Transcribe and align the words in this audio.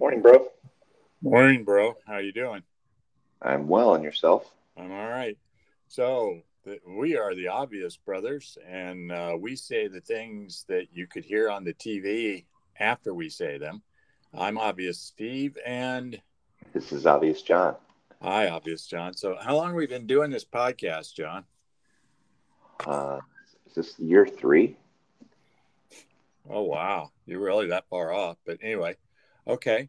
Morning, 0.00 0.22
bro. 0.22 0.46
Morning, 1.20 1.62
bro. 1.62 1.94
How 2.06 2.16
you 2.20 2.32
doing? 2.32 2.62
I'm 3.42 3.68
well, 3.68 3.94
and 3.94 4.02
yourself? 4.02 4.50
I'm 4.74 4.90
all 4.90 5.10
right. 5.10 5.36
So 5.88 6.40
the, 6.64 6.78
we 6.88 7.18
are 7.18 7.34
the 7.34 7.48
obvious 7.48 7.98
brothers, 7.98 8.56
and 8.66 9.12
uh, 9.12 9.36
we 9.38 9.56
say 9.56 9.88
the 9.88 10.00
things 10.00 10.64
that 10.68 10.86
you 10.90 11.06
could 11.06 11.26
hear 11.26 11.50
on 11.50 11.64
the 11.64 11.74
TV 11.74 12.46
after 12.78 13.12
we 13.12 13.28
say 13.28 13.58
them. 13.58 13.82
I'm 14.32 14.56
obvious 14.56 14.98
Steve, 14.98 15.58
and 15.66 16.18
this 16.72 16.92
is 16.92 17.04
obvious 17.04 17.42
John. 17.42 17.76
Hi, 18.22 18.48
obvious 18.48 18.86
John. 18.86 19.12
So, 19.12 19.36
how 19.38 19.54
long 19.54 19.66
have 19.66 19.76
we 19.76 19.86
been 19.86 20.06
doing 20.06 20.30
this 20.30 20.46
podcast, 20.46 21.12
John? 21.14 21.44
Uh, 22.86 23.18
is 23.66 23.74
this 23.74 23.98
year 23.98 24.26
three? 24.26 24.78
Oh 26.48 26.62
wow, 26.62 27.10
you're 27.26 27.40
really 27.40 27.66
that 27.66 27.84
far 27.90 28.14
off. 28.14 28.38
But 28.46 28.60
anyway, 28.62 28.96
okay. 29.46 29.88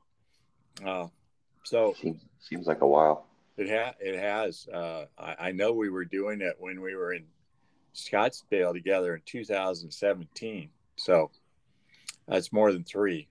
Uh, 0.85 1.07
so 1.63 1.93
seems 1.99 2.21
seems 2.39 2.67
like 2.67 2.81
a 2.81 2.87
while. 2.87 3.25
It 3.57 3.69
ha- 3.69 3.95
it 3.99 4.17
has. 4.17 4.67
Uh, 4.67 5.05
I, 5.17 5.35
I 5.39 5.51
know 5.51 5.73
we 5.73 5.89
were 5.89 6.05
doing 6.05 6.41
it 6.41 6.55
when 6.59 6.81
we 6.81 6.95
were 6.95 7.13
in 7.13 7.25
Scottsdale 7.93 8.73
together 8.73 9.15
in 9.15 9.21
2017. 9.25 10.69
So 10.95 11.31
that's 12.27 12.53
more 12.53 12.71
than 12.71 12.83
three 12.83 13.27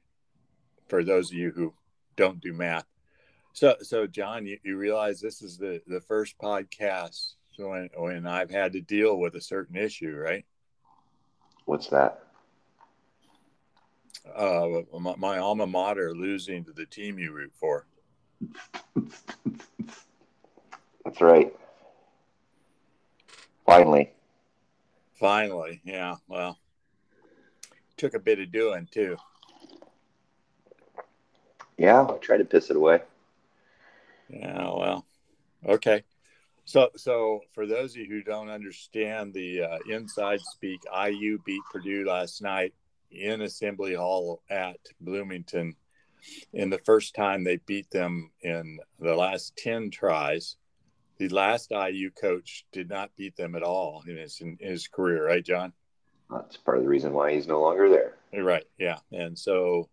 for 0.89 1.05
those 1.05 1.31
of 1.31 1.37
you 1.37 1.53
who 1.53 1.73
don't 2.17 2.41
do 2.41 2.53
math. 2.53 2.85
So, 3.53 3.77
so 3.81 4.07
John, 4.07 4.47
you, 4.47 4.59
you 4.63 4.77
realize 4.77 5.21
this 5.21 5.43
is 5.43 5.57
the, 5.57 5.81
the 5.87 6.01
first 6.01 6.37
podcast 6.39 7.35
when, 7.57 7.91
when 7.97 8.27
I've 8.27 8.51
had 8.51 8.73
to 8.73 8.81
deal 8.81 9.19
with 9.19 9.35
a 9.35 9.41
certain 9.41 9.77
issue, 9.77 10.15
right? 10.17 10.45
What's 11.65 11.89
that? 11.89 12.25
Uh, 14.27 14.83
my, 14.99 15.15
my 15.17 15.39
alma 15.39 15.67
mater 15.67 16.15
losing 16.15 16.65
to 16.65 16.73
the 16.73 16.87
team 16.87 17.19
you 17.19 17.33
root 17.33 17.53
for. 17.59 17.87
That's 21.05 21.21
right. 21.21 21.55
Finally. 23.67 24.11
Finally, 25.15 25.81
yeah. 25.85 26.17
Well, 26.29 26.59
took 27.97 28.15
a 28.15 28.19
bit 28.19 28.41
of 28.41 28.51
doing 28.51 28.89
too. 28.91 29.17
Yeah, 31.77 32.03
I 32.03 32.17
tried 32.19 32.39
to 32.39 32.45
piss 32.45 32.71
it 32.71 32.77
away. 32.77 33.01
Yeah, 34.29 34.71
well, 34.75 35.07
okay. 35.67 36.05
So, 36.65 36.91
so 36.97 37.41
for 37.53 37.67
those 37.67 37.93
of 37.93 37.97
you 37.99 38.07
who 38.07 38.23
don't 38.23 38.49
understand 38.49 39.35
the 39.35 39.63
uh, 39.63 39.79
inside 39.89 40.41
speak, 40.41 40.81
IU 40.95 41.39
beat 41.45 41.63
Purdue 41.73 42.05
last 42.07 42.43
night 42.43 42.75
in 43.11 43.43
Assembly 43.43 43.95
Hall 43.95 44.43
at 44.51 44.79
Bloomington. 45.01 45.77
In 46.53 46.71
the 46.71 46.81
first 46.85 47.15
time 47.15 47.45
they 47.45 47.57
beat 47.57 47.91
them 47.91 48.31
in 48.43 48.79
the 48.99 49.15
last 49.15 49.57
ten 49.57 49.91
tries, 49.91 50.57
the 51.19 51.29
last 51.29 51.71
IU 51.71 52.11
coach 52.11 52.65
did 52.73 52.89
not 52.89 53.15
beat 53.17 53.37
them 53.37 53.55
at 53.55 53.63
all 53.63 54.03
in 54.07 54.17
his 54.17 54.41
in 54.41 54.59
his 54.61 54.89
career, 54.89 55.27
right, 55.27 55.45
John? 55.45 55.73
That's 56.31 56.57
part 56.57 56.79
of 56.79 56.85
the 56.85 56.89
reason 56.89 57.13
why 57.13 57.35
he's 57.35 57.47
no 57.47 57.61
longer 57.61 57.89
there. 57.89 58.15
Right. 58.33 58.65
Yeah. 58.79 58.99
And 59.13 59.37
so 59.39 59.89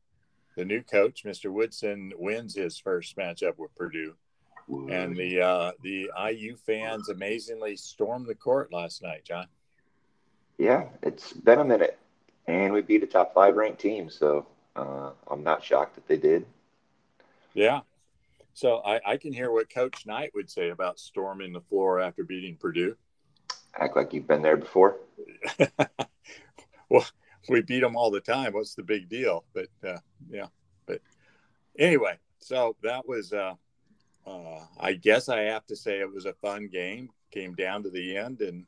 the 0.55 0.65
new 0.65 0.83
coach, 0.83 1.23
Mr. 1.25 1.51
Woodson, 1.51 2.13
wins 2.17 2.55
his 2.55 2.77
first 2.77 3.17
matchup 3.17 3.57
with 3.57 3.75
Purdue. 3.75 4.15
And 4.69 5.15
the 5.15 5.41
uh, 5.41 5.71
the 5.81 6.11
IU 6.29 6.57
fans 6.57 7.07
amazingly 7.07 7.77
stormed 7.77 8.27
the 8.27 8.35
court 8.35 8.73
last 8.73 9.01
night, 9.01 9.23
John. 9.23 9.47
Yeah, 10.57 10.87
it's 11.01 11.31
been 11.31 11.59
a 11.59 11.63
minute, 11.63 11.97
and 12.47 12.73
we 12.73 12.81
beat 12.81 13.03
a 13.03 13.07
top 13.07 13.33
five 13.33 13.55
ranked 13.55 13.79
team, 13.79 14.09
so 14.09 14.45
uh, 14.75 15.11
I'm 15.29 15.43
not 15.43 15.63
shocked 15.63 15.95
that 15.95 16.07
they 16.07 16.17
did. 16.17 16.45
Yeah, 17.53 17.81
so 18.57 18.81
I, 18.83 18.99
I 19.05 19.17
can 19.17 19.33
hear 19.33 19.51
what 19.51 19.69
Coach 19.69 20.07
Knight 20.07 20.31
would 20.33 20.49
say 20.49 20.69
about 20.69 20.99
storming 20.99 21.53
the 21.53 21.61
floor 21.61 21.99
after 21.99 22.23
beating 22.23 22.55
Purdue. 22.55 22.95
Act 23.75 23.95
like 23.95 24.13
you've 24.13 24.25
been 24.25 24.41
there 24.41 24.57
before. 24.57 24.97
well, 26.89 27.05
we 27.47 27.61
beat 27.61 27.81
them 27.81 27.95
all 27.95 28.09
the 28.09 28.19
time. 28.19 28.53
What's 28.53 28.73
the 28.73 28.81
big 28.81 29.09
deal? 29.09 29.45
But 29.53 29.67
uh, 29.87 29.99
yeah, 30.27 30.47
but 30.87 31.01
anyway, 31.77 32.17
so 32.39 32.75
that 32.81 33.07
was. 33.07 33.31
Uh, 33.31 33.53
uh, 34.25 34.61
I 34.79 34.93
guess 34.93 35.29
I 35.29 35.41
have 35.41 35.67
to 35.67 35.75
say 35.75 35.99
it 35.99 36.11
was 36.11 36.25
a 36.25 36.33
fun 36.33 36.67
game. 36.67 37.11
Came 37.29 37.53
down 37.53 37.83
to 37.83 37.91
the 37.91 38.17
end, 38.17 38.41
and 38.41 38.65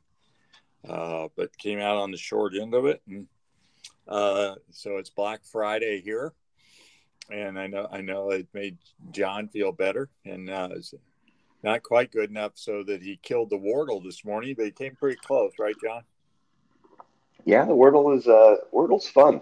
uh, 0.88 1.26
but 1.34 1.58
came 1.58 1.80
out 1.80 1.96
on 1.96 2.12
the 2.12 2.16
short 2.16 2.52
end 2.54 2.74
of 2.74 2.86
it. 2.86 3.02
And 3.08 3.26
uh, 4.10 4.56
so 4.70 4.96
it's 4.96 5.10
Black 5.10 5.40
Friday 5.44 6.00
here, 6.00 6.32
and 7.30 7.58
I 7.58 7.68
know 7.68 7.88
I 7.90 8.00
know 8.00 8.30
it 8.30 8.48
made 8.52 8.78
John 9.12 9.48
feel 9.48 9.72
better, 9.72 10.10
and 10.24 10.50
uh, 10.50 10.70
it's 10.72 10.92
not 11.62 11.82
quite 11.82 12.10
good 12.10 12.30
enough 12.30 12.52
so 12.54 12.82
that 12.84 13.02
he 13.02 13.18
killed 13.22 13.50
the 13.50 13.58
Wordle 13.58 14.02
this 14.02 14.24
morning, 14.24 14.54
but 14.56 14.64
he 14.64 14.72
came 14.72 14.96
pretty 14.96 15.18
close, 15.24 15.52
right, 15.58 15.74
John? 15.82 16.02
Yeah, 17.44 17.64
the 17.64 17.72
Wordle 17.72 18.16
is 18.16 18.26
uh, 18.26 18.56
Wordle's 18.74 19.08
fun. 19.08 19.40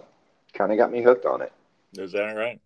Kind 0.53 0.71
of 0.71 0.77
got 0.77 0.91
me 0.91 1.01
hooked 1.01 1.25
on 1.25 1.41
it. 1.41 1.51
Is 1.97 2.11
that 2.11 2.25
right? 2.35 2.61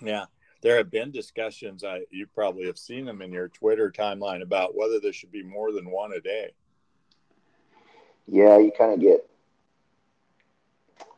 Yeah, 0.00 0.24
there 0.62 0.78
have 0.78 0.90
been 0.90 1.12
discussions. 1.12 1.84
I 1.84 2.00
you 2.10 2.26
probably 2.26 2.66
have 2.66 2.78
seen 2.78 3.04
them 3.04 3.22
in 3.22 3.32
your 3.32 3.48
Twitter 3.48 3.92
timeline 3.96 4.42
about 4.42 4.76
whether 4.76 4.98
there 4.98 5.12
should 5.12 5.30
be 5.30 5.44
more 5.44 5.70
than 5.70 5.90
one 5.90 6.12
a 6.12 6.20
day. 6.20 6.50
Yeah, 8.26 8.58
you 8.58 8.72
kind 8.76 8.92
of 8.92 9.00
get 9.00 9.29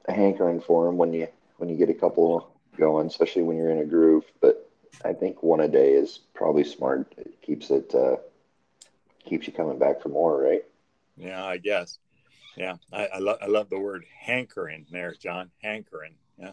a 0.06 0.12
hankering 0.12 0.60
for 0.60 0.86
them 0.86 0.96
when 0.96 1.12
you 1.12 1.28
when 1.58 1.68
you 1.68 1.76
get 1.76 1.90
a 1.90 1.94
couple 1.94 2.52
going, 2.76 3.06
especially 3.06 3.42
when 3.42 3.56
you're 3.56 3.70
in 3.70 3.78
a 3.78 3.84
groove. 3.84 4.24
But 4.40 4.68
I 5.04 5.12
think 5.12 5.42
one 5.42 5.60
a 5.60 5.68
day 5.68 5.92
is 5.92 6.20
probably 6.34 6.64
smart. 6.64 7.12
It 7.16 7.40
keeps 7.42 7.70
it 7.70 7.94
uh, 7.94 8.16
keeps 9.24 9.46
you 9.46 9.52
coming 9.52 9.78
back 9.78 10.02
for 10.02 10.08
more, 10.08 10.40
right? 10.40 10.64
Yeah, 11.16 11.44
I 11.44 11.58
guess. 11.58 11.98
Yeah, 12.56 12.76
I, 12.92 13.06
I 13.06 13.18
love 13.18 13.38
I 13.42 13.46
love 13.46 13.70
the 13.70 13.78
word 13.78 14.04
hankering 14.18 14.86
there, 14.90 15.14
John. 15.14 15.50
Hankering. 15.62 16.14
Yeah. 16.38 16.52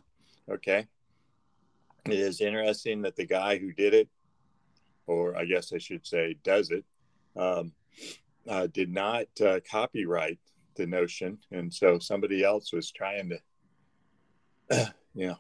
Okay. 0.50 0.88
It 2.06 2.14
is 2.14 2.42
interesting 2.42 3.02
that 3.02 3.16
the 3.16 3.26
guy 3.26 3.58
who 3.58 3.74
did 3.74 3.94
it, 3.94 4.08
or 5.06 5.38
I 5.38 5.46
guess 5.46 5.74
I 5.74 5.78
should 5.78 6.08
say, 6.08 6.38
does 6.44 6.72
it, 6.72 6.86
um, 7.36 7.74
uh, 8.48 8.68
did 8.68 8.92
not 8.92 9.28
uh, 9.46 9.60
copyright 9.70 10.40
the 10.80 10.88
notion, 10.88 11.38
and 11.52 11.72
so 11.72 12.00
somebody 12.00 12.44
else 12.44 12.72
was 12.72 12.90
trying 12.92 13.30
to, 14.70 14.94
you 15.14 15.28
know, 15.28 15.38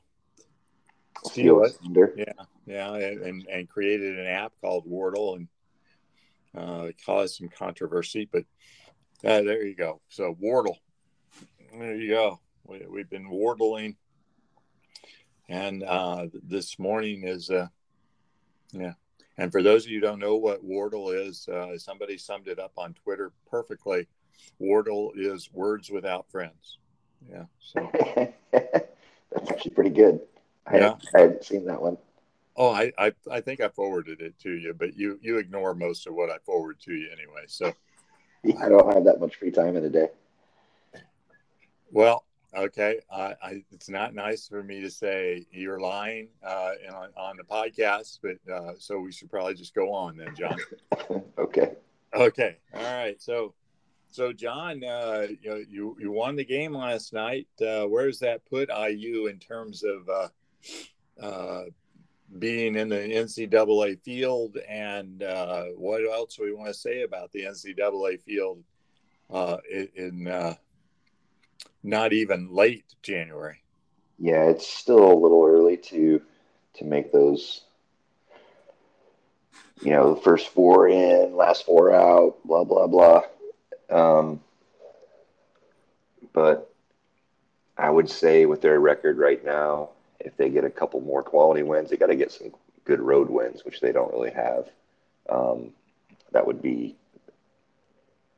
steal 1.26 1.64
it. 1.64 1.78
Yeah, 2.18 2.44
yeah, 2.66 2.94
and, 2.94 3.48
and 3.48 3.70
created 3.70 4.20
an 4.20 4.28
app 4.28 4.52
called 4.62 4.86
Wordle 4.86 5.38
and 5.38 5.48
uh, 6.56 6.92
caused 7.06 7.36
some 7.38 7.50
controversy. 7.50 8.30
But 8.32 8.44
uh, 9.24 9.42
there 9.42 9.66
you 9.66 9.76
go. 9.76 10.02
So 10.10 10.36
Wordle, 10.36 10.76
there 11.74 11.96
you 11.96 12.10
go. 12.10 12.40
We, 12.68 12.86
we've 12.88 13.10
been 13.10 13.30
wardling, 13.30 13.96
and 15.48 15.84
uh, 15.84 16.28
this 16.44 16.78
morning 16.78 17.24
is, 17.24 17.50
uh, 17.50 17.68
yeah. 18.74 18.94
And 19.38 19.54
for 19.54 19.64
those 19.64 19.86
of 19.86 19.92
you 19.92 20.02
who 20.02 20.06
don't 20.06 20.20
know 20.20 20.36
what 20.36 20.68
Wordle 20.68 21.16
is, 21.28 21.48
uh, 21.48 21.78
somebody 21.78 22.18
summed 22.18 22.50
it 22.50 22.60
up 22.60 22.74
on 22.76 22.94
Twitter 22.94 23.32
perfectly. 23.50 24.06
Wordle 24.62 25.12
is 25.16 25.50
words 25.54 25.90
without 25.90 26.30
friends. 26.32 26.78
Yeah. 27.30 27.46
So 27.60 27.90
that's 28.52 29.52
actually 29.52 29.72
pretty 29.72 29.92
good. 29.92 30.22
I, 30.66 30.78
yeah. 30.78 30.84
hadn't, 30.84 31.06
I 31.16 31.20
hadn't 31.22 31.44
seen 31.44 31.66
that 31.66 31.82
one. 31.82 31.98
Oh, 32.56 32.70
I, 32.70 32.92
I, 32.98 33.14
I 33.32 33.42
think 33.42 33.62
I 33.62 33.70
forwarded 33.70 34.22
it 34.22 34.38
to 34.40 34.52
you, 34.52 34.74
but 34.74 34.96
you 34.98 35.18
you 35.22 35.38
ignore 35.38 35.74
most 35.74 36.08
of 36.08 36.14
what 36.14 36.30
I 36.30 36.38
forward 36.40 36.78
to 36.82 36.94
you 36.94 37.10
anyway. 37.12 37.46
So 37.48 37.74
I 38.62 38.70
don't 38.70 38.94
have 38.94 39.06
that 39.06 39.20
much 39.20 39.36
free 39.36 39.52
time 39.52 39.76
in 39.78 39.86
a 39.86 39.90
day. 39.90 40.08
Well, 41.92 42.24
okay. 42.56 43.00
I, 43.12 43.36
I 43.42 43.64
it's 43.72 43.90
not 43.90 44.14
nice 44.14 44.48
for 44.48 44.64
me 44.64 44.82
to 44.82 44.92
say 44.92 45.46
you're 45.52 45.80
lying 45.80 46.30
uh, 46.46 46.72
on, 46.94 47.10
on 47.18 47.38
the 47.38 47.44
podcast, 47.44 48.20
but 48.22 48.54
uh, 48.54 48.74
so 48.78 49.00
we 49.00 49.12
should 49.12 49.30
probably 49.30 49.56
just 49.56 49.74
go 49.74 49.94
on 49.94 50.18
then, 50.18 50.36
John. 50.36 50.58
okay. 51.38 51.76
Okay. 52.14 52.58
All 52.74 52.84
right. 52.84 53.22
So 53.22 53.54
so, 54.12 54.34
John, 54.34 54.84
uh, 54.84 55.28
you, 55.42 55.50
know, 55.50 55.64
you 55.70 55.98
you 56.00 56.12
won 56.12 56.36
the 56.36 56.46
game 56.46 56.74
last 56.74 57.14
night. 57.14 57.48
Uh, 57.62 57.84
where 57.84 58.08
does 58.08 58.20
that 58.20 58.46
put 58.46 58.70
IU 58.70 59.28
in 59.28 59.38
terms 59.38 59.84
of 59.84 60.10
uh, 60.10 61.24
uh, 61.24 61.64
being 62.40 62.76
in 62.76 62.90
the 62.90 62.96
NCAA 62.96 64.02
field, 64.02 64.58
and 64.68 65.22
uh, 65.22 65.66
what 65.78 66.02
else 66.04 66.36
do 66.36 66.44
we 66.44 66.54
want 66.54 66.70
to 66.70 66.74
say 66.74 67.04
about 67.04 67.32
the 67.32 67.44
NCAA 67.44 68.20
field 68.22 68.64
uh, 69.30 69.58
in, 69.96 70.56
not 71.84 72.12
even 72.12 72.54
late 72.54 72.86
January? 73.04 73.62
Yeah, 74.18 74.46
it's 74.46 74.68
still 74.68 75.12
a 75.12 75.20
little 75.20 75.46
early 75.46 75.78
to 75.78 76.22
to 76.76 76.84
make 76.84 77.12
those. 77.12 77.62
You 79.82 79.92
know, 79.92 80.16
the 80.16 80.22
first 80.22 80.50
four 80.50 80.90
in, 80.90 81.38
last 81.38 81.66
four 81.66 81.94
out, 81.94 82.38
blah 82.44 82.64
blah 82.64 82.88
blah 82.88 83.22
um, 83.90 84.42
but 86.34 86.74
I 87.78 87.90
would 87.90 88.10
say 88.10 88.46
with 88.46 88.62
their 88.62 88.80
record 88.80 89.18
right 89.18 89.44
now 89.44 89.90
if 90.20 90.36
they 90.36 90.50
get 90.50 90.66
a 90.66 90.70
couple 90.70 91.02
more 91.02 91.24
quality 91.24 91.64
wins, 91.64 91.90
they 91.90 91.98
got 91.98 92.08
to 92.08 92.16
get 92.16 92.32
some 92.32 92.52
good 92.84 93.00
road 93.00 93.30
wins, 93.30 93.64
which 93.64 93.80
they 93.80 93.92
don't 93.92 94.12
really 94.12 94.32
have. 94.32 94.70
Um, 95.30 95.72
that 96.32 96.46
would 96.46 96.62
be, 96.62 96.96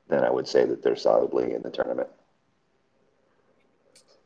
then 0.08 0.24
I 0.24 0.30
would 0.30 0.48
say 0.48 0.66
that 0.66 0.84
they're 0.84 0.96
solidly 0.96 1.54
in 1.54 1.62
the 1.62 1.72
tournament. 1.72 2.10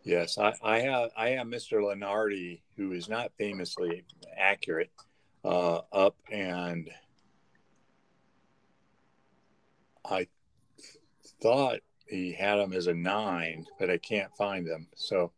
Yes, 0.04 0.38
I, 0.38 0.54
I 0.62 0.80
have 0.82 1.10
I 1.18 1.30
have 1.30 1.48
Mr. 1.48 1.82
Lunardi, 1.82 2.62
who 2.78 2.92
is 2.92 3.10
not 3.10 3.32
famously 3.40 4.04
accurate, 4.38 4.92
uh, 5.44 5.82
up 5.92 6.16
and 6.32 6.92
I 10.08 10.28
thought 11.46 11.80
he 12.08 12.32
had 12.32 12.58
him 12.58 12.74
as 12.74 12.88
a 12.88 12.94
nine, 12.94 13.68
but 13.78 13.92
I 13.92 14.00
can't 14.00 14.36
find 14.36 14.68
him. 14.68 14.88
So 14.96 15.32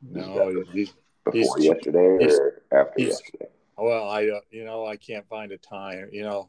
no, 0.00 0.64
he's, 0.72 0.94
before 1.30 1.56
he's, 1.58 1.66
yesterday 1.66 2.16
he's, 2.24 2.38
or 2.38 2.62
after 2.72 3.02
yesterday. 3.02 3.48
Well, 3.76 4.08
I 4.08 4.28
uh, 4.28 4.40
you 4.50 4.64
know 4.64 4.86
I 4.86 4.96
can't 4.96 5.28
find 5.28 5.52
a 5.52 5.58
time. 5.58 6.08
You 6.10 6.22
know, 6.22 6.48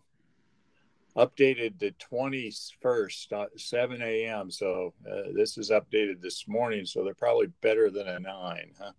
updated 1.18 1.80
the 1.80 1.94
21st, 2.12 3.34
uh, 3.34 3.46
7 3.57 4.01
a.m. 4.01 4.50
So 4.50 4.94
uh, 5.06 5.34
this 5.36 5.57
is 5.57 5.69
updated 5.69 6.22
this 6.22 6.48
morning. 6.48 6.86
So 6.86 7.04
they're 7.04 7.13
probably 7.13 7.48
better 7.62 7.89
than 7.89 8.07
a 8.07 8.19
nine, 8.19 8.72
huh? 8.80 8.92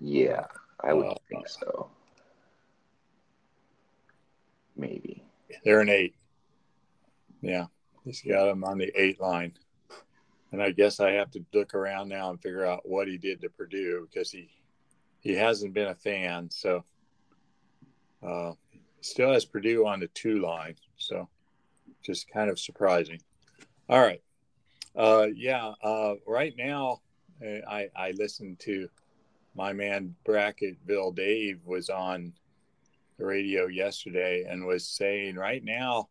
Yeah, 0.00 0.44
I 0.80 0.92
would 0.92 1.06
uh, 1.06 1.14
think 1.28 1.48
so. 1.48 1.88
Maybe. 4.76 5.24
They're 5.64 5.80
an 5.80 5.88
eight. 5.88 6.14
Yeah, 7.44 7.66
he's 8.04 8.22
got 8.22 8.48
him 8.48 8.64
on 8.64 8.78
the 8.78 8.90
eight 8.96 9.20
line. 9.20 9.52
And 10.50 10.62
I 10.62 10.70
guess 10.70 10.98
I 10.98 11.12
have 11.12 11.30
to 11.32 11.44
look 11.52 11.74
around 11.74 12.08
now 12.08 12.30
and 12.30 12.40
figure 12.40 12.64
out 12.64 12.88
what 12.88 13.06
he 13.06 13.18
did 13.18 13.40
to 13.42 13.50
Purdue 13.50 14.08
because 14.10 14.30
he 14.30 14.48
he 15.20 15.34
hasn't 15.34 15.74
been 15.74 15.88
a 15.88 15.94
fan. 15.94 16.48
So 16.50 16.84
uh, 18.26 18.52
still 19.00 19.32
has 19.32 19.44
Purdue 19.44 19.86
on 19.86 20.00
the 20.00 20.06
two 20.08 20.40
line. 20.40 20.76
So 20.96 21.28
just 22.02 22.30
kind 22.30 22.48
of 22.48 22.58
surprising. 22.58 23.20
All 23.88 24.00
right. 24.00 24.22
Uh, 24.96 25.26
yeah. 25.34 25.72
Uh, 25.82 26.14
right 26.26 26.54
now, 26.56 27.00
I, 27.42 27.88
I 27.94 28.12
listened 28.12 28.60
to 28.60 28.88
my 29.54 29.72
man 29.72 30.14
Bracketville 30.26 31.14
Dave 31.14 31.60
was 31.64 31.90
on 31.90 32.32
the 33.18 33.26
radio 33.26 33.66
yesterday 33.66 34.46
and 34.48 34.64
was 34.64 34.86
saying 34.86 35.36
right 35.36 35.62
now 35.62 36.08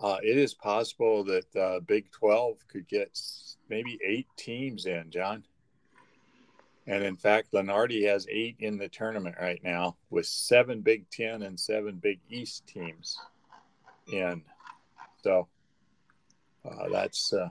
uh, 0.00 0.18
it 0.22 0.36
is 0.38 0.54
possible 0.54 1.24
that 1.24 1.56
uh, 1.56 1.80
Big 1.80 2.10
12 2.12 2.56
could 2.68 2.86
get 2.88 3.18
maybe 3.68 3.98
eight 4.04 4.28
teams 4.36 4.86
in, 4.86 5.10
John. 5.10 5.44
And 6.86 7.04
in 7.04 7.16
fact, 7.16 7.52
Lunardi 7.52 8.08
has 8.08 8.26
eight 8.30 8.56
in 8.60 8.78
the 8.78 8.88
tournament 8.88 9.36
right 9.40 9.62
now 9.62 9.96
with 10.08 10.26
seven 10.26 10.80
Big 10.80 11.10
Ten 11.10 11.42
and 11.42 11.58
seven 11.58 11.96
Big 11.96 12.20
East 12.30 12.66
teams 12.66 13.18
in. 14.10 14.42
So 15.22 15.48
uh, 16.64 16.88
that's 16.90 17.32
uh, 17.32 17.48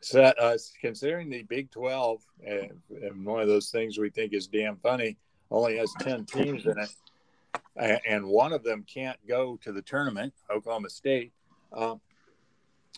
so 0.00 0.22
uh, 0.22 0.58
considering 0.80 1.30
the 1.30 1.44
Big 1.44 1.70
12 1.70 2.20
and, 2.46 2.70
and, 2.90 3.24
one 3.24 3.40
of 3.40 3.48
those 3.48 3.70
things 3.70 3.96
we 3.96 4.10
think 4.10 4.34
is 4.34 4.46
damn 4.46 4.76
funny 4.76 5.16
only 5.50 5.78
has 5.78 5.90
10 6.00 6.26
teams 6.26 6.66
in 6.66 6.74
it, 6.78 8.02
and 8.06 8.26
one 8.26 8.52
of 8.52 8.62
them 8.62 8.84
can't 8.86 9.18
go 9.26 9.58
to 9.62 9.72
the 9.72 9.80
tournament, 9.80 10.34
Oklahoma 10.50 10.90
State. 10.90 11.32
Um, 11.74 12.00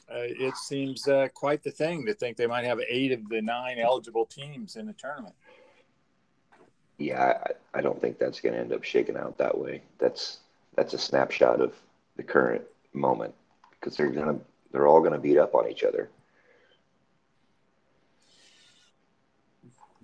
uh, 0.08 0.23
it 0.23 0.56
seems 0.56 1.08
uh, 1.08 1.28
quite 1.34 1.62
the 1.62 1.70
thing 1.70 2.06
to 2.06 2.14
think 2.14 2.37
they 2.37 2.46
might 2.46 2.64
have 2.64 2.81
eight 2.88 3.11
of 3.11 3.28
the 3.28 3.43
nine 3.43 3.78
eligible 3.78 4.25
teams 4.25 4.76
in 4.76 4.87
the 4.87 4.93
tournament. 4.93 5.34
Yeah, 6.99 7.38
I, 7.75 7.78
I 7.78 7.81
don't 7.81 8.00
think 8.00 8.19
that's 8.19 8.40
going 8.40 8.55
to 8.55 8.61
end 8.61 8.73
up 8.73 8.84
shaking 8.84 9.17
out 9.17 9.37
that 9.38 9.56
way. 9.58 9.82
That's 9.99 10.38
that's 10.76 10.94
a 10.94 10.99
snapshot 10.99 11.61
of 11.61 11.75
the 12.17 12.23
current 12.23 12.62
moment 12.93 13.34
because 13.73 13.96
they're 13.96 14.11
gonna 14.11 14.38
they're 14.73 14.87
all 14.87 15.00
going 15.00 15.12
to 15.12 15.19
beat 15.19 15.38
up 15.38 15.55
on 15.55 15.69
each 15.69 15.82
other. 15.82 16.08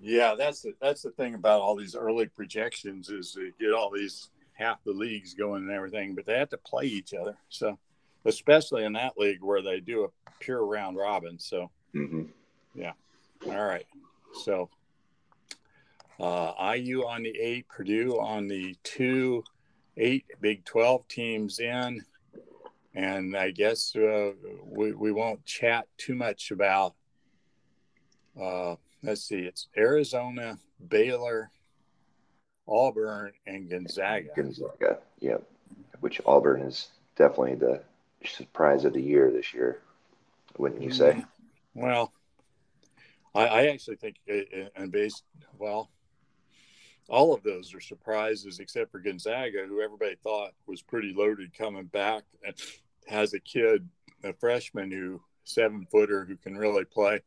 Yeah, 0.01 0.35
that's 0.37 0.61
the 0.61 0.73
that's 0.81 1.01
the 1.01 1.11
thing 1.11 1.33
about 1.33 1.61
all 1.61 1.77
these 1.77 1.95
early 1.95 2.25
projections 2.25 3.09
is 3.09 3.33
they 3.33 3.51
get 3.57 3.73
all 3.73 3.89
these 3.89 4.29
half 4.51 4.83
the 4.83 4.91
leagues 4.91 5.33
going 5.33 5.63
and 5.63 5.71
everything, 5.71 6.13
but 6.13 6.25
they 6.25 6.37
have 6.37 6.49
to 6.49 6.57
play 6.57 6.85
each 6.85 7.13
other. 7.13 7.37
So 7.49 7.79
especially 8.25 8.85
in 8.85 8.93
that 8.93 9.17
league 9.17 9.41
where 9.41 9.61
they 9.61 9.79
do 9.79 10.05
a 10.05 10.31
pure 10.39 10.65
round 10.65 10.97
robin. 10.97 11.39
So, 11.39 11.69
mm-hmm. 11.93 12.23
yeah. 12.75 12.93
All 13.45 13.65
right. 13.65 13.85
So, 14.43 14.69
uh, 16.19 16.73
IU 16.75 17.05
on 17.05 17.23
the 17.23 17.37
eight, 17.39 17.67
Purdue 17.67 18.19
on 18.19 18.47
the 18.47 18.75
two, 18.83 19.43
eight 19.97 20.25
Big 20.41 20.63
12 20.65 21.07
teams 21.07 21.59
in. 21.59 22.03
And 22.95 23.35
I 23.35 23.51
guess 23.51 23.95
uh, 23.95 24.31
we, 24.63 24.93
we 24.93 25.11
won't 25.11 25.43
chat 25.45 25.87
too 25.97 26.15
much 26.15 26.51
about, 26.51 26.93
uh, 28.39 28.75
let's 29.01 29.23
see, 29.23 29.39
it's 29.39 29.67
Arizona, 29.75 30.59
Baylor, 30.87 31.49
Auburn, 32.67 33.33
and 33.47 33.69
Gonzaga. 33.69 34.29
Gonzaga, 34.35 34.99
yep. 35.19 35.43
Which 36.01 36.21
Auburn 36.25 36.61
is 36.61 36.89
definitely 37.15 37.55
the 37.55 37.81
surprise 38.27 38.85
of 38.85 38.93
the 38.93 39.01
year 39.01 39.31
this 39.31 39.53
year, 39.53 39.81
wouldn't 40.57 40.81
you 40.81 40.91
say? 40.91 41.23
Well, 41.73 42.11
I, 43.35 43.45
I 43.45 43.65
actually 43.67 43.97
think, 43.97 44.17
and 44.75 44.91
based, 44.91 45.23
well, 45.57 45.89
all 47.09 47.33
of 47.33 47.43
those 47.43 47.73
are 47.73 47.81
surprises 47.81 48.59
except 48.59 48.91
for 48.91 48.99
Gonzaga, 48.99 49.65
who 49.67 49.81
everybody 49.81 50.15
thought 50.23 50.51
was 50.67 50.81
pretty 50.81 51.13
loaded 51.15 51.57
coming 51.57 51.85
back 51.85 52.23
and 52.45 52.55
has 53.07 53.33
a 53.33 53.39
kid, 53.39 53.87
a 54.23 54.33
freshman 54.33 54.91
who 54.91 55.21
seven 55.43 55.85
footer 55.91 56.25
who 56.25 56.37
can 56.37 56.57
really 56.57 56.85
play. 56.85 57.19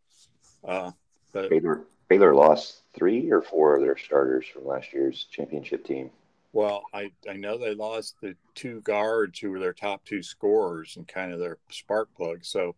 Uh, 0.64 0.90
but 1.32 1.50
Baylor, 1.50 1.82
Baylor 2.08 2.34
lost 2.34 2.82
three 2.94 3.30
or 3.30 3.42
four 3.42 3.76
of 3.76 3.82
their 3.82 3.98
starters 3.98 4.46
from 4.46 4.66
last 4.66 4.92
year's 4.92 5.26
championship 5.30 5.84
team. 5.84 6.10
Well, 6.56 6.84
I, 6.94 7.10
I 7.28 7.34
know 7.34 7.58
they 7.58 7.74
lost 7.74 8.16
the 8.22 8.34
two 8.54 8.80
guards 8.80 9.38
who 9.38 9.50
were 9.50 9.58
their 9.58 9.74
top 9.74 10.06
two 10.06 10.22
scorers 10.22 10.96
and 10.96 11.06
kind 11.06 11.30
of 11.30 11.38
their 11.38 11.58
spark 11.68 12.08
plug. 12.16 12.46
So, 12.46 12.76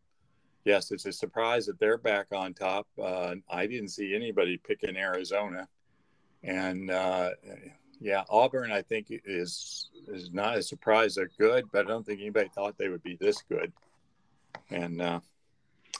yes, 0.65 0.91
it's 0.91 1.07
a 1.07 1.13
surprise 1.13 1.67
that 1.67 1.79
they're 1.79 1.97
back 1.97 2.27
on 2.33 2.55
top. 2.55 2.89
Uh, 3.01 3.37
I 3.49 3.69
didn't 3.69 3.91
see 3.91 4.17
anybody 4.17 4.57
picking 4.57 4.97
Arizona, 4.97 5.69
and 6.43 6.91
uh, 6.91 7.31
yeah, 8.01 8.25
Auburn 8.29 8.73
I 8.73 8.83
think 8.83 9.07
is 9.11 9.91
is 10.09 10.33
not 10.33 10.59
a 10.59 10.63
surprise. 10.65 11.15
They're 11.15 11.31
good, 11.39 11.67
but 11.71 11.85
I 11.85 11.89
don't 11.89 12.05
think 12.05 12.19
anybody 12.19 12.51
thought 12.53 12.79
they 12.79 12.89
would 12.89 13.05
be 13.05 13.17
this 13.21 13.43
good. 13.49 13.73
And 14.71 15.01
uh, 15.01 15.21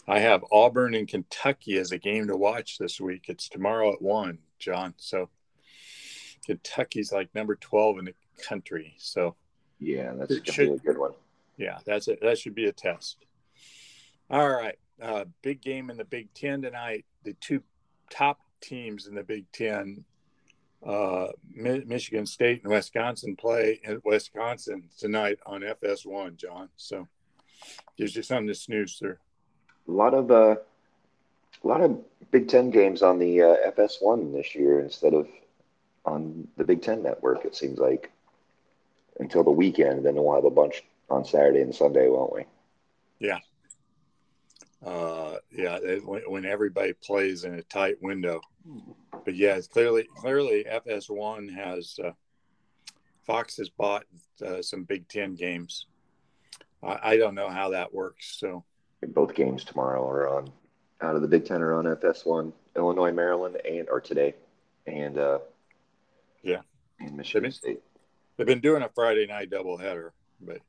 I 0.09 0.19
have 0.19 0.45
Auburn 0.51 0.97
and 0.97 1.07
Kentucky 1.07 1.79
as 1.79 1.93
a 1.93 1.99
game 1.99 2.27
to 2.27 2.37
watch 2.37 2.79
this 2.79 3.01
week. 3.01 3.27
It's 3.29 3.49
tomorrow 3.49 3.93
at 3.93 4.03
one, 4.03 4.39
John. 4.59 4.95
So 4.97 5.31
Kentucky's 6.45 7.13
like 7.13 7.35
number 7.35 7.57
12 7.57 7.99
in 7.99 8.05
the 8.07 8.15
country. 8.43 8.95
So 8.99 9.35
yeah, 9.79 10.13
that's 10.15 10.35
should, 10.53 10.71
a 10.71 10.77
good 10.79 10.99
one. 10.99 11.13
Yeah, 11.57 11.79
that's 11.85 12.09
it. 12.09 12.21
That 12.23 12.39
should 12.39 12.55
be 12.55 12.67
a 12.67 12.73
test. 12.73 13.27
All 14.31 14.49
right. 14.49 14.79
Uh, 15.01 15.25
big 15.43 15.61
game 15.61 15.91
in 15.91 15.97
the 15.97 16.05
Big 16.05 16.33
Ten 16.35 16.63
tonight. 16.63 17.05
The 17.25 17.35
two 17.35 17.63
top 18.11 18.41
teams 18.61 19.07
in 19.07 19.15
the 19.15 19.23
Big 19.23 19.51
Ten, 19.53 20.05
uh, 20.85 21.29
Mi- 21.53 21.85
Michigan 21.87 22.27
State 22.27 22.63
and 22.65 22.73
Wisconsin, 22.73 23.37
play 23.37 23.81
in 23.85 24.01
Wisconsin 24.05 24.89
tonight 24.99 25.39
on 25.47 25.63
FS1, 25.63 26.37
John. 26.37 26.69
So 26.77 27.07
gives 27.97 28.17
you 28.17 28.23
something 28.23 28.49
to 28.49 28.55
snooze 28.55 28.97
through. 28.97 29.17
A 29.89 29.91
lot 29.91 30.15
of 30.15 30.31
uh, 30.31 30.57
a 31.63 31.67
lot 31.67 31.81
of 31.81 31.99
Big 32.31 32.49
Ten 32.49 32.71
games 32.71 33.03
on 33.03 33.19
the 33.19 33.43
uh, 33.43 33.57
FS1 33.77 34.33
this 34.33 34.55
year 34.55 34.81
instead 34.81 35.15
of 35.15 35.29
on 36.09 36.49
the 36.57 36.65
Big 36.65 36.83
Ten 36.83 37.03
network. 37.03 37.45
It 37.45 37.55
seems 37.55 37.79
like 37.79 38.11
until 39.21 39.45
the 39.45 39.51
weekend, 39.51 40.05
then 40.05 40.15
we'll 40.15 40.35
have 40.35 40.45
a 40.45 40.51
bunch 40.51 40.83
on 41.11 41.25
Saturday 41.25 41.61
and 41.61 41.75
Sunday, 41.75 42.09
won't 42.09 42.33
we? 42.33 42.45
Yeah. 43.19 43.39
Uh, 44.85 45.37
yeah, 45.51 45.79
when, 46.05 46.23
when 46.29 46.45
everybody 46.45 46.93
plays 46.93 47.45
in 47.45 47.55
a 47.55 47.63
tight 47.63 47.97
window. 48.01 48.41
But 49.25 49.35
yeah, 49.35 49.55
it's 49.57 49.67
clearly 49.67 50.07
clearly 50.17 50.65
FS1 50.71 51.53
has 51.55 51.99
uh, 52.03 52.13
Fox 53.27 53.57
has 53.57 53.71
bought 53.71 54.05
uh, 54.45 54.63
some 54.63 54.85
Big 54.85 55.09
Ten 55.09 55.35
games. 55.35 55.87
I, 56.83 56.99
I 57.03 57.17
don't 57.17 57.35
know 57.35 57.49
how 57.49 57.71
that 57.71 57.93
works. 57.93 58.39
So 58.39 58.65
both 59.03 59.35
games 59.35 59.65
tomorrow 59.65 60.07
are 60.09 60.29
on 60.29 60.51
out 61.01 61.17
of 61.17 61.23
the 61.23 61.29
Big 61.29 61.45
Ten 61.45 61.63
are 61.63 61.75
on 61.75 61.85
FS1. 61.85 62.53
Illinois, 62.77 63.13
Maryland, 63.13 63.57
and 63.69 63.89
or 63.89 64.01
today, 64.01 64.35
and 64.87 65.19
uh, 65.19 65.39
yeah. 66.43 66.61
And 67.01 67.17
Michigan 67.17 67.53
State. 67.53 67.81
They've 68.37 68.47
been 68.47 68.61
doing 68.61 68.83
a 68.83 68.89
Friday 68.89 69.27
night 69.27 69.51
doubleheader, 69.51 70.11
but 70.41 70.61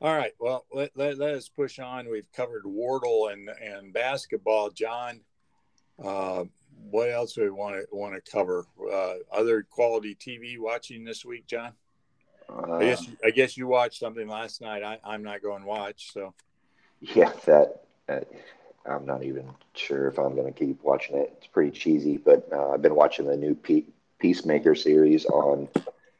all 0.00 0.16
right. 0.16 0.32
Well, 0.38 0.64
let, 0.72 0.92
let, 0.94 1.18
let 1.18 1.34
us 1.34 1.48
push 1.48 1.78
on. 1.78 2.08
We've 2.08 2.30
covered 2.32 2.64
Wordle 2.64 3.32
and, 3.32 3.48
and 3.48 3.92
basketball. 3.92 4.70
John, 4.70 5.20
Uh, 6.02 6.44
what 6.90 7.10
else 7.10 7.32
do 7.32 7.42
we 7.42 7.50
want 7.50 7.74
to 7.74 7.86
want 7.90 8.14
to 8.14 8.30
cover? 8.30 8.64
Uh, 8.80 9.14
other 9.32 9.64
quality 9.68 10.14
TV 10.14 10.58
watching 10.58 11.04
this 11.04 11.24
week, 11.24 11.46
John? 11.46 11.72
Uh, 12.48 12.76
I 12.76 12.84
guess 12.84 13.08
I 13.24 13.30
guess 13.30 13.56
you 13.56 13.66
watched 13.66 13.98
something 13.98 14.28
last 14.28 14.60
night. 14.60 14.82
I, 14.82 15.00
I'm 15.04 15.22
not 15.24 15.42
going 15.42 15.62
to 15.62 15.66
watch. 15.66 16.12
So 16.12 16.34
yeah, 17.00 17.32
that, 17.46 17.82
that 18.06 18.28
I'm 18.86 19.04
not 19.04 19.24
even 19.24 19.50
sure 19.74 20.06
if 20.06 20.18
I'm 20.18 20.34
going 20.34 20.52
to 20.52 20.58
keep 20.58 20.82
watching 20.82 21.16
it. 21.16 21.34
It's 21.38 21.46
pretty 21.48 21.76
cheesy, 21.76 22.16
but 22.16 22.48
uh, 22.52 22.70
I've 22.70 22.82
been 22.82 22.94
watching 22.94 23.26
the 23.26 23.36
new 23.36 23.54
Peacemaker 24.18 24.74
series 24.74 25.26
on 25.26 25.68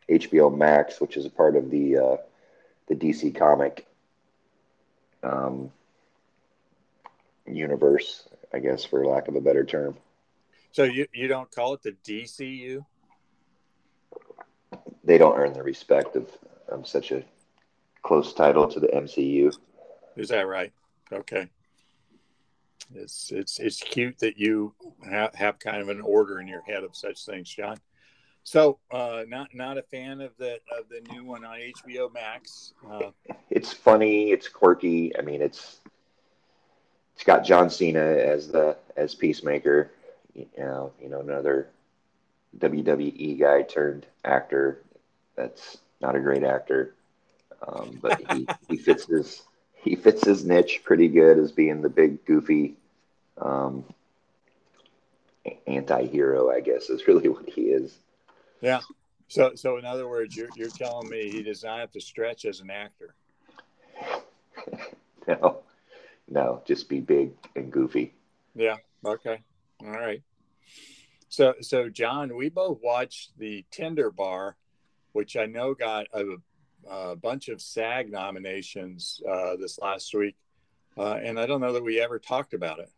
HBO 0.09 0.57
Max, 0.57 1.01
which 1.01 1.17
is 1.17 1.27
a 1.27 1.31
part 1.31 1.57
of 1.57 1.71
the 1.71 1.97
uh, 1.97 2.17
the 2.89 2.95
DC 2.95 3.35
comic 3.35 3.87
um, 5.23 5.71
universe, 7.47 8.29
I 8.53 8.61
guess, 8.61 8.85
for 8.85 9.05
lack 9.05 9.29
of 9.29 9.37
a 9.37 9.41
better 9.41 9.65
term. 9.65 9.97
So 10.73 10.85
you 10.85 11.07
you 11.13 11.29
don't 11.29 11.51
call 11.51 11.75
it 11.75 11.83
the 11.83 11.93
DCU? 12.05 12.85
They 15.05 15.19
don't 15.19 15.39
earn 15.39 15.53
the 15.53 15.63
respect 15.63 16.17
of 16.17 16.31
um, 16.71 16.85
such 16.85 17.13
a 17.13 17.25
close 18.03 18.33
title 18.33 18.69
to 18.69 18.81
the 18.81 18.89
MCU. 18.89 19.57
Is 20.17 20.29
that 20.29 20.47
right? 20.47 20.73
Okay. 21.13 21.49
It's 22.95 23.31
it's 23.31 23.59
it's 23.59 23.81
cute 23.81 24.19
that 24.21 24.39
you 24.39 24.75
have, 25.09 25.35
have 25.35 25.59
kind 25.59 25.83
of 25.83 25.89
an 25.89 26.01
order 26.01 26.41
in 26.41 26.49
your 26.49 26.63
head 26.63 26.85
of 26.85 26.97
such 26.97 27.25
things, 27.25 27.49
John. 27.49 27.79
So, 28.45 28.79
uh, 28.91 29.25
not 29.29 29.55
not 29.55 29.77
a 29.77 29.83
fan 29.83 30.21
of 30.21 30.33
the 30.39 30.55
of 30.77 30.89
the 30.89 31.03
new 31.13 31.25
one 31.25 31.45
on 31.45 31.59
HBO 31.59 32.13
Max. 32.13 32.73
Uh, 32.91 33.11
it's 33.51 33.73
funny. 33.73 34.31
It's 34.31 34.49
quirky. 34.49 35.17
I 35.19 35.23
mean, 35.23 35.43
it's 35.43 35.81
it's 37.15 37.25
got 37.25 37.45
John 37.45 37.69
Cena 37.69 38.01
as 38.01 38.49
the 38.49 38.77
as 38.97 39.15
Peacemaker. 39.15 39.91
You 40.35 40.47
know, 40.57 40.93
you 41.01 41.09
know 41.09 41.21
another 41.21 41.69
WWE 42.59 43.39
guy 43.39 43.63
turned 43.63 44.07
actor. 44.25 44.83
That's 45.37 45.79
not 46.01 46.17
a 46.17 46.21
great 46.21 46.45
actor, 46.45 46.95
um, 47.67 47.99
but 48.01 48.21
he, 48.33 48.49
he 48.69 48.77
fits 48.77 49.07
his 49.07 49.43
he 49.83 49.97
fits 49.97 50.25
his 50.25 50.45
niche 50.45 50.83
pretty 50.85 51.09
good 51.09 51.39
as 51.39 51.53
being 51.53 51.83
the 51.83 51.89
big 51.89 52.25
goofy 52.25 52.77
um, 53.41 53.85
anti-hero. 55.67 56.51
I 56.51 56.61
guess 56.61 56.91
is 56.91 57.07
really 57.07 57.29
what 57.29 57.49
he 57.49 57.63
is. 57.63 57.95
Yeah. 58.61 58.81
So, 59.29 59.53
so 59.55 59.77
in 59.77 59.85
other 59.85 60.09
words, 60.09 60.37
you're 60.37 60.49
you're 60.57 60.71
telling 60.71 61.09
me 61.09 61.31
he 61.31 61.43
does 61.43 61.63
not 61.63 61.81
have 61.81 61.93
to 61.93 62.01
stretch 62.01 62.45
as 62.45 62.61
an 62.61 62.71
actor. 62.71 63.15
no, 65.29 65.61
no, 66.29 66.63
just 66.67 66.89
be 66.89 67.01
big 67.01 67.33
and 67.55 67.71
goofy. 67.71 68.15
Yeah. 68.55 68.77
Okay. 69.05 69.41
All 69.85 69.91
right. 69.91 70.23
So, 71.29 71.55
so 71.61 71.89
John, 71.89 72.35
we 72.35 72.49
both 72.49 72.79
watched 72.83 73.39
the 73.39 73.65
Tender 73.71 74.11
Bar, 74.11 74.57
which 75.13 75.37
I 75.37 75.47
know 75.47 75.75
got 75.75 76.07
a, 76.13 76.25
a 76.89 77.17
bunch 77.17 77.49
of 77.49 77.61
SAG 77.61 78.11
nominations 78.11 79.21
uh, 79.29 79.57
this 79.57 79.79
last 79.79 80.15
week, 80.15 80.37
uh, 80.97 81.15
and 81.23 81.39
I 81.39 81.47
don't 81.47 81.61
know 81.61 81.73
that 81.73 81.83
we 81.83 82.01
ever 82.01 82.19
talked 82.19 82.55
about 82.55 82.79
it. 82.79 82.91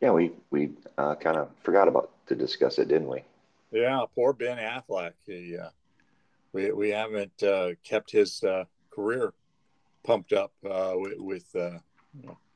Yeah, 0.00 0.12
we 0.12 0.32
we 0.50 0.70
uh, 0.96 1.14
kind 1.16 1.36
of 1.36 1.50
forgot 1.62 1.88
about 1.88 2.10
to 2.26 2.34
discuss 2.34 2.78
it, 2.78 2.88
didn't 2.88 3.08
we? 3.08 3.22
Yeah, 3.70 4.04
poor 4.14 4.32
Ben 4.32 4.58
Affleck. 4.58 5.12
He, 5.26 5.56
uh, 5.56 5.68
we 6.52 6.72
we 6.72 6.88
haven't 6.90 7.42
uh, 7.42 7.70
kept 7.84 8.10
his 8.10 8.42
uh, 8.42 8.64
career 8.90 9.32
pumped 10.02 10.32
up 10.32 10.52
uh, 10.68 10.92
with, 10.94 11.18
with 11.18 11.56
uh, 11.56 11.78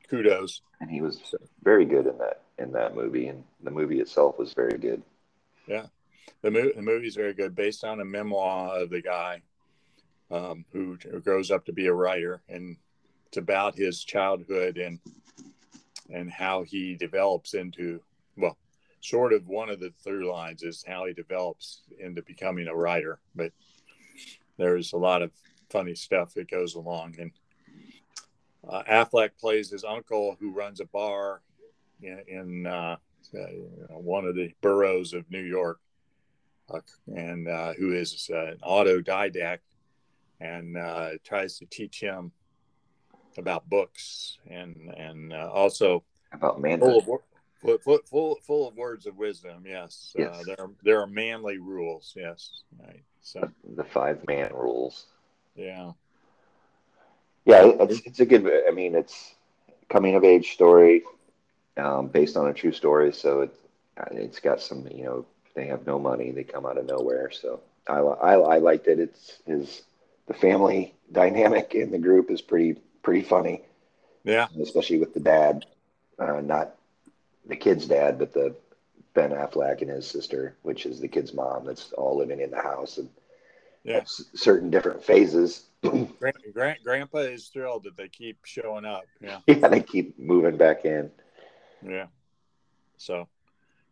kudos. 0.08 0.62
And 0.80 0.90
he 0.90 1.00
was 1.00 1.34
very 1.62 1.84
good 1.84 2.06
in 2.06 2.18
that 2.18 2.40
in 2.58 2.72
that 2.72 2.94
movie, 2.94 3.28
and 3.28 3.44
the 3.62 3.70
movie 3.70 4.00
itself 4.00 4.38
was 4.38 4.52
very 4.54 4.78
good. 4.78 5.02
Yeah, 5.66 5.86
the 6.42 6.50
movie 6.50 6.72
the 6.74 6.82
movie's 6.82 7.14
very 7.14 7.34
good, 7.34 7.54
based 7.54 7.84
on 7.84 8.00
a 8.00 8.04
memoir 8.04 8.80
of 8.80 8.90
the 8.90 9.02
guy 9.02 9.42
um, 10.30 10.64
who, 10.72 10.98
who 11.10 11.20
grows 11.20 11.50
up 11.50 11.66
to 11.66 11.72
be 11.72 11.86
a 11.86 11.92
writer, 11.92 12.42
and 12.48 12.76
it's 13.26 13.36
about 13.36 13.76
his 13.76 14.04
childhood 14.04 14.78
and 14.78 14.98
and 16.10 16.30
how 16.30 16.62
he 16.62 16.94
develops 16.96 17.54
into 17.54 18.00
well 18.36 18.56
sort 19.00 19.32
of 19.32 19.46
one 19.46 19.68
of 19.68 19.80
the 19.80 19.92
through 20.02 20.30
lines 20.30 20.62
is 20.62 20.84
how 20.86 21.06
he 21.06 21.12
develops 21.12 21.82
into 21.98 22.22
becoming 22.22 22.68
a 22.68 22.74
writer. 22.74 23.20
But 23.34 23.52
there's 24.56 24.92
a 24.92 24.98
lot 24.98 25.22
of 25.22 25.30
funny 25.70 25.94
stuff 25.94 26.34
that 26.34 26.50
goes 26.50 26.74
along. 26.74 27.16
And 27.18 27.30
uh, 28.68 28.82
Affleck 28.88 29.30
plays 29.38 29.70
his 29.70 29.84
uncle 29.84 30.36
who 30.40 30.52
runs 30.52 30.80
a 30.80 30.86
bar 30.86 31.42
in, 32.02 32.22
in 32.28 32.66
uh, 32.66 32.96
uh, 33.34 33.98
one 33.98 34.24
of 34.24 34.36
the 34.36 34.52
boroughs 34.62 35.12
of 35.12 35.30
New 35.30 35.42
York, 35.42 35.80
uh, 36.72 36.80
and 37.14 37.48
uh, 37.48 37.74
who 37.74 37.92
is 37.92 38.30
uh, 38.32 38.52
an 38.52 38.58
autodidact 38.62 39.58
and 40.40 40.76
tries 41.24 41.58
to 41.58 41.66
teach 41.66 42.00
him 42.00 42.32
about 43.36 43.68
books 43.68 44.38
and 44.48 44.92
and 44.96 45.32
also 45.32 46.04
about 46.32 46.60
man 46.60 46.80
full, 46.80 47.22
full, 47.78 47.98
full, 48.10 48.38
full 48.46 48.68
of 48.68 48.76
words 48.76 49.06
of 49.06 49.16
wisdom. 49.16 49.64
Yes, 49.66 50.14
uh, 50.18 50.22
yes. 50.22 50.30
Uh, 50.34 50.42
there 50.46 50.60
are 50.60 50.70
there 50.82 51.00
are 51.00 51.06
manly 51.06 51.58
rules. 51.58 52.12
Yes, 52.16 52.62
right. 52.84 53.02
So 53.22 53.48
the 53.76 53.84
five 53.84 54.26
man 54.26 54.50
rules. 54.52 55.06
Yeah. 55.54 55.92
Yeah, 57.46 57.72
it's, 57.80 58.00
it's 58.06 58.20
a 58.20 58.26
good. 58.26 58.50
I 58.66 58.70
mean, 58.70 58.94
it's 58.94 59.34
coming 59.90 60.14
of 60.14 60.24
age 60.24 60.52
story 60.52 61.02
um, 61.76 62.08
based 62.08 62.36
on 62.36 62.48
a 62.48 62.54
true 62.54 62.72
story. 62.72 63.12
So 63.12 63.42
it 63.42 63.54
it's 64.12 64.40
got 64.40 64.60
some. 64.60 64.86
You 64.90 65.04
know, 65.04 65.26
they 65.54 65.66
have 65.66 65.86
no 65.86 65.98
money. 65.98 66.30
They 66.30 66.44
come 66.44 66.66
out 66.66 66.78
of 66.78 66.86
nowhere. 66.86 67.30
So 67.30 67.60
I 67.86 67.98
I, 67.98 68.34
I 68.34 68.58
liked 68.58 68.88
it. 68.88 68.98
It's 68.98 69.38
his 69.46 69.82
the 70.26 70.34
family 70.34 70.94
dynamic 71.10 71.74
in 71.74 71.90
the 71.90 71.98
group 71.98 72.30
is 72.30 72.40
pretty 72.40 72.80
pretty 73.02 73.22
funny. 73.22 73.62
Yeah, 74.24 74.48
especially 74.60 74.98
with 74.98 75.14
the 75.14 75.20
dad, 75.20 75.66
uh, 76.18 76.40
not 76.40 76.76
the 77.46 77.56
kid's 77.56 77.86
dad, 77.86 78.18
but 78.18 78.32
the 78.32 78.56
Ben 79.12 79.30
Affleck 79.30 79.80
and 79.80 79.90
his 79.90 80.06
sister, 80.06 80.56
which 80.62 80.86
is 80.86 81.00
the 81.00 81.08
kid's 81.08 81.34
mom, 81.34 81.64
that's 81.64 81.92
all 81.92 82.16
living 82.16 82.40
in 82.40 82.50
the 82.50 82.60
house 82.60 82.98
and 82.98 83.08
yeah. 83.84 84.02
certain 84.06 84.70
different 84.70 85.04
phases. 85.04 85.66
Grant, 85.82 86.36
Grant, 86.52 86.82
Grandpa 86.82 87.18
is 87.18 87.48
thrilled 87.48 87.84
that 87.84 87.96
they 87.96 88.08
keep 88.08 88.38
showing 88.44 88.84
up. 88.84 89.04
Yeah, 89.20 89.38
yeah, 89.46 89.68
they 89.68 89.80
keep 89.80 90.18
moving 90.18 90.56
back 90.56 90.84
in. 90.84 91.10
Yeah. 91.86 92.06
So, 92.96 93.28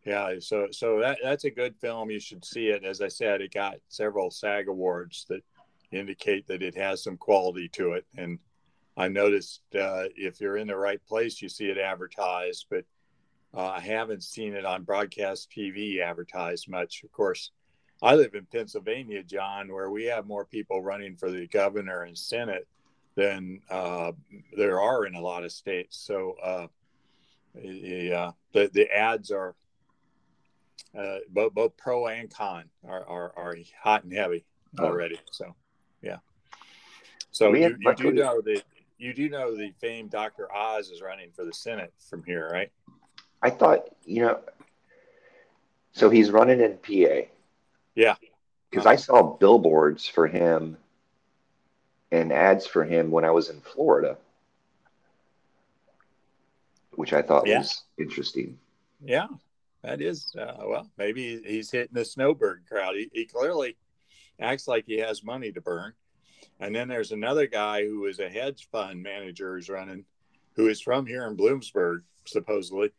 yeah, 0.07 0.37
so 0.41 0.69
so 0.71 1.01
that 1.01 1.19
that's 1.23 1.45
a 1.45 1.51
good 1.51 1.77
film. 1.77 2.11
You 2.11 2.19
should 2.19 2.45
see 2.45 2.69
it. 2.69 2.85
As 2.85 3.03
I 3.03 3.09
said, 3.09 3.43
it 3.43 3.53
got 3.53 3.77
several 3.89 4.31
SAG 4.31 4.69
awards 4.69 5.27
that 5.29 5.43
indicate 5.93 6.47
that 6.47 6.63
it 6.63 6.77
has 6.77 7.03
some 7.03 7.17
quality 7.17 7.69
to 7.71 7.93
it. 7.93 8.07
And 8.17 8.39
I 8.97 9.09
noticed 9.09 9.63
uh, 9.75 10.05
if 10.17 10.41
you're 10.41 10.57
in 10.57 10.67
the 10.67 10.77
right 10.77 11.05
place, 11.07 11.41
you 11.41 11.49
see 11.49 11.67
it 11.67 11.79
advertised, 11.79 12.67
but 12.71 12.85
uh, 13.55 13.69
I 13.69 13.81
haven't 13.81 14.23
seen 14.23 14.55
it 14.55 14.65
on 14.65 14.83
broadcast 14.83 15.51
TV 15.51 16.01
advertised 16.01 16.69
much. 16.69 17.03
Of 17.05 17.13
course, 17.13 17.51
I 18.03 18.15
live 18.15 18.35
in 18.35 18.47
Pennsylvania, 18.47 19.23
John, 19.23 19.73
where 19.73 19.91
we 19.91 20.05
have 20.05 20.27
more 20.27 20.45
people 20.45 20.83
running 20.83 21.17
for 21.17 21.31
the 21.31 21.47
governor 21.47 22.03
and 22.03 22.17
Senate 22.17 22.67
than 23.15 23.61
uh, 23.71 24.13
there 24.57 24.81
are 24.81 25.07
in 25.07 25.15
a 25.15 25.21
lot 25.21 25.45
of 25.45 25.53
states. 25.53 25.99
So 25.99 26.35
uh, 26.43 26.67
the, 27.55 28.13
uh, 28.13 28.33
the, 28.53 28.71
the 28.73 28.91
ads 28.91 29.31
are 29.31 29.55
uh, 30.99 31.19
both 31.31 31.55
both 31.55 31.77
pro 31.77 32.07
and 32.07 32.31
con 32.31 32.65
are, 32.87 33.07
are, 33.07 33.33
are 33.37 33.57
hot 33.83 34.05
and 34.05 34.13
heavy 34.13 34.45
already. 34.79 35.19
So 35.31 35.55
yeah. 36.03 36.19
So 37.31 37.55
you, 37.55 37.77
you 37.79 37.95
do 37.95 38.13
know 38.13 38.41
that 38.43 38.63
you 38.99 39.15
do 39.15 39.29
know 39.29 39.57
the 39.57 39.73
famed 39.81 40.11
Dr. 40.11 40.53
Oz 40.55 40.91
is 40.91 41.01
running 41.03 41.31
for 41.35 41.45
the 41.45 41.53
Senate 41.53 41.93
from 42.09 42.23
here, 42.25 42.49
right? 42.53 42.71
I 43.43 43.51
thought, 43.51 43.89
you 44.05 44.23
know, 44.23 44.41
so 45.93 46.09
he's 46.09 46.31
running 46.31 46.61
in 46.61 46.79
PA. 46.79 47.29
Yeah. 47.95 48.15
Because 48.71 48.87
I 48.87 48.97
saw 48.97 49.23
billboards 49.23 50.07
for 50.07 50.27
him 50.27 50.77
and 52.13 52.33
ads 52.33 52.67
for 52.67 52.85
him 52.85 53.11
when 53.11 53.25
I 53.25 53.31
was 53.31 53.49
in 53.49 53.61
Florida, 53.61 54.17
which 56.93 57.13
I 57.13 57.23
thought 57.23 57.47
yeah. 57.47 57.59
was 57.59 57.83
interesting. 57.99 58.59
Yeah, 59.05 59.27
that 59.83 60.01
is. 60.01 60.35
Uh, 60.39 60.65
well, 60.65 60.91
maybe 60.97 61.43
he's 61.45 61.71
hitting 61.71 61.95
the 61.95 62.05
snowbird 62.05 62.63
crowd. 62.69 62.95
He, 62.95 63.11
he 63.13 63.25
clearly 63.25 63.77
acts 64.41 64.69
like 64.69 64.85
he 64.87 64.99
has 64.99 65.25
money 65.25 65.53
to 65.53 65.61
burn. 65.61 65.93
And 66.61 66.75
then 66.75 66.89
there's 66.89 67.13
another 67.13 67.47
guy 67.47 67.85
who 67.85 68.07
is 68.07 68.19
a 68.19 68.29
hedge 68.29 68.69
fund 68.71 69.03
manager 69.03 69.55
who's 69.55 69.69
running, 69.69 70.05
who 70.57 70.69
is 70.69 70.81
from 70.81 71.07
here 71.07 71.27
in 71.27 71.37
Bloomsburg, 71.37 72.01
supposedly. 72.25 72.93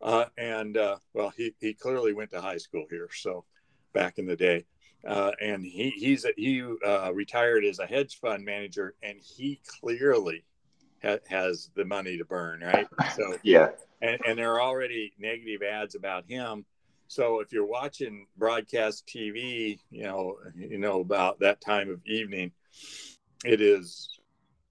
Uh, 0.00 0.26
and 0.36 0.76
uh, 0.76 0.96
well, 1.14 1.32
he, 1.36 1.54
he 1.60 1.74
clearly 1.74 2.12
went 2.12 2.30
to 2.30 2.40
high 2.40 2.58
school 2.58 2.86
here. 2.90 3.08
So 3.12 3.44
back 3.92 4.18
in 4.18 4.26
the 4.26 4.36
day. 4.36 4.64
Uh, 5.06 5.30
and 5.40 5.64
he 5.64 5.90
he's 5.90 6.24
a, 6.24 6.30
he 6.36 6.60
uh, 6.84 7.12
retired 7.14 7.64
as 7.64 7.78
a 7.78 7.86
hedge 7.86 8.18
fund 8.20 8.44
manager, 8.44 8.94
and 9.00 9.16
he 9.20 9.60
clearly 9.80 10.44
ha- 11.04 11.18
has 11.28 11.70
the 11.76 11.84
money 11.84 12.18
to 12.18 12.24
burn, 12.24 12.60
right? 12.60 12.88
So 13.14 13.36
yeah, 13.44 13.68
and, 14.02 14.18
and 14.26 14.36
there 14.36 14.52
are 14.54 14.60
already 14.60 15.12
negative 15.16 15.62
ads 15.62 15.94
about 15.94 16.24
him. 16.28 16.64
So 17.08 17.40
if 17.40 17.52
you're 17.52 17.66
watching 17.66 18.26
broadcast 18.36 19.06
TV, 19.06 19.78
you 19.90 20.02
know, 20.04 20.36
you 20.54 20.78
know 20.78 21.00
about 21.00 21.40
that 21.40 21.60
time 21.60 21.90
of 21.90 22.04
evening, 22.04 22.52
it 23.44 23.62
is 23.62 24.20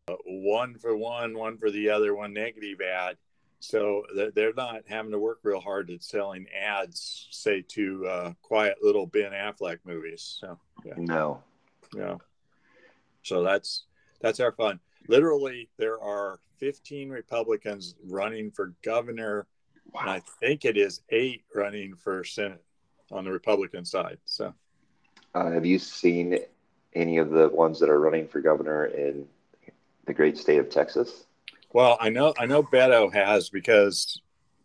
uh, 0.07 0.15
one 0.25 0.77
for 0.77 0.95
one, 0.95 1.35
one 1.35 1.57
for 1.57 1.71
the 1.71 1.89
other, 1.89 2.15
one 2.15 2.33
negative 2.33 2.79
ad. 2.79 3.17
So 3.59 4.03
they're 4.35 4.53
not 4.53 4.83
having 4.87 5.11
to 5.11 5.19
work 5.19 5.39
real 5.41 5.59
hard 5.59 5.89
at 5.89 6.03
selling 6.03 6.45
ads, 6.55 7.27
say 7.31 7.63
to 7.69 8.05
uh, 8.05 8.33
quiet 8.43 8.77
little 8.83 9.07
Ben 9.07 9.31
Affleck 9.31 9.79
movies. 9.83 10.37
So 10.39 10.59
yeah. 10.85 10.93
no, 10.95 11.41
yeah. 11.95 12.17
So 13.23 13.41
that's 13.41 13.85
that's 14.21 14.39
our 14.39 14.51
fun. 14.51 14.79
Literally, 15.07 15.69
there 15.77 15.99
are 15.99 16.39
15 16.59 17.09
Republicans 17.09 17.95
running 18.05 18.51
for 18.51 18.73
governor, 18.83 19.47
wow. 19.93 20.01
and 20.01 20.09
I 20.09 20.21
think 20.39 20.65
it 20.65 20.77
is 20.77 21.01
eight 21.09 21.43
running 21.53 21.95
for 21.95 22.23
Senate 22.23 22.63
on 23.11 23.23
the 23.23 23.31
Republican 23.31 23.85
side. 23.85 24.17
So, 24.25 24.53
uh, 25.33 25.51
have 25.51 25.65
you 25.65 25.79
seen 25.79 26.39
any 26.93 27.17
of 27.17 27.29
the 27.29 27.49
ones 27.49 27.79
that 27.79 27.89
are 27.89 27.99
running 27.99 28.27
for 28.27 28.41
governor 28.41 28.85
in 28.85 29.27
the 30.05 30.13
great 30.13 30.37
state 30.37 30.57
of 30.57 30.69
Texas? 30.69 31.25
Well, 31.73 31.97
I 31.99 32.09
know 32.09 32.33
I 32.39 32.45
know 32.45 32.63
Beto 32.63 33.13
has 33.13 33.49
because 33.49 34.21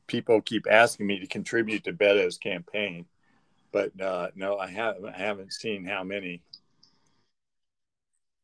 people 0.07 0.41
keep 0.41 0.67
asking 0.71 1.07
me 1.07 1.19
to 1.19 1.27
contribute 1.27 1.85
to 1.85 1.93
Beto's 1.93 2.39
campaign, 2.39 3.07
but 3.73 3.99
uh, 4.01 4.29
no, 4.35 4.59
I 4.59 4.69
haven't. 4.69 5.07
I 5.07 5.19
haven't 5.19 5.53
seen 5.53 5.85
how 5.85 6.05
many. 6.05 6.43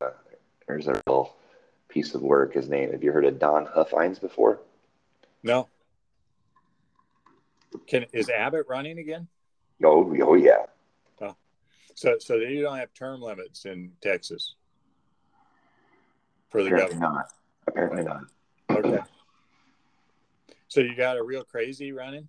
Uh, 0.01 0.11
there's 0.67 0.87
a 0.87 1.01
little 1.07 1.37
piece 1.89 2.15
of 2.15 2.23
work. 2.23 2.55
His 2.55 2.69
name. 2.69 2.93
Have 2.93 3.03
you 3.03 3.13
heard 3.13 3.25
of 3.25 3.39
Don 3.39 3.67
Huffines 3.67 4.19
before? 4.19 4.61
No. 5.43 5.69
Can 7.87 8.07
is 8.13 8.29
Abbott 8.29 8.67
running 8.69 8.99
again? 8.99 9.29
Oh, 9.85 10.15
oh 10.23 10.35
yeah. 10.35 10.67
Oh. 11.21 11.37
So, 11.95 12.17
so 12.19 12.37
you 12.37 12.63
don't 12.63 12.79
have 12.79 12.93
term 12.95 13.21
limits 13.21 13.65
in 13.65 13.93
Texas 14.01 14.55
for 16.49 16.63
the 16.63 16.69
Apparently 16.69 16.99
governor? 16.99 17.15
Not. 17.15 17.33
Apparently 17.67 18.05
not. 18.05 18.23
Okay. 18.71 19.03
So 20.69 20.81
you 20.81 20.95
got 20.95 21.17
a 21.17 21.23
real 21.23 21.45
crazy 21.45 21.93
running? 21.93 22.29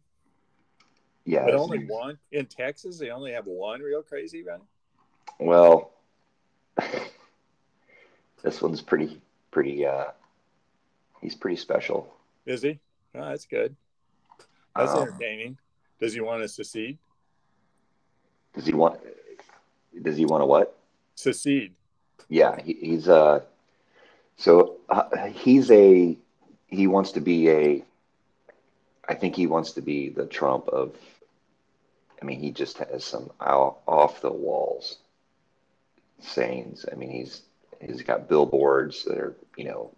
Yeah. 1.25 1.45
But 1.45 1.55
only 1.55 1.85
one 1.85 2.17
in 2.31 2.45
Texas. 2.45 2.97
They 2.97 3.09
only 3.09 3.31
have 3.31 3.45
one 3.45 3.81
real 3.81 4.01
crazy 4.01 4.43
running. 4.43 4.67
Well, 5.39 5.91
this 8.43 8.61
one's 8.61 8.81
pretty, 8.81 9.21
pretty. 9.51 9.85
uh 9.85 10.05
He's 11.21 11.35
pretty 11.35 11.57
special. 11.57 12.13
Is 12.45 12.61
he? 12.61 12.79
Oh, 13.13 13.27
that's 13.29 13.45
good. 13.45 13.75
That's 14.79 14.93
um, 14.93 15.07
entertaining. 15.07 15.57
Does 15.99 16.13
he 16.13 16.21
want 16.21 16.41
to 16.41 16.47
secede? 16.47 16.97
Does 18.55 18.65
he 18.65 18.73
want? 18.73 18.99
Does 20.01 20.17
he 20.17 20.25
want 20.25 20.41
to 20.41 20.45
what? 20.45 20.77
Secede. 21.15 21.73
Yeah, 22.29 22.59
he, 22.61 22.73
he's 22.73 23.07
uh. 23.07 23.41
So 24.37 24.77
uh, 24.89 25.27
he's 25.27 25.69
a 25.71 26.17
he 26.67 26.87
wants 26.87 27.11
to 27.13 27.21
be 27.21 27.49
a 27.49 27.83
I 29.07 29.15
think 29.15 29.35
he 29.35 29.47
wants 29.47 29.73
to 29.73 29.81
be 29.81 30.09
the 30.09 30.25
Trump 30.25 30.67
of 30.69 30.95
I 32.21 32.25
mean 32.25 32.39
he 32.39 32.51
just 32.51 32.77
has 32.77 33.03
some 33.03 33.31
off 33.39 34.21
the 34.21 34.31
walls 34.31 34.97
sayings. 36.21 36.85
I 36.89 36.95
mean 36.95 37.09
he's 37.09 37.41
he's 37.81 38.01
got 38.01 38.29
billboards 38.29 39.03
that 39.05 39.17
are, 39.17 39.35
you 39.57 39.65
know, 39.65 39.91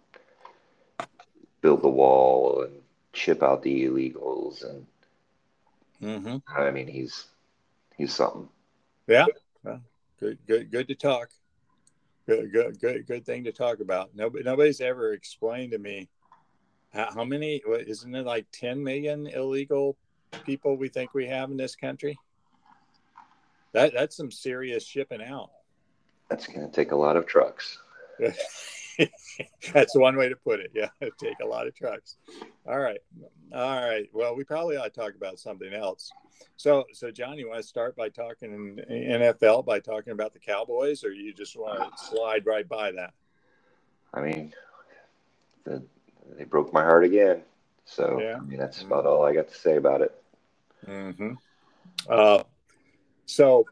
build 1.60 1.82
the 1.82 1.88
wall 1.88 2.62
and 2.62 2.81
chip 3.12 3.42
out 3.42 3.62
the 3.62 3.84
illegals 3.84 4.64
and 4.64 4.86
mm-hmm. 6.02 6.36
I 6.60 6.70
mean 6.70 6.88
he's 6.88 7.26
he's 7.96 8.14
something. 8.14 8.48
Yeah. 9.06 9.26
Well, 9.62 9.80
good 10.20 10.38
good 10.46 10.70
good 10.70 10.88
to 10.88 10.94
talk. 10.94 11.30
Good 12.26 12.52
good 12.52 12.80
good 12.80 13.06
good 13.06 13.26
thing 13.26 13.44
to 13.44 13.52
talk 13.52 13.80
about. 13.80 14.14
Nobody 14.14 14.44
nobody's 14.44 14.80
ever 14.80 15.12
explained 15.12 15.72
to 15.72 15.78
me 15.78 16.08
how 16.92 17.24
many? 17.24 17.62
Isn't 17.66 18.14
it 18.14 18.26
like 18.26 18.46
10 18.52 18.82
million 18.82 19.26
illegal 19.26 19.96
people 20.44 20.76
we 20.76 20.88
think 20.88 21.14
we 21.14 21.26
have 21.26 21.50
in 21.50 21.56
this 21.56 21.74
country? 21.74 22.18
That 23.72 23.94
that's 23.94 24.16
some 24.16 24.30
serious 24.30 24.84
shipping 24.84 25.22
out. 25.22 25.50
That's 26.28 26.46
going 26.46 26.66
to 26.66 26.72
take 26.72 26.92
a 26.92 26.96
lot 26.96 27.16
of 27.16 27.26
trucks. 27.26 27.78
that's 29.72 29.96
one 29.96 30.16
way 30.16 30.28
to 30.28 30.36
put 30.36 30.60
it. 30.60 30.70
Yeah, 30.74 30.88
take 31.18 31.40
a 31.42 31.46
lot 31.46 31.66
of 31.66 31.74
trucks. 31.74 32.16
All 32.66 32.78
right, 32.78 33.00
all 33.52 33.88
right. 33.88 34.08
Well, 34.12 34.34
we 34.36 34.44
probably 34.44 34.76
ought 34.76 34.84
to 34.84 35.00
talk 35.00 35.14
about 35.14 35.38
something 35.38 35.72
else. 35.72 36.10
So, 36.56 36.84
so 36.92 37.10
John, 37.10 37.38
you 37.38 37.48
want 37.48 37.62
to 37.62 37.66
start 37.66 37.96
by 37.96 38.08
talking 38.08 38.78
NFL 38.90 39.64
by 39.64 39.80
talking 39.80 40.12
about 40.12 40.32
the 40.32 40.38
Cowboys, 40.38 41.04
or 41.04 41.12
you 41.12 41.32
just 41.32 41.56
want 41.56 41.96
to 41.96 42.04
slide 42.04 42.46
right 42.46 42.68
by 42.68 42.92
that? 42.92 43.14
I 44.14 44.20
mean, 44.20 44.52
the 45.64 45.82
they 46.36 46.44
broke 46.44 46.72
my 46.72 46.82
heart 46.82 47.04
again. 47.04 47.42
So 47.84 48.20
yeah. 48.20 48.36
I 48.36 48.40
mean, 48.40 48.58
that's 48.58 48.78
mm-hmm. 48.78 48.92
about 48.92 49.06
all 49.06 49.24
I 49.24 49.34
got 49.34 49.48
to 49.48 49.54
say 49.54 49.76
about 49.76 50.02
it. 50.02 50.14
Mm-hmm. 50.86 51.32
Uh, 52.08 52.42
so 53.26 53.66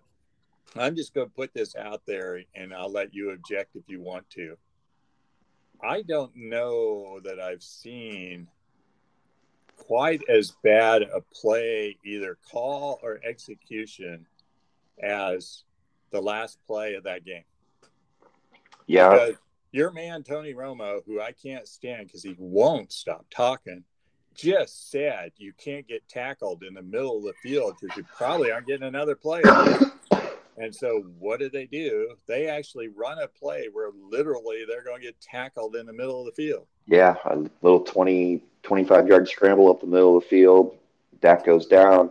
I'm 0.76 0.94
just 0.94 1.14
going 1.14 1.28
to 1.28 1.34
put 1.34 1.52
this 1.54 1.74
out 1.76 2.02
there, 2.06 2.42
and 2.54 2.72
I'll 2.72 2.90
let 2.90 3.14
you 3.14 3.30
object 3.30 3.76
if 3.76 3.88
you 3.88 4.00
want 4.00 4.28
to. 4.30 4.56
I 5.82 6.02
don't 6.02 6.32
know 6.36 7.20
that 7.20 7.40
I've 7.40 7.62
seen 7.62 8.48
quite 9.76 10.22
as 10.28 10.52
bad 10.62 11.02
a 11.02 11.20
play, 11.32 11.96
either 12.04 12.36
call 12.50 13.00
or 13.02 13.20
execution, 13.24 14.26
as 15.02 15.64
the 16.10 16.20
last 16.20 16.58
play 16.66 16.94
of 16.94 17.04
that 17.04 17.24
game. 17.24 17.44
Yeah. 18.86 19.10
Because 19.10 19.36
your 19.72 19.90
man 19.90 20.22
Tony 20.22 20.52
Romo, 20.52 21.00
who 21.06 21.20
I 21.20 21.32
can't 21.32 21.66
stand 21.66 22.08
because 22.08 22.22
he 22.22 22.34
won't 22.38 22.92
stop 22.92 23.24
talking, 23.30 23.84
just 24.34 24.90
said 24.90 25.32
you 25.36 25.52
can't 25.52 25.86
get 25.86 26.08
tackled 26.08 26.62
in 26.62 26.74
the 26.74 26.82
middle 26.82 27.18
of 27.18 27.24
the 27.24 27.34
field 27.42 27.74
because 27.80 27.96
you 27.96 28.04
probably 28.16 28.50
aren't 28.50 28.66
getting 28.66 28.86
another 28.86 29.14
play. 29.14 29.42
And 30.60 30.74
so 30.74 31.04
what 31.18 31.40
do 31.40 31.48
they 31.48 31.66
do? 31.66 32.14
They 32.26 32.46
actually 32.46 32.88
run 32.88 33.18
a 33.18 33.26
play 33.26 33.68
where 33.72 33.90
literally 34.10 34.64
they're 34.68 34.84
going 34.84 35.00
to 35.00 35.06
get 35.06 35.20
tackled 35.20 35.74
in 35.74 35.86
the 35.86 35.92
middle 35.92 36.20
of 36.20 36.26
the 36.26 36.32
field. 36.32 36.66
Yeah, 36.86 37.16
a 37.24 37.38
little 37.62 37.80
20, 37.80 38.42
25 38.62 39.08
yard 39.08 39.28
scramble 39.28 39.70
up 39.70 39.80
the 39.80 39.86
middle 39.86 40.18
of 40.18 40.24
the 40.24 40.28
field. 40.28 40.76
Dak 41.22 41.46
goes 41.46 41.66
down. 41.66 42.10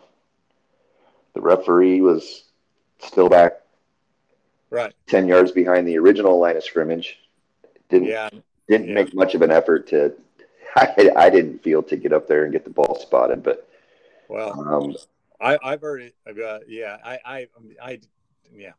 The 1.35 1.41
referee 1.41 2.01
was 2.01 2.45
still 2.99 3.29
back 3.29 3.53
right 4.71 4.93
10 5.07 5.27
yards 5.27 5.51
behind 5.51 5.88
the 5.88 5.97
original 5.97 6.38
line 6.38 6.57
of 6.57 6.63
scrimmage 6.63 7.17
didn't 7.89 8.07
yeah. 8.07 8.29
didn't 8.67 8.88
yeah. 8.88 8.93
make 8.93 9.13
much 9.13 9.35
of 9.35 9.41
an 9.41 9.51
effort 9.51 9.88
to. 9.89 10.13
I, 10.75 11.12
I 11.15 11.29
didn't 11.29 11.63
feel 11.63 11.81
to 11.83 11.97
get 11.97 12.13
up 12.13 12.27
there 12.27 12.43
and 12.43 12.53
get 12.53 12.63
the 12.63 12.69
ball 12.69 12.99
spotted, 13.01 13.41
but 13.41 13.67
well, 14.27 14.51
um, 14.67 14.95
I, 15.41 15.57
I've 15.63 15.81
heard 15.81 16.01
it. 16.01 16.15
Uh, 16.27 16.59
yeah, 16.67 16.97
I, 17.03 17.19
I, 17.25 17.47
I, 17.81 17.99
yeah. 18.55 18.71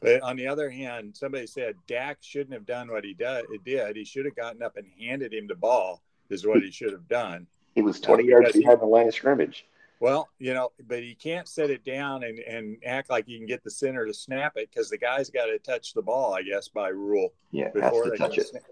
But 0.00 0.22
on 0.22 0.36
the 0.36 0.46
other 0.46 0.70
hand, 0.70 1.16
somebody 1.16 1.46
said 1.46 1.74
Dak 1.86 2.18
shouldn't 2.20 2.52
have 2.52 2.66
done 2.66 2.90
what 2.90 3.04
he 3.04 3.14
did. 3.14 3.46
Did 3.64 3.96
he 3.96 4.04
should 4.04 4.24
have 4.24 4.36
gotten 4.36 4.62
up 4.62 4.76
and 4.76 4.86
handed 4.98 5.34
him 5.34 5.46
the 5.46 5.54
ball? 5.54 6.02
Is 6.30 6.46
what 6.46 6.62
he 6.62 6.70
should 6.70 6.92
have 6.92 7.08
done. 7.08 7.46
He 7.74 7.80
was 7.80 8.00
twenty 8.00 8.24
uh, 8.24 8.38
yards 8.38 8.52
behind 8.52 8.78
he, 8.78 8.80
the 8.80 8.86
line 8.86 9.08
of 9.08 9.14
scrimmage. 9.14 9.64
Well, 9.98 10.28
you 10.38 10.54
know, 10.54 10.70
but 10.86 11.02
he 11.02 11.14
can't 11.14 11.48
set 11.48 11.70
it 11.70 11.84
down 11.84 12.22
and, 12.22 12.38
and 12.38 12.76
act 12.84 13.10
like 13.10 13.26
he 13.26 13.38
can 13.38 13.46
get 13.46 13.64
the 13.64 13.70
center 13.70 14.06
to 14.06 14.14
snap 14.14 14.52
it 14.56 14.70
because 14.70 14.90
the 14.90 14.98
guy's 14.98 15.30
got 15.30 15.46
to 15.46 15.58
touch 15.58 15.94
the 15.94 16.02
ball, 16.02 16.34
I 16.34 16.42
guess, 16.42 16.68
by 16.68 16.88
rule. 16.88 17.32
Yeah, 17.50 17.70
before 17.74 18.10
they 18.10 18.16
touch 18.16 18.38
it. 18.38 18.48
Snap. 18.48 18.62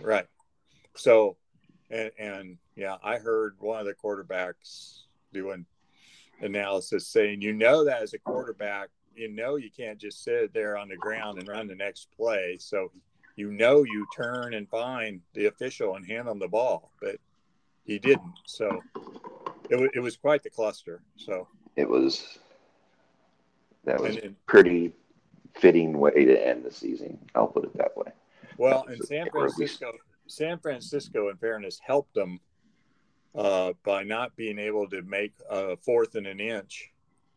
Right. 0.00 0.26
So, 0.96 1.36
and, 1.90 2.10
and 2.18 2.58
yeah, 2.76 2.96
I 3.02 3.18
heard 3.18 3.56
one 3.58 3.80
of 3.80 3.86
the 3.86 3.94
quarterbacks 3.94 5.00
doing 5.32 5.66
analysis 6.40 7.08
saying, 7.08 7.42
you 7.42 7.52
know, 7.52 7.84
that 7.84 8.02
as 8.02 8.14
a 8.14 8.18
quarterback, 8.18 8.88
you 9.14 9.28
know, 9.28 9.56
you 9.56 9.70
can't 9.70 9.98
just 9.98 10.24
sit 10.24 10.52
there 10.52 10.76
on 10.76 10.88
the 10.88 10.96
ground 10.96 11.38
and 11.38 11.48
run 11.48 11.66
the 11.66 11.74
next 11.74 12.08
play. 12.16 12.56
So, 12.58 12.90
you 13.36 13.50
know, 13.52 13.84
you 13.84 14.06
turn 14.14 14.54
and 14.54 14.68
find 14.68 15.20
the 15.34 15.46
official 15.46 15.96
and 15.96 16.06
hand 16.06 16.28
him 16.28 16.38
the 16.38 16.48
ball, 16.48 16.92
but 17.00 17.16
he 17.84 17.98
didn't. 17.98 18.32
So, 18.46 18.82
it, 19.64 19.72
w- 19.74 19.90
it 19.94 20.00
was 20.00 20.16
quite 20.16 20.42
the 20.42 20.50
cluster. 20.50 21.02
So 21.16 21.48
it 21.76 21.88
was 21.88 22.38
that 23.84 24.00
was 24.00 24.16
a 24.16 24.30
pretty 24.46 24.92
fitting 25.54 25.98
way 25.98 26.24
to 26.24 26.46
end 26.46 26.64
the 26.64 26.70
season. 26.70 27.18
I'll 27.34 27.46
put 27.46 27.64
it 27.64 27.76
that 27.76 27.96
way. 27.96 28.12
Well, 28.56 28.84
in 28.84 29.02
San 29.02 29.28
Francisco, 29.30 29.92
San 30.26 30.58
Francisco, 30.58 31.28
in 31.30 31.36
fairness, 31.36 31.80
helped 31.84 32.14
them 32.14 32.40
uh, 33.34 33.72
by 33.84 34.02
not 34.02 34.36
being 34.36 34.58
able 34.58 34.88
to 34.90 35.02
make 35.02 35.32
a 35.48 35.76
fourth 35.76 36.14
and 36.14 36.26
an 36.26 36.40
inch 36.40 36.90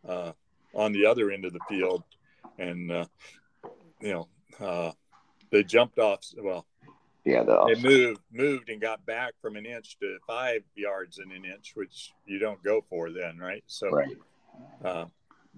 uh, 0.07 0.33
on 0.73 0.91
the 0.91 1.05
other 1.05 1.31
end 1.31 1.45
of 1.45 1.53
the 1.53 1.59
field, 1.69 2.03
and 2.57 2.91
uh, 2.91 3.05
you 4.01 4.13
know 4.13 4.27
uh, 4.59 4.91
they 5.51 5.63
jumped 5.63 5.99
off. 5.99 6.25
Well, 6.37 6.65
Yeah, 7.25 7.43
the 7.43 7.63
It 7.65 7.81
moved 7.81 8.21
moved 8.31 8.69
and 8.69 8.81
got 8.81 9.05
back 9.05 9.33
from 9.41 9.55
an 9.55 9.65
inch 9.65 9.97
to 9.99 10.17
five 10.27 10.63
yards 10.75 11.19
in 11.19 11.31
an 11.31 11.45
inch, 11.45 11.73
which 11.75 12.13
you 12.25 12.39
don't 12.39 12.61
go 12.63 12.83
for 12.89 13.11
then, 13.11 13.37
right? 13.37 13.63
So, 13.67 13.89
right. 13.89 14.17
uh, 14.83 15.05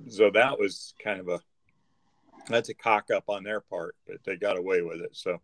so 0.10 0.30
that 0.32 0.60
was 0.60 0.94
kind 1.04 1.20
of 1.20 1.30
a 1.30 1.40
that's 2.48 2.70
a 2.70 2.74
cock 2.76 3.10
up 3.12 3.24
on 3.28 3.44
their 3.44 3.62
part, 3.62 3.96
but 4.08 4.18
they 4.24 4.36
got 4.36 4.58
away 4.58 4.82
with 4.82 5.02
it. 5.02 5.12
So, 5.14 5.40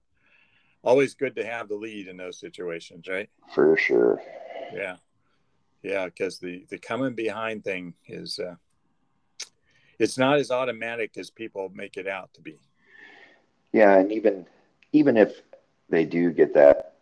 always 0.84 1.16
good 1.16 1.36
to 1.36 1.46
have 1.46 1.68
the 1.68 1.76
lead 1.76 2.08
in 2.08 2.18
those 2.18 2.40
situations, 2.40 3.08
right? 3.08 3.30
For 3.56 3.76
sure. 3.78 4.22
Yeah, 4.74 4.98
yeah, 5.82 6.06
because 6.06 6.40
the 6.40 6.66
the 6.70 6.78
coming 6.78 7.16
behind 7.16 7.64
thing 7.64 7.94
is 8.08 8.38
uh, 8.38 8.56
it's 10.02 10.18
not 10.18 10.40
as 10.40 10.52
automatic 10.52 11.18
as 11.18 11.30
people 11.30 11.72
make 11.76 11.96
it 11.98 12.08
out 12.08 12.34
to 12.34 12.42
be. 12.42 12.58
Yeah, 13.72 13.98
and 13.98 14.12
even 14.12 14.46
even 14.92 15.16
if 15.16 15.42
they 15.90 16.06
do 16.06 16.32
get 16.32 16.54
that 16.56 16.96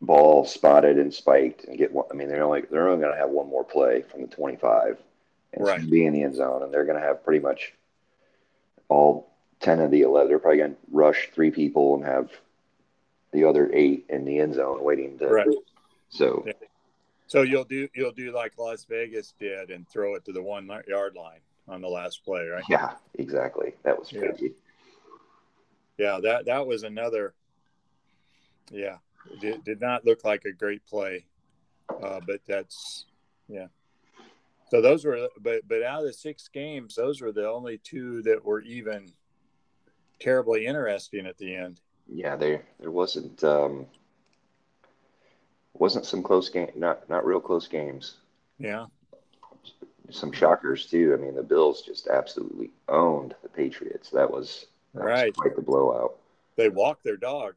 ball 0.00 0.44
spotted 0.44 0.98
and 0.98 1.12
spiked 1.12 1.64
and 1.64 1.78
get 1.78 1.92
one, 1.92 2.06
I 2.10 2.14
mean 2.14 2.28
they're 2.28 2.44
only 2.44 2.62
they're 2.70 2.88
only 2.88 3.02
going 3.02 3.14
to 3.14 3.18
have 3.18 3.30
one 3.30 3.48
more 3.48 3.64
play 3.64 4.02
from 4.02 4.22
the 4.22 4.28
25 4.28 4.98
and 5.54 5.64
Right. 5.64 5.90
be 5.90 6.04
in 6.04 6.12
the 6.12 6.22
end 6.22 6.36
zone 6.36 6.62
and 6.62 6.72
they're 6.72 6.84
going 6.84 7.00
to 7.00 7.06
have 7.06 7.24
pretty 7.24 7.40
much 7.40 7.72
all 8.88 9.30
10 9.60 9.80
of 9.80 9.90
the 9.90 10.02
11 10.02 10.28
they're 10.28 10.38
probably 10.38 10.58
going 10.58 10.72
to 10.74 10.80
rush 10.90 11.30
three 11.32 11.50
people 11.50 11.94
and 11.94 12.04
have 12.04 12.30
the 13.32 13.44
other 13.44 13.70
eight 13.72 14.04
in 14.10 14.24
the 14.24 14.38
end 14.38 14.54
zone 14.54 14.82
waiting 14.82 15.18
to 15.18 15.26
Right. 15.28 15.48
so. 16.10 16.46
So 17.26 17.42
you'll 17.42 17.64
do 17.64 17.88
you'll 17.94 18.12
do 18.12 18.30
like 18.32 18.52
Las 18.58 18.84
Vegas 18.84 19.32
did 19.40 19.70
and 19.70 19.88
throw 19.88 20.14
it 20.14 20.24
to 20.26 20.32
the 20.32 20.42
one 20.42 20.70
yard 20.86 21.16
line 21.16 21.40
on 21.68 21.80
the 21.80 21.88
last 21.88 22.24
play, 22.24 22.46
right? 22.46 22.64
yeah 22.68 22.92
exactly 23.14 23.74
that 23.82 23.98
was 23.98 24.10
Yeah. 24.12 24.20
crazy 24.20 24.54
Yeah, 25.98 26.18
that 26.22 26.46
that 26.46 26.66
was 26.66 26.82
another. 26.82 27.34
Yeah, 28.70 28.96
did, 29.40 29.62
did 29.64 29.80
not 29.80 30.04
look 30.04 30.24
like 30.24 30.44
a 30.44 30.52
great 30.52 30.84
play, 30.86 31.26
uh, 32.02 32.20
but 32.26 32.40
that's 32.46 33.06
yeah. 33.48 33.66
So 34.70 34.80
those 34.80 35.04
were, 35.04 35.28
but 35.40 35.66
but 35.68 35.82
out 35.82 36.00
of 36.00 36.06
the 36.06 36.12
six 36.12 36.48
games, 36.48 36.94
those 36.96 37.20
were 37.20 37.30
the 37.30 37.48
only 37.48 37.78
two 37.78 38.22
that 38.22 38.44
were 38.44 38.60
even 38.62 39.12
terribly 40.18 40.66
interesting 40.66 41.26
at 41.26 41.36
the 41.38 41.54
end. 41.54 41.80
yeah 42.08 42.36
there 42.36 42.62
there 42.80 42.90
wasn't 42.90 43.42
um 43.44 43.86
wasn't 45.74 46.04
some 46.06 46.22
close 46.22 46.48
game 46.48 46.70
not 46.74 47.08
not 47.08 47.24
real 47.24 47.40
close 47.40 47.68
games 47.68 48.16
Yeah, 48.58 48.86
some 50.10 50.32
shockers 50.32 50.86
too. 50.86 51.14
I 51.18 51.22
mean, 51.22 51.34
the 51.34 51.42
Bills 51.42 51.82
just 51.82 52.08
absolutely 52.08 52.70
owned 52.88 53.34
the 53.42 53.48
Patriots. 53.48 54.10
That 54.10 54.30
was, 54.30 54.66
that 54.94 55.02
was 55.04 55.10
Right. 55.10 55.36
quite 55.36 55.56
the 55.56 55.62
blowout. 55.62 56.16
they 56.56 56.68
walked 56.68 57.02
their 57.04 57.16
dog. 57.16 57.54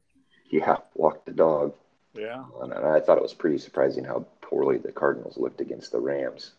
Yeah, 0.49 0.77
walked 0.95 1.25
the 1.25 1.33
dog. 1.33 1.73
Yeah, 2.13 2.45
And 2.61 2.73
I 2.73 2.99
thought 2.99 3.17
it 3.17 3.21
was 3.21 3.33
pretty 3.35 3.59
surprising 3.59 4.03
how 4.03 4.25
poorly 4.41 4.77
the 4.79 4.91
Cardinals 4.91 5.37
looked 5.37 5.61
against 5.61 5.91
the 5.91 5.99
Rams. 5.99 6.53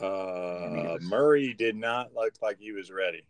uh, 0.00 0.98
Murray 1.02 1.52
did 1.52 1.76
not 1.76 2.12
look 2.16 2.32
like 2.42 2.58
he 2.58 2.72
was 2.72 2.90
ready. 2.90 3.22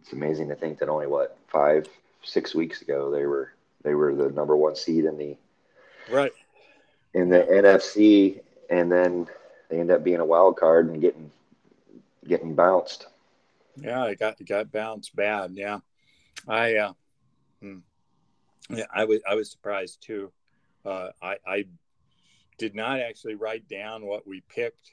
It's 0.00 0.12
amazing 0.12 0.48
to 0.50 0.54
think 0.54 0.78
that 0.78 0.88
only 0.88 1.08
what 1.08 1.36
five, 1.48 1.88
six 2.22 2.54
weeks 2.54 2.82
ago 2.82 3.10
they 3.10 3.26
were 3.26 3.52
they 3.82 3.94
were 3.94 4.14
the 4.14 4.28
number 4.30 4.56
one 4.56 4.76
seed 4.76 5.04
in 5.04 5.16
the 5.18 5.36
Right. 6.08 6.32
in 7.14 7.28
the 7.28 7.40
NFC, 7.40 8.40
and 8.70 8.92
then 8.92 9.26
they 9.68 9.80
end 9.80 9.90
up 9.90 10.04
being 10.04 10.20
a 10.20 10.24
wild 10.24 10.56
card 10.56 10.88
and 10.88 11.00
getting 11.00 11.30
getting 12.26 12.54
bounced. 12.54 13.06
Yeah, 13.76 14.04
it 14.06 14.18
got 14.18 14.40
it 14.40 14.48
got 14.48 14.72
bounced 14.72 15.14
bad. 15.14 15.52
Yeah, 15.54 15.78
I 16.46 16.76
uh, 16.76 16.92
hmm. 17.60 17.78
yeah, 18.70 18.86
I 18.94 19.04
was 19.04 19.20
I 19.28 19.34
was 19.34 19.50
surprised 19.50 20.02
too. 20.02 20.32
Uh, 20.84 21.10
I 21.22 21.36
I 21.46 21.64
did 22.58 22.74
not 22.74 23.00
actually 23.00 23.36
write 23.36 23.68
down 23.68 24.04
what 24.04 24.26
we 24.26 24.42
picked, 24.48 24.92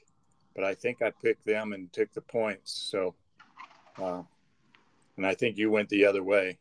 but 0.54 0.64
I 0.64 0.74
think 0.74 1.02
I 1.02 1.10
picked 1.10 1.44
them 1.44 1.72
and 1.72 1.92
took 1.92 2.12
the 2.12 2.20
points. 2.20 2.72
So, 2.72 3.14
uh, 4.00 4.22
and 5.16 5.26
I 5.26 5.34
think 5.34 5.58
you 5.58 5.70
went 5.70 5.88
the 5.88 6.06
other 6.06 6.22
way. 6.22 6.58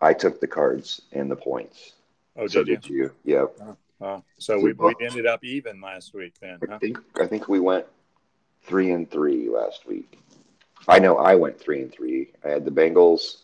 I 0.00 0.12
took 0.12 0.40
the 0.40 0.46
cards 0.46 1.02
and 1.12 1.30
the 1.30 1.36
points. 1.36 1.94
Oh, 2.36 2.46
so 2.46 2.62
did 2.62 2.68
you? 2.68 2.76
did 2.76 2.88
you? 2.90 3.12
Yeah. 3.24 3.74
Uh, 4.04 4.20
so 4.38 4.58
we, 4.58 4.74
we 4.74 4.94
ended 5.00 5.24
up 5.24 5.42
even 5.42 5.80
last 5.80 6.12
week 6.12 6.34
then. 6.38 6.58
I 6.70 6.76
think 6.76 6.98
I 7.18 7.26
think 7.26 7.48
we 7.48 7.58
went 7.58 7.86
three 8.62 8.90
and 8.90 9.10
three 9.10 9.48
last 9.48 9.86
week. 9.86 10.18
I 10.86 10.98
know 10.98 11.16
I 11.16 11.34
went 11.36 11.58
three 11.58 11.80
and 11.80 11.90
three. 11.90 12.30
I 12.44 12.48
had 12.48 12.66
the 12.66 12.70
Bengals, 12.70 13.38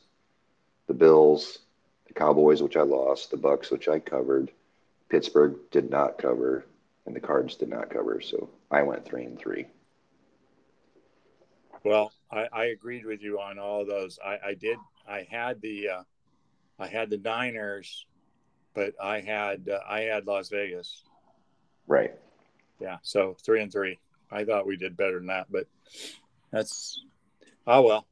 the 0.87 0.93
Bills, 0.93 1.61
the 2.07 2.13
Cowboys, 2.13 2.63
which 2.63 2.77
I 2.77 2.83
lost, 2.83 3.31
the 3.31 3.39
Bucs, 3.39 3.71
which 3.71 3.89
I 3.89 4.01
covered. 4.01 4.51
Pittsburgh 5.09 5.57
did 5.71 5.89
not 5.89 6.19
cover, 6.19 6.67
and 7.07 7.17
the 7.17 7.21
Cards 7.21 7.57
did 7.57 7.71
not 7.71 7.89
cover. 7.89 8.21
So 8.21 8.51
I 8.71 8.83
went 8.83 9.07
three 9.07 9.25
and 9.25 9.39
three. 9.39 9.65
Well, 11.85 12.13
I, 12.31 12.49
I 12.53 12.65
agreed 12.67 13.07
with 13.07 13.23
you 13.23 13.41
on 13.41 13.59
all 13.59 13.87
those. 13.87 14.19
I, 14.23 14.39
I 14.49 14.55
did. 14.55 14.77
I 15.09 15.27
had 15.31 15.63
the 15.63 15.89
uh, 15.89 16.03
I 16.79 16.87
had 16.87 17.09
the 17.09 17.17
Niners, 17.17 18.05
but 18.81 18.95
I 19.03 19.21
had 19.21 19.69
uh, 19.69 19.81
I 19.87 20.01
had 20.01 20.27
Las 20.27 20.49
Vegas. 20.49 21.03
Right. 21.87 22.15
Yeah, 22.81 22.97
so 23.03 23.37
three 23.45 23.61
and 23.61 23.71
three. 23.71 23.99
I 24.31 24.45
thought 24.45 24.67
we 24.67 24.79
did 24.79 24.97
better 24.97 25.19
than 25.19 25.27
that, 25.27 25.49
but 25.51 25.67
that's 26.51 27.05
oh 27.67 27.83
well. 27.83 28.07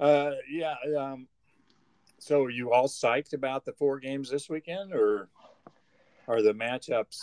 Uh, 0.00 0.32
yeah. 0.50 0.76
Um, 0.98 1.28
so 2.18 2.44
are 2.44 2.50
you 2.50 2.72
all 2.72 2.88
psyched 2.88 3.34
about 3.34 3.66
the 3.66 3.72
four 3.74 3.98
games 3.98 4.30
this 4.30 4.48
weekend, 4.48 4.94
or 4.94 5.28
are 6.26 6.40
the 6.40 6.54
matchups? 6.54 7.18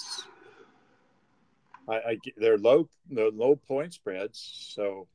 I, 1.89 1.95
I 1.95 2.17
they're 2.37 2.59
low, 2.59 2.87
the 3.09 3.31
low 3.33 3.55
point 3.55 3.95
spreads, 3.95 4.69
so 4.75 5.07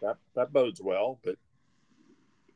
that 0.00 0.16
that 0.36 0.54
bodes 0.54 0.80
well. 0.80 1.18
But 1.22 1.36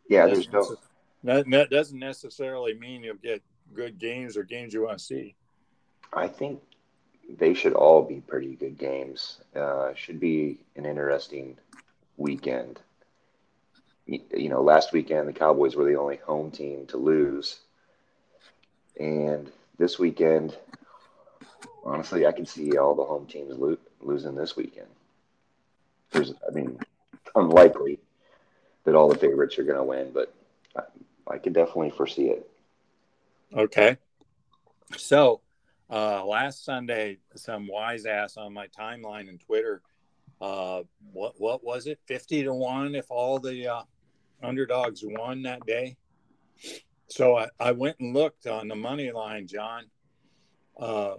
Yeah. 0.09 0.27
There's 0.27 0.51
no. 0.51 0.77
that, 1.25 1.51
that 1.51 1.69
doesn't 1.69 1.99
necessarily 1.99 2.73
mean 2.73 3.03
you'll 3.03 3.17
get 3.17 3.43
good 3.75 3.99
games 3.99 4.37
or 4.37 4.43
games 4.43 4.75
you 4.75 4.85
want 4.85 4.99
to 4.99 5.05
see. 5.05 5.35
I 6.13 6.29
think 6.29 6.61
they 7.29 7.55
should 7.55 7.75
all 7.75 8.03
be 8.03 8.21
pretty 8.21 8.55
good 8.55 8.79
games. 8.79 9.39
Uh, 9.55 9.93
should 9.95 10.21
be 10.21 10.59
an 10.77 10.87
interesting 10.87 11.59
weekend. 12.17 12.81
You, 14.07 14.49
know, 14.49 14.63
last 14.63 14.93
weekend 14.93 15.29
the 15.29 15.35
Cowboys 15.35 15.77
were 15.77 15.85
the 15.85 15.99
only 15.99 16.17
home 16.17 16.51
team 16.51 16.87
to 16.87 16.97
lose, 16.97 17.59
and 18.99 19.51
this 19.79 19.99
weekend, 19.99 20.57
honestly, 21.85 22.27
I 22.27 22.33
can 22.33 22.47
see 22.47 22.79
all 22.79 22.95
the 22.95 23.05
home 23.05 23.27
teams 23.27 23.59
lo- 23.59 23.77
losing 24.01 24.35
this 24.35 24.57
weekend. 24.57 24.89
There's, 26.11 26.33
I 26.49 26.53
mean, 26.53 26.79
unlikely 27.35 27.99
that 28.85 28.95
all 28.95 29.09
the 29.09 29.19
favorites 29.19 29.59
are 29.59 29.65
going 29.65 29.77
to 29.77 29.85
win, 29.85 30.11
but 30.13 30.33
I, 30.75 31.35
I 31.35 31.39
can 31.39 31.53
definitely 31.53 31.91
foresee 31.91 32.31
it. 32.31 32.51
Okay. 33.55 33.97
So 34.97 35.41
uh, 35.91 36.25
last 36.25 36.65
Sunday, 36.65 37.19
some 37.35 37.67
wise 37.67 38.05
ass 38.05 38.37
on 38.37 38.53
my 38.53 38.67
timeline 38.69 39.29
and 39.29 39.41
Twitter, 39.41 39.83
uh, 40.41 40.83
what 41.13 41.35
what 41.39 41.65
was 41.65 41.87
it? 41.87 41.99
Fifty 42.07 42.43
to 42.45 42.55
one 42.55 42.95
if 42.95 43.07
all 43.11 43.39
the 43.39 43.67
uh, 43.67 43.83
underdogs 44.43 45.01
won 45.03 45.43
that 45.43 45.65
day. 45.67 45.97
So 47.09 47.37
I, 47.37 47.49
I 47.59 47.73
went 47.73 47.99
and 48.01 48.15
looked 48.15 48.47
on 48.47 48.69
the 48.69 48.77
money 48.77 49.11
line, 49.11 49.47
John. 49.47 49.85
Uh, 50.79 51.15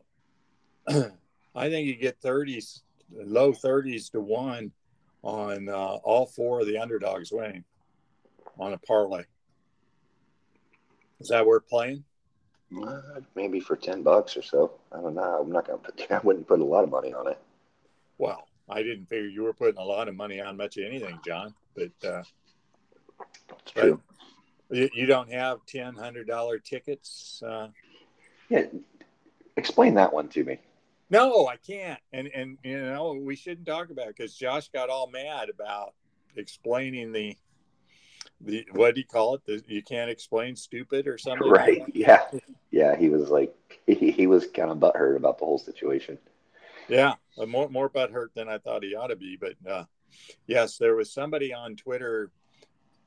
I 0.88 1.70
think 1.70 1.88
you 1.88 1.96
get 1.96 2.22
thirties, 2.22 2.84
low 3.12 3.54
thirties 3.54 4.10
to 4.12 4.22
one 4.22 4.72
on 5.24 5.68
uh, 5.68 5.98
all 6.04 6.28
four 6.28 6.62
of 6.62 6.68
the 6.68 6.78
underdogs 6.78 7.32
winning 7.32 7.66
on 8.58 8.74
a 8.74 8.78
parlay. 8.78 9.24
Is 11.20 11.30
that 11.30 11.46
worth 11.46 11.68
playing? 11.68 12.06
Uh, 12.78 13.02
maybe 13.36 13.60
for 13.60 13.76
ten 13.76 14.04
bucks 14.04 14.38
or 14.38 14.42
so. 14.44 14.72
I 14.92 15.02
don't 15.02 15.16
know. 15.16 15.42
I'm 15.42 15.52
not 15.52 15.66
gonna 15.66 15.80
put. 15.80 16.06
I 16.12 16.20
wouldn't 16.20 16.48
put 16.48 16.60
a 16.60 16.64
lot 16.66 16.84
of 16.84 16.90
money 16.92 17.14
on 17.14 17.28
it. 17.28 17.40
Well, 18.18 18.44
I 18.70 18.84
didn't 18.84 19.08
figure 19.10 19.28
you 19.28 19.44
were 19.44 19.54
putting 19.54 19.80
a 19.80 19.84
lot 19.84 20.08
of 20.08 20.16
money 20.16 20.40
on 20.40 20.58
much 20.58 20.78
of 20.78 20.86
anything, 20.86 21.20
John. 21.26 21.54
But 21.76 21.92
uh, 22.08 22.24
It's 23.64 23.72
true. 23.72 24.00
you, 24.70 24.90
you 24.94 25.06
don't 25.08 25.32
have 25.32 25.66
ten 25.66 25.96
hundred 25.96 26.28
dollar 26.28 26.60
tickets. 26.60 27.42
Uh, 27.46 27.70
Yeah. 28.50 28.66
Explain 29.58 29.96
that 29.96 30.14
one 30.14 30.30
to 30.30 30.44
me. 30.44 30.60
no, 31.10 31.48
I 31.48 31.56
can't. 31.58 32.00
And 32.14 32.28
and 32.36 32.58
you 32.64 32.80
know 32.80 33.14
we 33.14 33.36
shouldn't 33.36 33.66
talk 33.66 33.90
about 33.90 34.08
because 34.08 34.36
Josh 34.36 34.70
got 34.70 34.90
all 34.90 35.08
mad 35.10 35.50
about 35.50 35.94
explaining 36.36 37.12
the 37.12 37.36
the 38.42 38.66
what 38.72 38.96
do 38.96 39.02
you 39.02 39.08
call 39.08 39.36
it? 39.36 39.46
The, 39.46 39.64
you 39.68 39.84
can't 39.84 40.10
explain 40.10 40.56
stupid 40.56 41.08
or 41.08 41.18
something. 41.18 41.50
Right. 41.50 41.84
Yeah. 41.94 42.24
Yeah. 42.72 42.96
He 42.96 43.10
was 43.10 43.30
like, 43.30 43.54
he, 43.88 44.12
he 44.12 44.28
was 44.28 44.48
kind 44.48 44.72
of 44.72 44.78
butthurt 44.78 45.18
about 45.18 45.40
the 45.40 45.46
whole 45.46 45.58
situation. 45.58 46.18
Yeah, 46.90 47.14
uh, 47.38 47.46
more 47.46 47.70
more 47.70 47.90
butthurt 47.90 48.34
than 48.34 48.50
I 48.50 48.58
thought 48.58 48.84
he 48.84 48.96
ought 48.96 49.08
to 49.08 49.16
be. 49.16 49.38
But 49.40 49.54
uh, 49.70 49.86
yes, 50.48 50.78
there 50.78 50.96
was 50.96 51.14
somebody 51.14 51.54
on 51.54 51.76
Twitter 51.76 52.32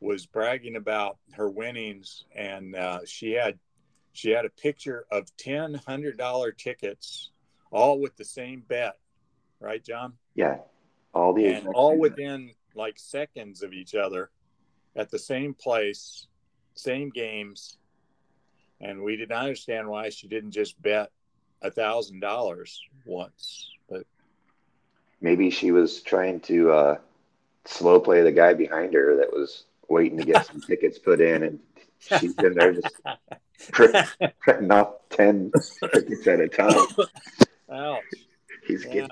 was 0.01 0.25
bragging 0.25 0.77
about 0.77 1.19
her 1.33 1.51
winnings, 1.51 2.25
and 2.35 2.77
uh, 2.77 3.01
she 3.05 3.33
had 3.33 3.59
she 4.13 4.31
had 4.31 4.45
a 4.45 4.51
picture 4.51 5.05
of 5.11 5.37
ten 5.37 5.75
hundred 5.75 6.17
dollar 6.17 6.53
tickets, 6.53 7.31
all 7.71 8.01
with 8.01 8.17
the 8.17 8.25
same 8.25 8.63
bet, 8.67 8.99
right, 9.61 9.85
John? 9.85 10.15
Yeah, 10.35 10.59
all 11.13 11.33
the 11.33 11.47
and 11.47 11.67
all 11.75 11.99
within 11.99 12.53
like 12.75 12.99
seconds 12.99 13.63
of 13.63 13.73
each 13.73 13.97
other, 13.97 14.31
at 14.97 15.11
the 15.11 15.19
same 15.19 15.55
place, 15.55 16.27
same 16.75 17.11
games, 17.11 17.79
and 18.81 19.03
we 19.03 19.17
did 19.17 19.29
not 19.29 19.43
understand 19.45 19.89
why 19.89 20.09
she 20.11 20.29
didn't 20.29 20.51
just 20.51 20.81
bet 20.83 21.11
a 21.63 21.71
thousand 21.71 22.21
dollars 22.21 22.81
once, 23.05 23.71
but 23.89 24.05
maybe 25.21 25.51
she 25.51 25.71
was 25.71 26.03
trying 26.03 26.41
to 26.41 26.71
uh, 26.73 26.97
slow 27.65 28.01
play 28.01 28.23
the 28.23 28.33
guy 28.33 28.53
behind 28.55 28.93
her 28.95 29.17
that 29.17 29.33
was 29.33 29.65
waiting 29.89 30.19
to 30.19 30.25
get 30.25 30.47
some 30.47 30.61
tickets 30.67 30.99
put 30.99 31.21
in, 31.21 31.43
and 31.45 31.59
she's 32.01 32.35
been 32.35 32.55
there 32.55 32.75
just 32.75 33.01
printing 34.41 34.71
off 34.71 34.95
ten 35.11 35.53
tickets 35.93 36.27
at 36.27 36.41
a 36.41 36.49
time. 36.49 36.87
Ouch! 37.73 38.03
He's 38.67 38.85
getting 38.85 39.09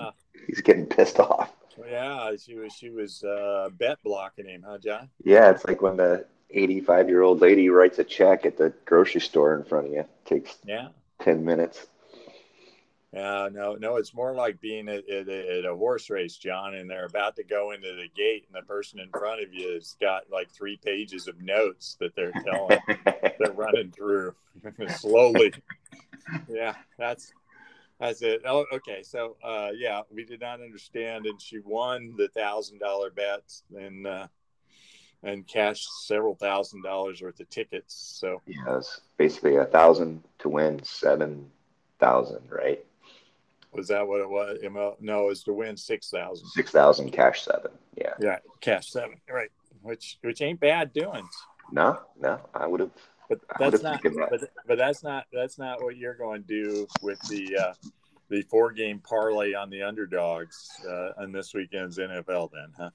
he's 0.46 0.60
getting 0.60 0.86
pissed 0.86 1.18
off. 1.18 1.52
Yeah, 1.88 2.32
she 2.36 2.54
was 2.54 2.72
she 2.72 2.90
was 2.90 3.22
uh, 3.24 3.68
bet 3.72 3.98
blocking 4.02 4.46
him, 4.46 4.64
huh, 4.66 4.78
John? 4.78 5.08
Yeah, 5.24 5.50
it's 5.50 5.64
like 5.64 5.82
when 5.82 5.96
the 5.96 6.26
85 6.50 7.08
year 7.08 7.22
old 7.22 7.40
lady 7.40 7.68
writes 7.68 7.98
a 7.98 8.04
check 8.04 8.44
at 8.44 8.56
the 8.56 8.72
grocery 8.84 9.20
store 9.20 9.54
in 9.54 9.64
front 9.64 9.86
of 9.86 9.92
you. 9.92 10.00
It 10.00 10.08
takes 10.24 10.58
yeah 10.64 10.88
10 11.20 11.44
minutes. 11.44 11.86
Yeah, 13.12 13.48
no, 13.52 13.74
no, 13.74 13.96
it's 13.96 14.14
more 14.14 14.34
like 14.34 14.60
being 14.60 14.88
at, 14.88 15.08
at, 15.08 15.28
at, 15.28 15.64
a 15.64 15.74
horse 15.74 16.08
race, 16.10 16.36
John, 16.36 16.74
and 16.76 16.88
they're 16.88 17.06
about 17.06 17.34
to 17.36 17.42
go 17.42 17.72
into 17.72 17.88
the 17.88 18.08
gate, 18.14 18.46
and 18.46 18.62
the 18.62 18.64
person 18.64 19.00
in 19.00 19.08
front 19.08 19.42
of 19.42 19.52
you 19.52 19.72
has 19.72 19.96
got 20.00 20.30
like 20.30 20.48
three 20.48 20.76
pages 20.76 21.26
of 21.26 21.40
notes 21.42 21.96
that 21.98 22.14
they're 22.14 22.30
telling, 22.30 22.78
they're 23.38 23.52
running 23.52 23.90
through 23.90 24.34
slowly. 24.88 25.52
Yeah, 26.48 26.76
that's 26.96 27.32
that's 28.00 28.20
said, 28.20 28.40
Oh, 28.46 28.64
okay. 28.72 29.02
So, 29.02 29.36
uh, 29.44 29.70
yeah, 29.74 30.00
we 30.10 30.24
did 30.24 30.40
not 30.40 30.60
understand, 30.60 31.26
and 31.26 31.40
she 31.40 31.58
won 31.60 32.14
the 32.16 32.28
thousand 32.28 32.78
dollar 32.78 33.10
bets, 33.10 33.62
and 33.76 34.06
uh, 34.06 34.26
and 35.22 35.46
cashed 35.46 35.88
several 36.06 36.34
thousand 36.34 36.82
dollars 36.82 37.20
worth 37.20 37.38
of 37.40 37.50
tickets. 37.50 37.94
So 38.18 38.40
yeah, 38.46 38.78
it's 38.78 39.00
basically 39.18 39.56
a 39.56 39.66
thousand 39.66 40.22
to 40.40 40.48
win 40.48 40.82
seven 40.82 41.50
thousand, 41.98 42.42
right? 42.48 42.84
Was 43.72 43.88
that 43.88 44.06
what 44.06 44.20
it 44.20 44.28
was? 44.28 44.58
No, 45.00 45.24
it 45.24 45.28
was 45.28 45.44
to 45.44 45.52
win 45.52 45.76
six 45.76 46.10
thousand. 46.10 46.48
Six 46.48 46.70
thousand 46.70 47.12
cash 47.12 47.44
seven. 47.44 47.70
Yeah. 47.96 48.14
Yeah, 48.18 48.38
cash 48.60 48.90
seven. 48.90 49.20
Right. 49.30 49.50
Which 49.82 50.18
which 50.22 50.42
ain't 50.42 50.58
bad 50.58 50.92
doing. 50.92 51.28
No, 51.70 52.00
no, 52.18 52.40
I 52.54 52.66
would 52.66 52.80
have. 52.80 52.90
But 53.30 53.38
that's 53.60 53.82
not. 53.82 54.02
That. 54.02 54.28
But, 54.28 54.50
but 54.66 54.76
that's 54.76 55.04
not. 55.04 55.26
That's 55.32 55.56
not 55.56 55.80
what 55.82 55.96
you're 55.96 56.14
going 56.14 56.42
to 56.42 56.48
do 56.48 56.86
with 57.00 57.20
the 57.28 57.56
uh, 57.56 57.72
the 58.28 58.42
four 58.42 58.72
game 58.72 58.98
parlay 58.98 59.54
on 59.54 59.70
the 59.70 59.82
underdogs 59.82 60.68
uh, 60.88 61.12
on 61.16 61.30
this 61.30 61.54
weekend's 61.54 61.96
NFL. 61.96 62.50
Then, 62.52 62.72
huh? 62.76 62.90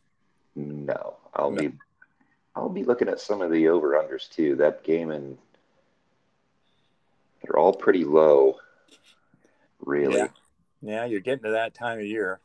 No, 0.57 1.15
I'll 1.33 1.51
no. 1.51 1.61
be 1.61 1.71
I'll 2.53 2.67
be 2.67 2.83
looking 2.83 3.07
at 3.07 3.21
some 3.21 3.41
of 3.41 3.49
the 3.49 3.69
over 3.69 3.91
unders 3.91 4.29
too. 4.29 4.57
That 4.57 4.83
game 4.83 5.11
and 5.11 5.37
they're 7.41 7.57
all 7.57 7.73
pretty 7.73 8.03
low, 8.03 8.57
really. 9.85 10.17
Yeah. 10.17 10.27
yeah, 10.81 11.05
you're 11.05 11.21
getting 11.21 11.45
to 11.45 11.51
that 11.51 11.73
time 11.73 11.99
of 11.99 12.05
year 12.05 12.41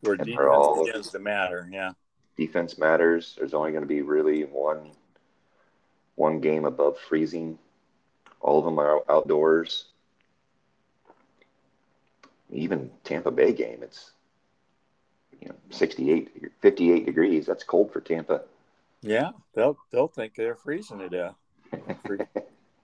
where 0.00 0.14
and 0.14 0.24
defense 0.24 0.78
begins 0.86 1.10
to 1.10 1.18
matter. 1.18 1.68
Yeah, 1.70 1.92
defense 2.38 2.78
matters. 2.78 3.34
There's 3.36 3.52
only 3.52 3.72
going 3.72 3.82
to 3.82 3.88
be 3.88 4.00
really 4.00 4.44
one 4.44 4.92
one 6.16 6.40
game 6.40 6.64
above 6.64 6.98
freezing. 6.98 7.58
All 8.40 8.58
of 8.58 8.64
them 8.64 8.78
are 8.78 9.02
outdoors. 9.08 9.86
Even 12.50 12.90
Tampa 13.04 13.30
Bay 13.30 13.52
game, 13.52 13.82
it's 13.82 14.12
you 15.40 15.48
know 15.48 15.54
68, 15.70 16.52
58 16.60 17.06
degrees. 17.06 17.46
That's 17.46 17.64
cold 17.64 17.92
for 17.92 18.00
Tampa. 18.00 18.42
Yeah, 19.02 19.30
they'll 19.54 19.76
they'll 19.90 20.08
think 20.08 20.34
they're 20.34 20.54
freezing 20.54 20.98
to 20.98 21.08
death. 21.08 21.34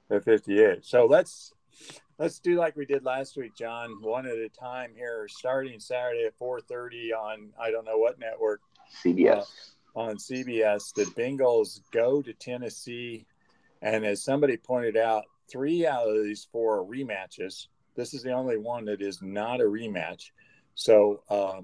They're 0.09 0.21
58. 0.21 0.85
So 0.85 1.07
let's 1.07 1.53
let's 2.19 2.39
do 2.41 2.57
like 2.57 2.77
we 2.77 2.87
did 2.87 3.05
last 3.05 3.37
week, 3.37 3.55
John, 3.57 4.03
one 4.03 4.27
at 4.27 4.37
a 4.37 4.49
time 4.49 4.93
here, 4.97 5.27
starting 5.29 5.79
Saturday 5.79 6.25
at 6.25 6.39
4:30 6.39 7.13
on 7.13 7.51
I 7.61 7.71
don't 7.71 7.85
know 7.85 7.99
what 7.99 8.19
network. 8.19 8.61
CBS. 9.05 9.39
Uh, 9.39 9.45
on 9.95 10.17
CBS, 10.17 10.95
the 10.95 11.05
Bengals 11.05 11.81
go 11.91 12.23
to 12.23 12.33
Tennessee, 12.33 13.27
and 13.83 14.05
as 14.05 14.23
somebody 14.23 14.57
pointed 14.57 14.97
out, 14.97 15.25
three 15.51 15.87
out 15.87 16.09
of 16.09 16.23
these 16.23 16.47
four 16.51 16.79
are 16.79 16.85
rematches. 16.85 17.67
This 17.95 18.15
is 18.15 18.23
the 18.23 18.33
only 18.33 18.57
one 18.57 18.87
that 18.87 19.03
is 19.03 19.21
not 19.21 19.61
a 19.61 19.65
rematch. 19.65 20.31
So 20.75 21.23
uh, 21.29 21.61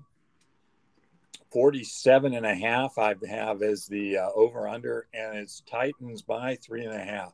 47 1.53 2.35
and 2.35 2.45
a 2.45 2.55
half 2.55 2.99
I 2.99 3.15
have 3.29 3.63
as 3.63 3.87
the 3.87 4.19
uh, 4.19 4.29
over 4.35 4.69
under, 4.69 5.07
and 5.15 5.39
it's 5.39 5.63
Titans 5.71 6.23
by 6.23 6.57
three 6.57 6.85
and 6.85 6.95
a 6.95 7.05
half. 7.05 7.33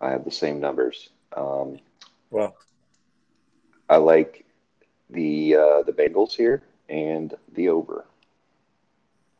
I 0.00 0.10
have 0.10 0.24
the 0.24 0.30
same 0.30 0.60
numbers. 0.60 1.10
Um, 1.36 1.78
well, 2.30 2.56
I 3.88 3.96
like 3.96 4.44
the 5.10 5.54
uh, 5.54 5.82
the 5.82 5.92
Bengals 5.92 6.32
here 6.32 6.62
and 6.88 7.34
the 7.54 7.68
over. 7.68 8.04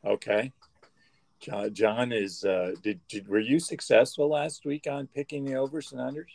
Okay. 0.04 0.52
John, 1.40 1.74
John 1.74 2.12
is. 2.12 2.44
Uh, 2.44 2.74
did, 2.82 3.00
did 3.08 3.28
were 3.28 3.40
you 3.40 3.58
successful 3.58 4.28
last 4.28 4.64
week 4.64 4.86
on 4.88 5.08
picking 5.08 5.44
the 5.44 5.54
overs 5.54 5.92
and 5.92 6.00
unders? 6.00 6.26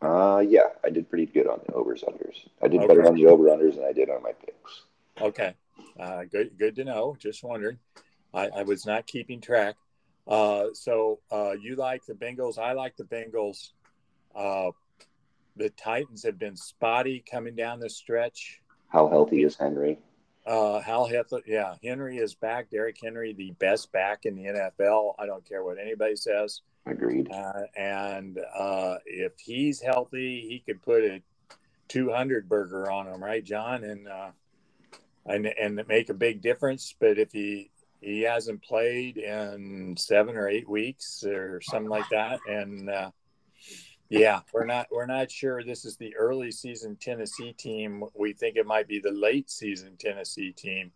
Uh, 0.00 0.40
yeah, 0.40 0.70
I 0.84 0.90
did 0.90 1.08
pretty 1.08 1.26
good 1.26 1.46
on 1.46 1.60
the 1.64 1.74
overs 1.74 2.02
unders. 2.02 2.48
I 2.60 2.68
did 2.68 2.80
okay. 2.80 2.88
better 2.88 3.06
on 3.06 3.14
the 3.14 3.26
over 3.26 3.44
unders 3.44 3.76
than 3.76 3.84
I 3.84 3.92
did 3.92 4.10
on 4.10 4.22
my 4.22 4.32
picks. 4.32 4.82
Okay. 5.20 5.54
Uh, 5.98 6.24
good, 6.24 6.58
good 6.58 6.74
to 6.76 6.84
know. 6.84 7.16
Just 7.20 7.44
wondering. 7.44 7.78
I, 8.34 8.48
I 8.48 8.62
was 8.62 8.84
not 8.86 9.06
keeping 9.06 9.40
track. 9.40 9.76
Uh, 10.26 10.66
so 10.74 11.20
uh, 11.30 11.52
you 11.60 11.76
like 11.76 12.04
the 12.06 12.14
Bengals. 12.14 12.58
I 12.58 12.72
like 12.72 12.96
the 12.96 13.04
Bengals. 13.04 13.70
Uh, 14.34 14.70
the 15.56 15.70
Titans 15.70 16.24
have 16.24 16.38
been 16.38 16.56
spotty 16.56 17.22
coming 17.30 17.54
down 17.54 17.78
the 17.78 17.90
stretch. 17.90 18.60
How 18.88 19.08
healthy 19.08 19.44
is 19.44 19.56
Henry? 19.56 19.98
Uh, 20.44 20.80
how 20.80 21.06
healthy? 21.06 21.42
Yeah, 21.46 21.74
Henry 21.82 22.18
is 22.18 22.34
back. 22.34 22.70
Derrick 22.70 22.98
Henry, 23.02 23.32
the 23.32 23.52
best 23.52 23.92
back 23.92 24.24
in 24.24 24.34
the 24.34 24.44
NFL. 24.44 25.14
I 25.18 25.26
don't 25.26 25.46
care 25.48 25.62
what 25.62 25.78
anybody 25.78 26.16
says. 26.16 26.62
Agreed. 26.86 27.30
Uh, 27.30 27.62
and 27.76 28.38
uh, 28.58 28.96
if 29.06 29.32
he's 29.38 29.80
healthy, 29.80 30.40
he 30.48 30.62
could 30.66 30.82
put 30.82 31.04
a 31.04 31.22
200 31.88 32.48
burger 32.48 32.90
on 32.90 33.06
him, 33.06 33.22
right, 33.22 33.44
John? 33.44 33.84
And 33.84 34.08
uh, 34.08 34.30
and 35.26 35.46
and 35.46 35.80
make 35.86 36.08
a 36.08 36.14
big 36.14 36.42
difference. 36.42 36.94
But 36.98 37.18
if 37.18 37.30
he 37.32 37.70
he 38.00 38.22
hasn't 38.22 38.62
played 38.62 39.16
in 39.16 39.96
seven 39.96 40.36
or 40.36 40.48
eight 40.48 40.68
weeks 40.68 41.24
or 41.24 41.60
something 41.60 41.88
like 41.90 42.08
that, 42.10 42.40
and 42.48 42.90
uh, 42.90 43.10
yeah, 44.12 44.40
we're 44.52 44.66
not 44.66 44.88
we're 44.90 45.06
not 45.06 45.30
sure 45.30 45.62
this 45.62 45.86
is 45.86 45.96
the 45.96 46.14
early 46.16 46.50
season 46.50 46.96
Tennessee 46.96 47.54
team. 47.54 48.04
We 48.14 48.34
think 48.34 48.56
it 48.56 48.66
might 48.66 48.86
be 48.86 48.98
the 48.98 49.10
late 49.10 49.50
season 49.50 49.96
Tennessee 49.98 50.52
team, 50.52 50.92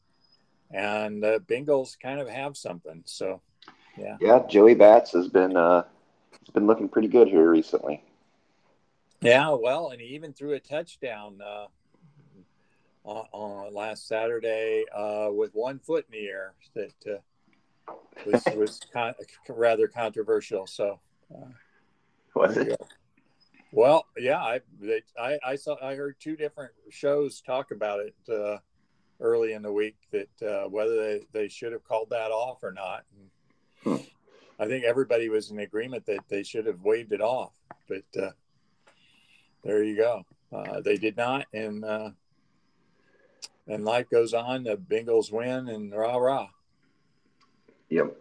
and 0.71 1.23
the 1.23 1.43
Bengals 1.49 1.99
kind 1.99 2.21
of 2.21 2.29
have 2.29 2.59
something. 2.59 3.03
So 3.07 3.41
yeah, 3.97 4.17
yeah, 4.21 4.43
Joey 4.47 4.75
Bats 4.75 5.13
has 5.13 5.29
been 5.29 5.57
uh, 5.57 5.85
been 6.53 6.67
looking 6.67 6.91
pretty 6.91 7.09
good 7.09 7.29
here 7.29 7.51
recently. 7.51 8.05
Yeah, 9.23 9.51
well, 9.55 9.91
and 9.91 10.01
he 10.01 10.09
even 10.09 10.35
threw 10.35 10.53
a 10.53 10.61
touchdown. 10.61 11.41
Uh, 11.41 11.67
on, 13.05 13.73
last 13.73 14.09
Saturday 14.09 14.85
uh, 14.93 15.29
with 15.31 15.53
one 15.55 15.79
foot 15.79 16.05
in 16.11 16.21
the 16.21 16.27
air 16.27 16.55
that 16.75 16.93
uh, 17.09 17.93
was 18.27 18.45
was 18.57 18.81
con- 18.93 19.15
rather 19.49 19.87
controversial. 19.87 20.67
So 20.67 20.99
uh, 21.33 21.47
was 22.35 22.57
it? 22.57 22.81
Well, 23.73 24.07
yeah, 24.17 24.39
I, 24.39 24.61
I 25.19 25.39
I 25.45 25.57
saw 25.57 25.77
I 25.83 25.95
heard 25.95 26.17
two 26.19 26.37
different 26.37 26.73
shows 26.91 27.41
talk 27.41 27.73
about 27.73 28.01
it 28.01 28.15
uh, 28.33 28.59
early 29.21 29.53
in 29.53 29.63
the 29.63 29.73
week 29.73 29.97
that 30.13 30.43
uh, 30.43 30.69
whether 30.69 30.97
they, 30.97 31.27
they 31.33 31.49
should 31.49 31.73
have 31.73 31.85
called 31.85 32.11
that 32.11 32.31
off 32.31 32.63
or 32.63 32.73
not. 32.73 33.05
Hmm. 33.83 33.97
I 34.59 34.67
think 34.67 34.85
everybody 34.85 35.29
was 35.29 35.51
in 35.51 35.59
agreement 35.59 36.07
that 36.07 36.21
they 36.29 36.43
should 36.43 36.65
have 36.67 36.81
waved 36.83 37.13
it 37.13 37.21
off, 37.21 37.53
but 37.89 38.05
uh, 38.23 38.31
there 39.63 39.83
you 39.83 39.97
go. 39.97 40.25
they 40.83 40.97
did 40.97 41.17
not, 41.17 41.47
and 41.53 41.85
and 43.69 43.85
life 43.85 44.09
goes 44.09 44.33
on. 44.33 44.65
The 44.65 44.77
Bengals 44.77 45.33
win, 45.33 45.69
and 45.69 45.93
rah 45.93 46.17
rah. 46.17 46.49
Yep. 47.91 48.17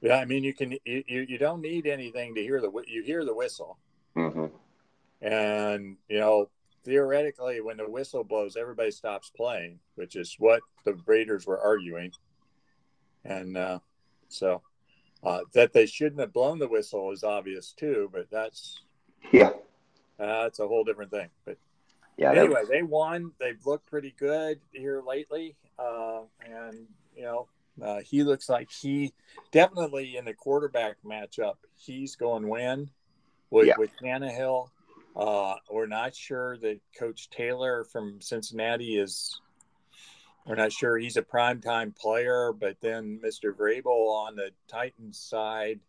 Yeah, 0.00 0.16
I 0.16 0.24
mean, 0.26 0.44
you 0.44 0.52
can 0.52 0.72
you, 0.84 1.02
you 1.06 1.38
don't 1.38 1.62
need 1.62 1.86
anything 1.86 2.34
to 2.34 2.42
hear 2.42 2.60
the 2.60 2.70
you 2.86 3.02
hear 3.02 3.24
the 3.24 3.34
whistle, 3.34 3.78
mm-hmm. 4.14 4.46
And 5.24 5.96
you 6.08 6.18
know 6.18 6.50
theoretically 6.84 7.60
when 7.60 7.78
the 7.78 7.88
whistle 7.88 8.22
blows, 8.22 8.56
everybody 8.56 8.90
stops 8.90 9.30
playing, 9.34 9.80
which 9.94 10.16
is 10.16 10.36
what 10.38 10.60
the 10.84 10.94
Raiders 11.06 11.46
were 11.46 11.58
arguing, 11.58 12.12
and 13.24 13.56
uh, 13.56 13.78
So 14.28 14.62
uh, 15.22 15.40
that 15.54 15.72
they 15.72 15.86
shouldn't 15.86 16.20
have 16.20 16.32
blown 16.32 16.58
the 16.58 16.68
whistle 16.68 17.10
is 17.10 17.24
obvious 17.24 17.72
too, 17.72 18.10
but 18.12 18.30
that's 18.30 18.82
yeah, 19.32 19.50
that's 20.18 20.58
a 20.58 20.68
whole 20.68 20.84
different 20.84 21.10
thing. 21.10 21.28
But 21.44 21.56
yeah. 22.16 22.32
Anyway, 22.32 22.62
they 22.68 22.82
won. 22.82 23.32
They've 23.40 23.64
looked 23.64 23.86
pretty 23.86 24.14
good 24.18 24.60
here 24.72 25.02
lately, 25.06 25.56
uh, 25.78 26.20
and 26.44 26.86
you 27.16 27.24
know 27.24 27.48
uh, 27.82 28.00
he 28.00 28.22
looks 28.22 28.48
like 28.48 28.70
he 28.70 29.12
definitely 29.52 30.16
in 30.16 30.24
the 30.26 30.34
quarterback 30.34 30.96
matchup. 31.04 31.54
He's 31.76 32.14
going 32.14 32.42
to 32.42 32.48
win 32.48 32.90
with, 33.50 33.66
yeah. 33.66 33.74
with 33.78 33.90
Tannehill. 34.02 34.68
Uh, 35.16 35.54
we're 35.70 35.86
not 35.86 36.14
sure 36.14 36.56
that 36.58 36.80
Coach 36.98 37.30
Taylor 37.30 37.84
from 37.84 38.20
Cincinnati 38.20 38.98
is. 38.98 39.40
We're 40.46 40.56
not 40.56 40.72
sure 40.72 40.98
he's 40.98 41.16
a 41.16 41.22
primetime 41.22 41.96
player, 41.96 42.52
but 42.52 42.76
then 42.82 43.18
Mr. 43.24 43.54
Vrabel 43.54 44.12
on 44.26 44.36
the 44.36 44.50
Titans 44.68 45.18
side, 45.18 45.80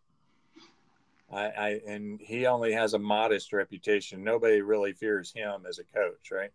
I, 1.32 1.46
I 1.48 1.82
and 1.88 2.22
he 2.22 2.46
only 2.46 2.72
has 2.72 2.94
a 2.94 3.00
modest 3.00 3.52
reputation. 3.52 4.24
Nobody 4.24 4.62
really 4.62 4.94
fears 4.94 5.32
him 5.34 5.66
as 5.68 5.80
a 5.80 5.84
coach, 5.84 6.32
right? 6.32 6.52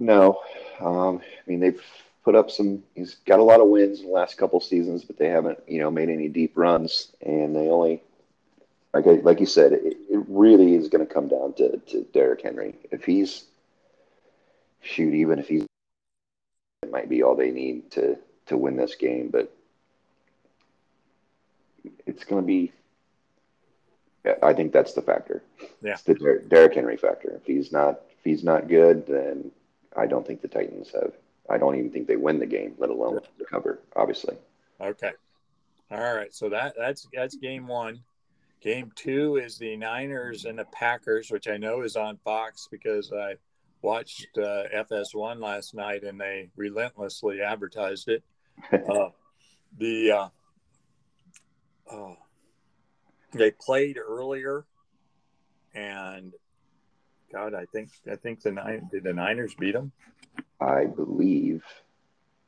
No, 0.00 0.40
um, 0.80 1.20
I 1.20 1.50
mean 1.50 1.60
they've 1.60 1.80
put 2.24 2.34
up 2.34 2.50
some. 2.50 2.82
He's 2.94 3.16
got 3.26 3.38
a 3.38 3.44
lot 3.44 3.60
of 3.60 3.68
wins 3.68 4.00
in 4.00 4.06
the 4.06 4.12
last 4.12 4.36
couple 4.36 4.60
seasons, 4.60 5.04
but 5.04 5.18
they 5.18 5.28
haven't, 5.28 5.58
you 5.68 5.78
know, 5.78 5.90
made 5.90 6.08
any 6.08 6.28
deep 6.28 6.56
runs, 6.56 7.12
and 7.20 7.54
they 7.54 7.68
only, 7.68 8.02
like 8.94 9.06
I, 9.06 9.20
like 9.22 9.40
you 9.40 9.46
said, 9.46 9.72
it, 9.72 9.96
it 10.08 10.24
really 10.28 10.74
is 10.74 10.88
going 10.88 11.06
to 11.06 11.12
come 11.12 11.28
down 11.28 11.52
to 11.54 11.76
to 11.78 12.02
Derrick 12.12 12.42
Henry. 12.42 12.76
If 12.90 13.04
he's 13.04 13.44
shoot, 14.80 15.12
even 15.12 15.38
if 15.38 15.48
he's, 15.48 15.66
it 16.82 16.90
might 16.90 17.08
be 17.08 17.22
all 17.22 17.34
they 17.34 17.50
need 17.50 17.90
to 17.92 18.16
to 18.46 18.56
win 18.56 18.76
this 18.76 18.94
game, 18.94 19.28
but 19.30 19.52
it's 22.06 22.24
going 22.24 22.42
to 22.42 22.46
be. 22.46 22.72
I 24.42 24.54
think 24.54 24.72
that's 24.72 24.94
the 24.94 25.02
factor. 25.02 25.42
Yeah, 25.82 25.92
it's 25.92 26.02
the 26.02 26.14
Der- 26.14 26.38
Derrick 26.38 26.74
Henry 26.74 26.96
factor. 26.96 27.32
If 27.34 27.44
he's 27.44 27.72
not, 27.72 28.00
if 28.18 28.24
he's 28.24 28.42
not 28.42 28.68
good, 28.68 29.06
then 29.06 29.50
I 29.94 30.06
don't 30.06 30.26
think 30.26 30.40
the 30.40 30.48
Titans 30.48 30.92
have 30.92 31.12
I 31.48 31.58
don't 31.58 31.76
even 31.76 31.90
think 31.90 32.06
they 32.06 32.16
win 32.16 32.38
the 32.38 32.46
game, 32.46 32.74
let 32.78 32.90
alone 32.90 33.20
the 33.38 33.44
cover. 33.44 33.80
Obviously. 33.96 34.36
Okay. 34.80 35.12
All 35.90 36.14
right. 36.14 36.34
So 36.34 36.48
that 36.48 36.74
that's 36.76 37.06
that's 37.12 37.36
game 37.36 37.66
one. 37.66 38.00
Game 38.64 38.90
two 38.94 39.36
is 39.36 39.58
the 39.58 39.76
Niners 39.76 40.46
and 40.46 40.58
the 40.58 40.64
Packers, 40.64 41.30
which 41.30 41.48
I 41.48 41.58
know 41.58 41.82
is 41.82 41.96
on 41.96 42.16
Fox 42.24 42.66
because 42.70 43.12
I 43.12 43.34
watched 43.82 44.38
uh, 44.38 44.62
FS1 44.74 45.38
last 45.38 45.74
night 45.74 46.02
and 46.02 46.18
they 46.18 46.48
relentlessly 46.56 47.42
advertised 47.42 48.08
it. 48.08 48.24
uh, 48.72 49.10
the 49.76 50.12
uh, 50.12 50.28
oh, 51.92 52.16
they 53.32 53.50
played 53.50 53.98
earlier, 53.98 54.64
and 55.74 56.32
God, 57.30 57.52
I 57.52 57.66
think 57.66 57.90
I 58.10 58.16
think 58.16 58.40
the 58.40 58.52
nine 58.52 58.88
did 58.90 59.04
the 59.04 59.12
Niners 59.12 59.54
beat 59.58 59.72
them. 59.72 59.92
I 60.58 60.86
believe. 60.86 61.62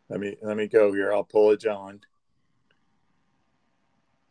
Let 0.09 0.21
me 0.21 0.37
let 0.41 0.57
me 0.57 0.67
go 0.67 0.95
here. 0.95 1.13
I'll 1.13 1.25
pull 1.25 1.51
it, 1.51 1.61
John. 1.61 2.01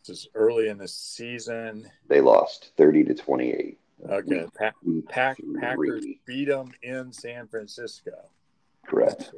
This 0.08 0.20
is 0.20 0.28
early 0.36 0.68
in 0.70 0.78
the 0.78 0.88
season. 0.88 1.90
They 2.08 2.22
lost 2.22 2.72
thirty 2.78 3.04
to 3.06 3.16
twenty-eight. 3.16 3.80
Okay, 4.08 4.46
pa- 4.56 4.72
Pack, 5.10 5.38
Packers 5.60 6.06
beat 6.28 6.48
them 6.48 6.72
in 6.84 7.12
San 7.12 7.48
Francisco. 7.48 8.12
Correct. 8.86 9.32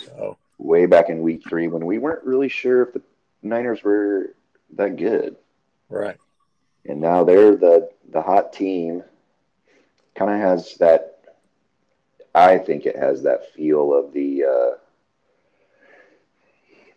So 0.00 0.36
way 0.58 0.86
back 0.86 1.08
in 1.08 1.22
week 1.22 1.42
three, 1.48 1.68
when 1.68 1.86
we 1.86 1.98
weren't 1.98 2.24
really 2.24 2.48
sure 2.48 2.82
if 2.82 2.94
the 2.94 3.02
Niners 3.42 3.84
were 3.84 4.34
that 4.76 4.96
good, 4.96 5.36
right? 5.88 6.16
And 6.86 7.00
now 7.00 7.22
they're 7.22 7.54
the 7.54 7.90
the 8.10 8.22
hot 8.22 8.52
team. 8.52 9.04
Kind 10.16 10.32
of 10.32 10.40
has 10.40 10.74
that 10.78 11.20
I 12.34 12.58
think 12.58 12.86
it 12.86 12.96
has 12.96 13.22
that 13.22 13.52
feel 13.52 13.94
of 13.94 14.12
the 14.12 14.44
uh, 14.44 14.78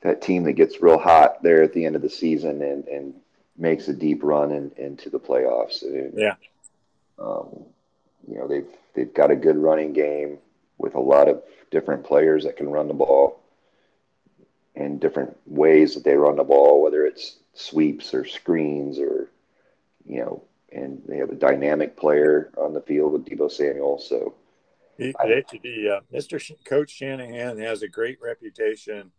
that 0.02 0.22
team 0.22 0.44
that 0.44 0.54
gets 0.54 0.82
real 0.82 0.98
hot 0.98 1.42
there 1.44 1.64
at 1.64 1.74
the 1.74 1.86
end 1.86 1.96
of 1.96 2.02
the 2.02 2.10
season 2.10 2.62
and, 2.62 2.88
and 2.88 3.14
makes 3.58 3.88
a 3.88 3.94
deep 3.94 4.24
run 4.24 4.52
in, 4.52 4.72
into 4.78 5.10
the 5.10 5.20
playoffs. 5.20 5.84
And, 5.84 6.14
yeah. 6.18 6.36
Um, 7.20 7.66
you 8.28 8.38
know 8.38 8.48
they've 8.48 8.68
they've 8.96 9.14
got 9.14 9.32
a 9.32 9.36
good 9.36 9.58
running 9.58 9.94
game 9.94 10.40
with 10.78 10.96
a 10.96 11.00
lot 11.00 11.28
of 11.28 11.44
different 11.70 12.04
players 12.04 12.44
that 12.44 12.58
can 12.58 12.70
run 12.70 12.88
the 12.88 12.94
ball 12.94 13.40
in 14.76 15.00
different 15.00 15.36
ways 15.46 15.94
that 15.94 16.04
they 16.04 16.16
run 16.16 16.36
the 16.36 16.44
ball, 16.44 16.82
whether 16.82 17.06
it's 17.06 17.38
sweeps 17.54 18.14
or 18.14 18.26
screens 18.26 19.00
or 19.00 19.30
you 20.08 20.20
know, 20.20 20.44
and 20.72 21.02
they 21.08 21.18
have 21.18 21.30
a 21.30 21.36
dynamic 21.36 21.96
player 21.96 22.52
on 22.58 22.74
the 22.74 22.82
field 22.82 23.14
with 23.14 23.26
Deebo 23.26 23.52
Samuel. 23.52 24.00
So 24.00 24.34
he, 24.98 25.14
the, 25.64 25.98
uh, 25.98 26.00
Mr. 26.14 26.52
Coach 26.66 26.92
Shanahan 26.92 27.58
has 27.60 27.82
a 27.82 27.88
great 27.88 28.20
reputation 28.22 29.12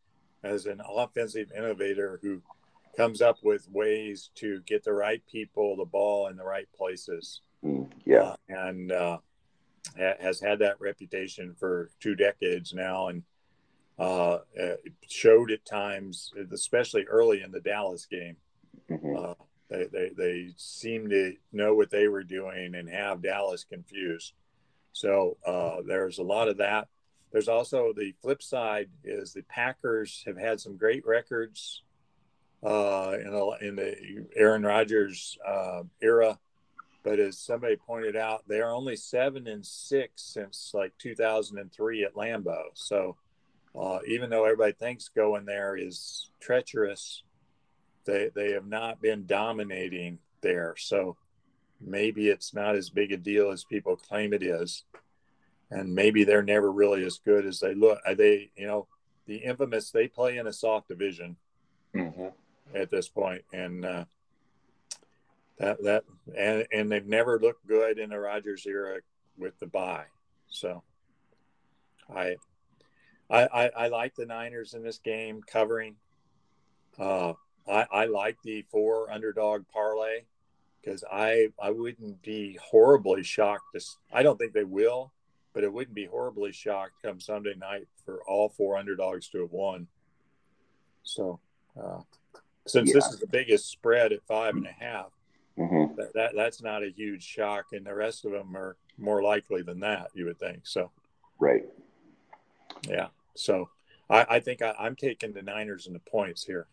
as 0.44 0.66
an 0.66 0.80
offensive 0.88 1.52
innovator 1.56 2.18
who 2.22 2.42
comes 2.96 3.22
up 3.22 3.38
with 3.42 3.68
ways 3.70 4.30
to 4.34 4.60
get 4.66 4.84
the 4.84 4.92
right 4.92 5.22
people 5.30 5.76
the 5.76 5.84
ball 5.84 6.28
in 6.28 6.36
the 6.36 6.44
right 6.44 6.68
places. 6.76 7.40
Mm, 7.64 7.90
yeah, 8.04 8.22
uh, 8.22 8.36
and 8.48 8.92
uh, 8.92 9.18
ha- 9.96 10.16
has 10.20 10.40
had 10.40 10.58
that 10.58 10.80
reputation 10.80 11.54
for 11.58 11.90
two 12.00 12.14
decades 12.14 12.74
now, 12.74 13.08
and 13.08 13.22
uh, 13.98 14.38
showed 15.08 15.50
at 15.50 15.64
times, 15.64 16.32
especially 16.52 17.04
early 17.04 17.42
in 17.42 17.52
the 17.52 17.60
Dallas 17.60 18.06
game. 18.06 18.36
Mm-hmm. 18.90 19.16
Uh, 19.16 19.34
they, 19.70 19.86
they 19.86 20.10
they 20.16 20.48
seemed 20.56 21.10
to 21.10 21.34
know 21.52 21.74
what 21.74 21.90
they 21.90 22.08
were 22.08 22.24
doing 22.24 22.74
and 22.74 22.88
have 22.88 23.22
Dallas 23.22 23.64
confused. 23.64 24.34
So 24.92 25.38
uh, 25.46 25.76
there's 25.86 26.18
a 26.18 26.22
lot 26.22 26.48
of 26.48 26.58
that. 26.58 26.88
There's 27.32 27.48
also 27.48 27.92
the 27.96 28.12
flip 28.20 28.42
side 28.42 28.90
is 29.04 29.32
the 29.32 29.42
Packers 29.42 30.22
have 30.26 30.36
had 30.36 30.60
some 30.60 30.76
great 30.76 31.06
records 31.06 31.82
uh, 32.62 33.16
in, 33.18 33.34
a, 33.34 33.66
in 33.66 33.76
the 33.76 34.26
Aaron 34.36 34.62
Rodgers 34.62 35.38
uh, 35.46 35.82
era, 36.02 36.38
but 37.02 37.18
as 37.18 37.38
somebody 37.38 37.76
pointed 37.76 38.16
out, 38.16 38.46
they 38.46 38.60
are 38.60 38.74
only 38.74 38.96
seven 38.96 39.48
and 39.48 39.64
six 39.64 40.22
since 40.22 40.72
like 40.74 40.92
2003 40.98 42.04
at 42.04 42.14
Lambeau. 42.14 42.64
So 42.74 43.16
uh, 43.74 44.00
even 44.06 44.28
though 44.28 44.44
everybody 44.44 44.72
thinks 44.72 45.08
going 45.08 45.46
there 45.46 45.74
is 45.76 46.30
treacherous, 46.38 47.22
they 48.04 48.30
they 48.34 48.52
have 48.52 48.66
not 48.66 49.00
been 49.00 49.24
dominating 49.26 50.18
there. 50.42 50.74
So 50.76 51.16
maybe 51.80 52.28
it's 52.28 52.52
not 52.52 52.76
as 52.76 52.90
big 52.90 53.10
a 53.12 53.16
deal 53.16 53.50
as 53.50 53.64
people 53.64 53.96
claim 53.96 54.34
it 54.34 54.42
is 54.42 54.84
and 55.72 55.94
maybe 55.94 56.24
they're 56.24 56.42
never 56.42 56.70
really 56.70 57.04
as 57.04 57.18
good 57.24 57.46
as 57.46 57.58
they 57.60 57.74
look 57.74 57.98
they 58.16 58.50
you 58.56 58.66
know 58.66 58.86
the 59.26 59.36
infamous 59.36 59.90
they 59.90 60.06
play 60.06 60.36
in 60.36 60.46
a 60.46 60.52
soft 60.52 60.88
division 60.88 61.36
mm-hmm. 61.94 62.28
at 62.74 62.90
this 62.90 63.08
point 63.08 63.42
and 63.52 63.84
uh, 63.84 64.04
that 65.58 65.82
that 65.82 66.04
and 66.36 66.66
and 66.72 66.90
they've 66.90 67.06
never 67.06 67.38
looked 67.38 67.66
good 67.66 67.98
in 67.98 68.10
the 68.10 68.18
Rodgers 68.18 68.66
era 68.66 68.98
with 69.38 69.58
the 69.58 69.66
bye 69.66 70.06
so 70.48 70.82
I 72.14 72.36
I, 73.30 73.46
I, 73.46 73.70
I 73.76 73.88
like 73.88 74.14
the 74.14 74.26
Niners 74.26 74.74
in 74.74 74.82
this 74.82 74.98
game 74.98 75.42
covering. 75.46 75.96
Uh, 76.98 77.32
I, 77.66 77.86
I 77.90 78.04
like 78.04 78.36
the 78.44 78.62
four 78.70 79.10
underdog 79.10 79.64
parlay 79.72 80.24
because 80.80 81.02
I 81.10 81.48
I 81.60 81.70
wouldn't 81.70 82.22
be 82.22 82.58
horribly 82.62 83.22
shocked. 83.22 83.64
To, 83.74 83.80
I 84.12 84.22
don't 84.22 84.36
think 84.36 84.52
they 84.52 84.64
will, 84.64 85.12
but 85.52 85.64
it 85.64 85.72
wouldn't 85.72 85.94
be 85.94 86.06
horribly 86.06 86.52
shocked 86.52 87.02
come 87.02 87.20
Sunday 87.20 87.54
night 87.54 87.86
for 88.04 88.22
all 88.26 88.48
four 88.48 88.76
underdogs 88.76 89.28
to 89.28 89.40
have 89.40 89.52
won. 89.52 89.86
So, 91.02 91.40
uh, 91.80 92.00
since 92.66 92.88
yeah. 92.88 92.94
this 92.94 93.06
is 93.06 93.18
the 93.18 93.26
biggest 93.26 93.68
spread 93.70 94.12
at 94.12 94.22
five 94.26 94.54
and 94.54 94.66
a 94.66 94.84
half, 94.84 95.10
mm-hmm. 95.58 95.96
that, 95.96 96.14
that 96.14 96.32
that's 96.34 96.62
not 96.62 96.82
a 96.82 96.90
huge 96.90 97.24
shock, 97.24 97.66
and 97.72 97.84
the 97.84 97.94
rest 97.94 98.24
of 98.24 98.32
them 98.32 98.56
are 98.56 98.76
more 98.98 99.22
likely 99.22 99.62
than 99.62 99.80
that. 99.80 100.08
You 100.14 100.26
would 100.26 100.38
think 100.38 100.60
so. 100.64 100.90
Right. 101.38 101.64
Yeah. 102.88 103.08
So 103.34 103.68
I, 104.08 104.26
I 104.30 104.40
think 104.40 104.62
I, 104.62 104.74
I'm 104.78 104.96
taking 104.96 105.32
the 105.32 105.42
Niners 105.42 105.86
and 105.86 105.94
the 105.94 106.00
points 106.00 106.44
here. 106.44 106.66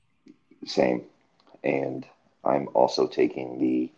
Same, 0.65 1.05
and 1.63 2.05
I'm 2.43 2.69
also 2.73 3.07
taking 3.07 3.59
the 3.59 3.91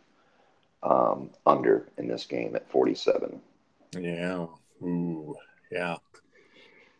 um, 0.84 1.29
under 1.45 1.88
in 1.97 2.07
this 2.07 2.25
game 2.25 2.55
at 2.55 2.69
47. 2.71 3.41
Yeah. 3.99 4.47
Ooh. 4.84 5.36
Yeah. 5.71 5.97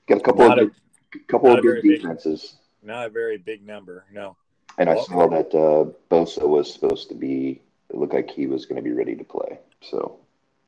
Got 0.08 0.18
a 0.18 0.22
couple 0.22 0.48
not 0.48 0.60
of 0.60 0.72
a, 1.14 1.20
couple 1.28 1.52
of 1.52 1.62
good 1.62 1.82
defenses. 1.82 2.58
Big, 2.82 2.88
not 2.88 3.08
a 3.08 3.10
very 3.10 3.38
big 3.38 3.66
number. 3.66 4.06
No. 4.12 4.36
And 4.78 4.90
well, 4.90 5.00
I 5.00 5.04
saw 5.04 5.28
that 5.30 5.54
uh, 5.54 5.92
Bosa 6.10 6.48
was 6.48 6.72
supposed 6.74 7.10
to 7.10 7.16
be. 7.16 7.62
It 7.90 7.96
looked 7.96 8.14
like 8.14 8.30
he 8.30 8.48
was 8.48 8.66
going 8.66 8.78
to 8.78 8.82
be 8.82 8.94
ready 8.94 9.16
to 9.16 9.24
play. 9.24 9.60
So. 9.82 10.20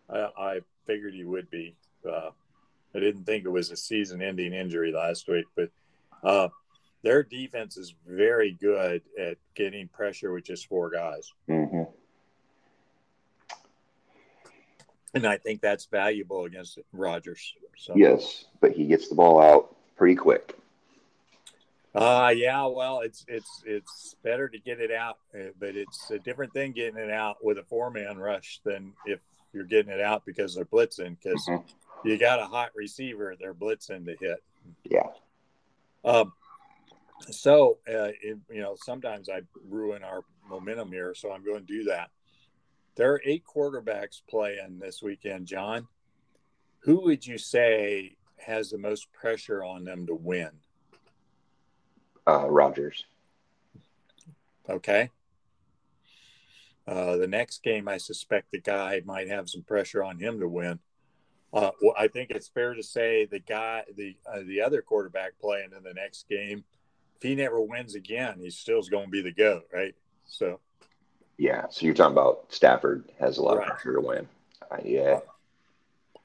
I, 0.09 0.27
I 0.37 0.59
figured 0.85 1.13
he 1.13 1.23
would 1.23 1.49
be. 1.49 1.75
Uh, 2.05 2.31
I 2.95 2.99
didn't 2.99 3.23
think 3.23 3.45
it 3.45 3.49
was 3.49 3.71
a 3.71 3.77
season-ending 3.77 4.53
injury 4.53 4.91
last 4.91 5.27
week, 5.27 5.45
but 5.55 5.69
uh, 6.23 6.49
their 7.01 7.23
defense 7.23 7.77
is 7.77 7.95
very 8.05 8.51
good 8.51 9.01
at 9.19 9.37
getting 9.55 9.87
pressure 9.87 10.33
with 10.33 10.43
just 10.43 10.67
four 10.67 10.89
guys. 10.89 11.31
Mm-hmm. 11.49 11.83
And 15.13 15.27
I 15.27 15.37
think 15.37 15.61
that's 15.61 15.85
valuable 15.85 16.45
against 16.45 16.79
Rodgers. 16.91 17.53
So. 17.77 17.93
Yes, 17.95 18.45
but 18.59 18.71
he 18.71 18.85
gets 18.85 19.09
the 19.09 19.15
ball 19.15 19.41
out 19.41 19.75
pretty 19.95 20.15
quick. 20.15 20.57
Uh 21.95 22.33
yeah, 22.35 22.65
well, 22.65 23.01
it's 23.01 23.23
it's 23.27 23.61
it's 23.67 24.15
better 24.23 24.49
to 24.49 24.57
get 24.57 24.79
it 24.79 24.91
out, 24.91 25.19
uh, 25.35 25.49
but 25.59 25.75
it's 25.75 26.09
a 26.09 26.17
different 26.17 26.51
thing 26.51 26.71
getting 26.71 26.97
it 26.97 27.11
out 27.11 27.37
with 27.43 27.59
a 27.59 27.63
four 27.63 27.91
man 27.91 28.17
rush 28.17 28.59
than 28.63 28.93
if 29.05 29.19
you're 29.53 29.63
getting 29.63 29.91
it 29.91 30.01
out 30.01 30.25
because 30.25 30.55
they're 30.55 30.65
blitzing 30.65 31.15
because 31.21 31.45
mm-hmm. 31.47 32.07
you 32.07 32.17
got 32.17 32.39
a 32.39 32.45
hot 32.45 32.71
receiver 32.75 33.35
they're 33.39 33.53
blitzing 33.53 34.05
to 34.05 34.15
hit. 34.19 34.43
Yeah. 34.85 35.07
Um. 36.03 36.33
So 37.29 37.77
uh, 37.87 38.11
it, 38.21 38.39
you 38.51 38.61
know, 38.61 38.75
sometimes 38.75 39.29
I 39.29 39.41
ruin 39.69 40.03
our 40.03 40.21
momentum 40.49 40.91
here, 40.91 41.13
so 41.15 41.31
I'm 41.31 41.45
going 41.45 41.65
to 41.65 41.73
do 41.73 41.83
that. 41.85 42.09
There 42.95 43.13
are 43.13 43.21
eight 43.25 43.43
quarterbacks 43.43 44.21
playing 44.29 44.79
this 44.79 45.01
weekend, 45.01 45.47
John. 45.47 45.87
Who 46.79 47.01
would 47.03 47.25
you 47.25 47.37
say 47.37 48.17
has 48.37 48.69
the 48.69 48.77
most 48.77 49.11
pressure 49.11 49.63
on 49.63 49.83
them 49.83 50.05
to 50.07 50.15
win? 50.15 50.51
Uh, 52.27 52.49
Rodgers. 52.49 53.05
Okay. 54.69 55.09
Uh, 56.87 57.15
the 57.17 57.27
next 57.27 57.63
game, 57.63 57.87
I 57.87 57.97
suspect 57.97 58.51
the 58.51 58.59
guy 58.59 59.01
might 59.05 59.29
have 59.29 59.49
some 59.49 59.63
pressure 59.63 60.03
on 60.03 60.19
him 60.19 60.39
to 60.39 60.47
win. 60.47 60.79
Uh, 61.53 61.71
well, 61.81 61.93
I 61.97 62.07
think 62.07 62.31
it's 62.31 62.47
fair 62.47 62.73
to 62.73 62.83
say 62.83 63.25
the 63.25 63.39
guy, 63.39 63.83
the 63.95 64.17
uh, 64.25 64.41
the 64.45 64.61
other 64.61 64.81
quarterback 64.81 65.39
playing 65.39 65.69
in 65.77 65.83
the 65.83 65.93
next 65.93 66.27
game, 66.27 66.63
if 67.15 67.21
he 67.21 67.35
never 67.35 67.61
wins 67.61 67.95
again, 67.95 68.39
he 68.39 68.49
still 68.49 68.79
is 68.79 68.89
going 68.89 69.05
to 69.05 69.11
be 69.11 69.21
the 69.21 69.31
goat, 69.31 69.63
right? 69.71 69.93
So 70.25 70.59
yeah. 71.37 71.65
So 71.69 71.85
you're 71.85 71.95
talking 71.95 72.13
about 72.13 72.45
Stafford 72.49 73.11
has 73.19 73.37
a 73.37 73.43
lot 73.43 73.57
right. 73.57 73.69
of 73.69 73.75
pressure 73.75 73.93
to 73.93 74.01
win. 74.01 74.27
Uh, 74.71 74.77
yeah. 74.83 75.19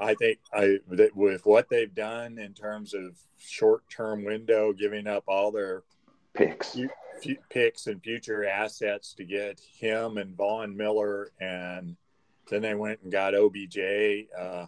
I 0.00 0.14
think 0.14 0.38
I 0.52 0.78
with 0.86 1.44
what 1.44 1.68
they've 1.68 1.94
done 1.94 2.38
in 2.38 2.54
terms 2.54 2.94
of 2.94 3.16
short-term 3.38 4.24
window, 4.24 4.72
giving 4.72 5.08
up 5.08 5.24
all 5.26 5.50
their 5.50 5.82
picks, 6.34 6.78
picks 7.50 7.86
and 7.88 8.02
future 8.02 8.46
assets 8.46 9.12
to 9.14 9.24
get 9.24 9.60
him 9.78 10.18
and 10.18 10.36
Von 10.36 10.76
Miller, 10.76 11.32
and 11.40 11.96
then 12.48 12.62
they 12.62 12.74
went 12.74 13.00
and 13.02 13.10
got 13.10 13.34
OBJ 13.34 13.78
uh, 14.38 14.66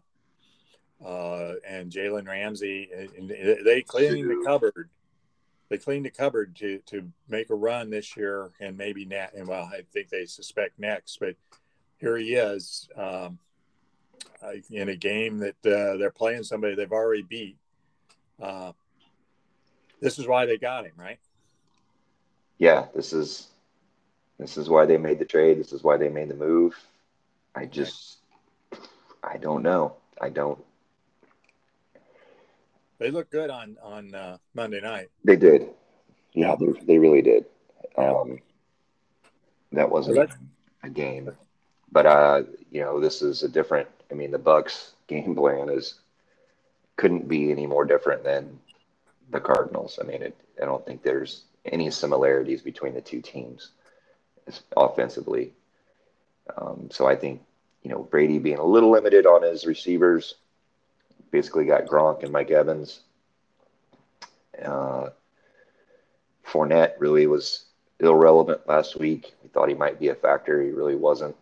uh, 1.05 1.55
and 1.66 1.93
Jalen 1.93 2.26
Ramsey, 2.26 2.91
and 2.93 3.30
they 3.64 3.82
cleaned 3.82 4.28
the 4.28 4.43
cupboard 4.45 4.88
they 5.71 5.79
cleaned 5.79 6.05
the 6.05 6.11
cupboard 6.11 6.55
to 6.57 6.81
to 6.87 7.11
make 7.29 7.49
a 7.49 7.55
run 7.55 7.89
this 7.89 8.16
year 8.16 8.51
and 8.61 8.77
maybe 8.77 9.07
net 9.07 9.33
and 9.35 9.49
well 9.49 9.71
I 9.73 9.83
think 9.93 10.11
they 10.11 10.27
suspect 10.27 10.79
next 10.79 11.18
but 11.18 11.37
here 11.99 12.16
he 12.16 12.35
is 12.35 12.89
um, 12.97 13.39
in 14.71 14.89
a 14.89 14.97
game 14.97 15.39
that 15.39 15.57
uh, 15.64 15.97
they're 15.97 16.11
playing 16.11 16.43
somebody 16.43 16.75
they've 16.75 16.91
already 16.91 17.23
beat. 17.23 17.57
Uh, 18.41 18.73
this 20.01 20.18
is 20.18 20.27
why 20.27 20.45
they 20.45 20.59
got 20.59 20.85
him 20.85 20.93
right? 20.97 21.18
Yeah 22.59 22.87
this 22.95 23.12
is 23.12 23.49
this 24.39 24.57
is 24.57 24.68
why 24.68 24.87
they 24.87 24.97
made 24.97 25.18
the 25.18 25.25
trade. 25.25 25.59
This 25.59 25.73
is 25.73 25.85
why 25.85 25.97
they 25.97 26.09
made 26.09 26.29
the 26.29 26.35
move. 26.35 26.75
I 27.55 27.66
just 27.66 28.18
I 29.23 29.37
don't 29.37 29.62
know. 29.62 29.95
I 30.21 30.31
don't 30.31 30.59
they 33.01 33.11
look 33.11 33.31
good 33.31 33.51
on 33.51 33.77
on 33.83 34.15
uh, 34.15 34.37
Monday 34.55 34.81
night. 34.81 35.09
They 35.25 35.37
did. 35.37 35.71
Yeah, 36.33 36.55
they, 36.55 36.67
they 36.85 36.99
really 36.99 37.23
did. 37.23 37.47
Um, 37.97 38.39
that 39.73 39.91
wasn't 39.91 40.31
a 40.85 40.89
game, 40.89 41.33
but 41.91 42.07
uh, 42.07 42.43
you 42.71 42.83
know, 42.83 43.01
this 43.01 43.23
is 43.23 43.43
a 43.43 43.49
different. 43.49 43.89
I 44.11 44.15
mean, 44.15 44.31
the 44.31 44.39
Bucs 44.39 44.93
game 45.09 45.35
plan 45.35 45.69
is 45.69 45.95
couldn't 46.97 47.27
be 47.27 47.51
any 47.51 47.67
more 47.67 47.85
different 47.85 48.23
than 48.23 48.61
the 49.31 49.41
Cardinals. 49.41 49.99
I 50.01 50.05
mean, 50.05 50.23
it, 50.23 50.37
I 50.61 50.67
don't 50.67 50.85
think 50.85 51.03
there's 51.03 51.45
any 51.65 51.91
similarities 51.91 52.63
between 52.63 52.95
the 52.95 53.01
two 53.01 53.21
teams 53.21 53.71
offensively. 54.77 55.53
Um, 56.57 56.89
so 56.91 57.07
I 57.07 57.17
think 57.17 57.43
you 57.83 57.91
know 57.91 58.03
Brady 58.03 58.39
being 58.39 58.59
a 58.59 58.65
little 58.65 58.91
limited 58.91 59.27
on 59.27 59.43
his 59.43 59.67
receivers 59.67 60.35
basically 61.31 61.64
got 61.64 61.87
Gronk 61.87 62.22
and 62.22 62.33
Mike 62.33 62.51
Evans. 62.51 63.01
Uh, 64.62 65.11
Fournette 66.47 66.95
really 66.99 67.26
was 67.26 67.66
irrelevant 68.01 68.66
last 68.66 68.99
week. 68.99 69.35
We 69.43 69.49
thought 69.49 69.68
he 69.68 69.74
might 69.74 70.01
be 70.01 70.09
a 70.09 70.14
factor. 70.14 70.62
He 70.62 70.70
really 70.70 70.97
wasn't. 70.97 71.37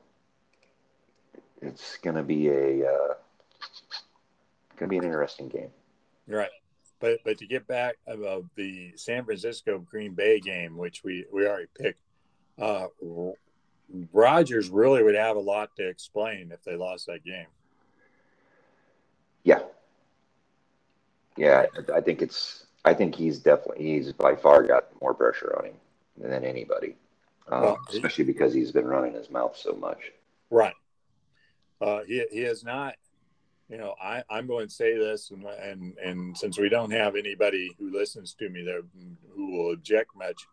It's 1.60 1.96
going 1.98 2.16
to 2.16 2.22
be 2.22 2.48
a 2.48 2.86
uh, 2.86 3.14
going 4.76 4.88
to 4.88 4.88
be 4.88 4.98
an 4.98 5.04
interesting 5.04 5.48
game. 5.48 5.70
Right. 6.26 6.50
But 7.00 7.20
but 7.24 7.38
to 7.38 7.46
get 7.46 7.66
back 7.66 7.96
of 8.06 8.22
uh, 8.22 8.40
the 8.56 8.92
San 8.96 9.24
Francisco 9.24 9.78
Green 9.78 10.14
Bay 10.14 10.40
game, 10.40 10.76
which 10.76 11.02
we 11.04 11.26
we 11.32 11.46
already 11.46 11.68
picked, 11.78 12.00
uh, 12.58 12.86
Rodgers 14.12 14.68
really 14.68 15.02
would 15.02 15.14
have 15.14 15.36
a 15.36 15.40
lot 15.40 15.74
to 15.76 15.88
explain 15.88 16.50
if 16.52 16.62
they 16.64 16.76
lost 16.76 17.06
that 17.06 17.24
game. 17.24 17.46
Yeah, 19.44 19.60
yeah, 21.38 21.66
I 21.94 22.00
think 22.00 22.20
it's. 22.22 22.64
I 22.84 22.94
think 22.94 23.14
he's 23.14 23.38
definitely 23.38 23.84
he's 23.84 24.12
by 24.12 24.34
far 24.34 24.62
got 24.62 24.86
more 25.00 25.12
pressure 25.12 25.54
on 25.58 25.66
him 25.66 25.74
than 26.16 26.44
anybody, 26.44 26.96
um, 27.48 27.62
well, 27.62 27.78
especially 27.90 28.24
because 28.24 28.54
he's 28.54 28.72
been 28.72 28.86
running 28.86 29.12
his 29.12 29.30
mouth 29.30 29.56
so 29.56 29.74
much. 29.74 30.12
Right. 30.50 30.74
Uh, 31.80 32.00
he 32.06 32.24
he 32.30 32.40
has 32.42 32.64
not. 32.64 32.94
You 33.68 33.76
know, 33.76 33.94
I 34.02 34.22
I'm 34.30 34.46
going 34.46 34.68
to 34.68 34.74
say 34.74 34.96
this, 34.96 35.30
and 35.30 35.44
and 35.44 35.98
and 35.98 36.36
since 36.36 36.58
we 36.58 36.68
don't 36.68 36.90
have 36.90 37.16
anybody 37.16 37.74
who 37.78 37.92
listens 37.92 38.34
to 38.34 38.48
me 38.48 38.64
there 38.64 38.80
who 39.34 39.50
will 39.52 39.72
object 39.72 40.16
much, 40.16 40.46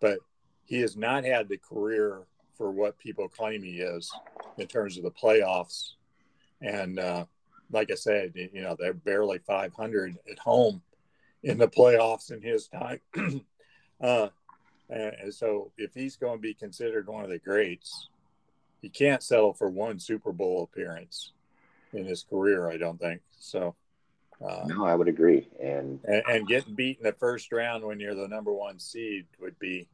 but 0.00 0.18
he 0.64 0.80
has 0.80 0.96
not 0.96 1.24
had 1.24 1.48
the 1.48 1.58
career 1.58 2.22
for 2.56 2.70
what 2.70 2.98
people 2.98 3.28
claim 3.28 3.62
he 3.62 3.80
is 3.80 4.12
in 4.58 4.66
terms 4.68 4.96
of 4.96 5.02
the 5.02 5.10
playoffs, 5.10 5.94
and 6.60 7.00
uh, 7.00 7.24
like 7.72 7.90
I 7.90 7.94
said, 7.94 8.32
you 8.34 8.62
know, 8.62 8.76
they're 8.78 8.94
barely 8.94 9.38
500 9.38 10.16
at 10.30 10.38
home 10.38 10.82
in 11.42 11.58
the 11.58 11.68
playoffs 11.68 12.30
in 12.30 12.42
his 12.42 12.68
time. 12.68 13.00
uh, 14.00 14.28
and 14.88 15.32
so 15.32 15.70
if 15.78 15.94
he's 15.94 16.16
going 16.16 16.38
to 16.38 16.42
be 16.42 16.54
considered 16.54 17.06
one 17.06 17.24
of 17.24 17.30
the 17.30 17.38
greats, 17.38 18.08
he 18.82 18.88
can't 18.88 19.22
settle 19.22 19.52
for 19.52 19.68
one 19.68 19.98
Super 19.98 20.32
Bowl 20.32 20.68
appearance 20.70 21.32
in 21.92 22.04
his 22.04 22.24
career, 22.24 22.70
I 22.70 22.76
don't 22.76 22.98
think. 22.98 23.20
So, 23.38 23.74
uh, 24.44 24.64
no, 24.66 24.84
I 24.84 24.94
would 24.94 25.08
agree. 25.08 25.48
And, 25.62 26.00
and, 26.04 26.22
and 26.28 26.48
getting 26.48 26.74
beat 26.74 26.98
in 26.98 27.04
the 27.04 27.12
first 27.12 27.52
round 27.52 27.84
when 27.84 28.00
you're 28.00 28.14
the 28.14 28.28
number 28.28 28.52
one 28.52 28.78
seed 28.78 29.26
would 29.40 29.58
be 29.58 29.86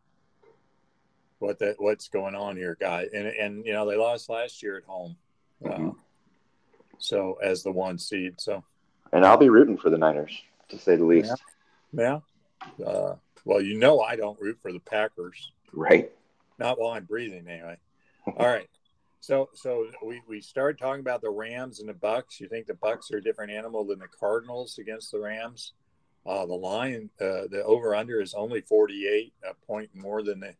what 1.38 1.58
that 1.58 1.76
what's 1.78 2.08
going 2.08 2.34
on 2.34 2.56
here, 2.56 2.76
guy. 2.80 3.06
And 3.12 3.26
and 3.26 3.66
you 3.66 3.72
know 3.72 3.86
they 3.86 3.96
lost 3.96 4.30
last 4.30 4.62
year 4.62 4.78
at 4.78 4.84
home. 4.84 5.16
Mm-hmm. 5.62 5.88
Uh, 5.90 5.92
so 6.98 7.38
as 7.42 7.62
the 7.62 7.72
one 7.72 7.98
seed. 7.98 8.40
So, 8.40 8.64
and 9.12 9.24
I'll 9.24 9.36
be 9.36 9.48
rooting 9.48 9.76
for 9.76 9.90
the 9.90 9.98
Niners 9.98 10.42
to 10.68 10.78
say 10.78 10.96
the 10.96 11.04
least. 11.04 11.32
Yeah. 11.92 12.20
yeah. 12.78 12.84
Uh, 12.86 13.16
well, 13.44 13.60
you 13.60 13.78
know, 13.78 14.00
I 14.00 14.16
don't 14.16 14.40
root 14.40 14.58
for 14.60 14.72
the 14.72 14.80
Packers. 14.80 15.52
Right. 15.72 16.10
Not 16.58 16.80
while 16.80 16.92
I'm 16.92 17.04
breathing, 17.04 17.46
anyway. 17.48 17.76
All 18.26 18.46
right. 18.46 18.68
So, 19.20 19.48
so 19.54 19.86
we, 20.04 20.20
we 20.28 20.40
started 20.40 20.78
talking 20.78 21.00
about 21.00 21.20
the 21.20 21.30
Rams 21.30 21.80
and 21.80 21.88
the 21.88 21.94
Bucs. 21.94 22.40
You 22.40 22.48
think 22.48 22.66
the 22.66 22.74
Bucs 22.74 23.12
are 23.12 23.18
a 23.18 23.22
different 23.22 23.52
animal 23.52 23.84
than 23.84 23.98
the 23.98 24.08
Cardinals 24.08 24.78
against 24.78 25.12
the 25.12 25.20
Rams? 25.20 25.72
Uh, 26.24 26.44
the 26.44 26.54
line, 26.54 27.08
uh, 27.20 27.46
the 27.50 27.62
over 27.64 27.94
under 27.94 28.20
is 28.20 28.34
only 28.34 28.60
48, 28.60 29.32
a 29.48 29.54
point 29.66 29.90
more 29.94 30.22
than 30.22 30.40
the, 30.40 30.54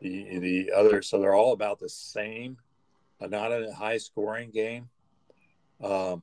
the 0.00 0.38
the 0.38 0.72
other. 0.72 1.00
So 1.00 1.18
they're 1.18 1.34
all 1.34 1.54
about 1.54 1.78
the 1.78 1.88
same. 1.88 2.58
Uh, 3.20 3.26
not 3.28 3.50
a 3.50 3.72
high 3.72 3.96
scoring 3.96 4.50
game. 4.50 4.88
Um, 5.82 6.22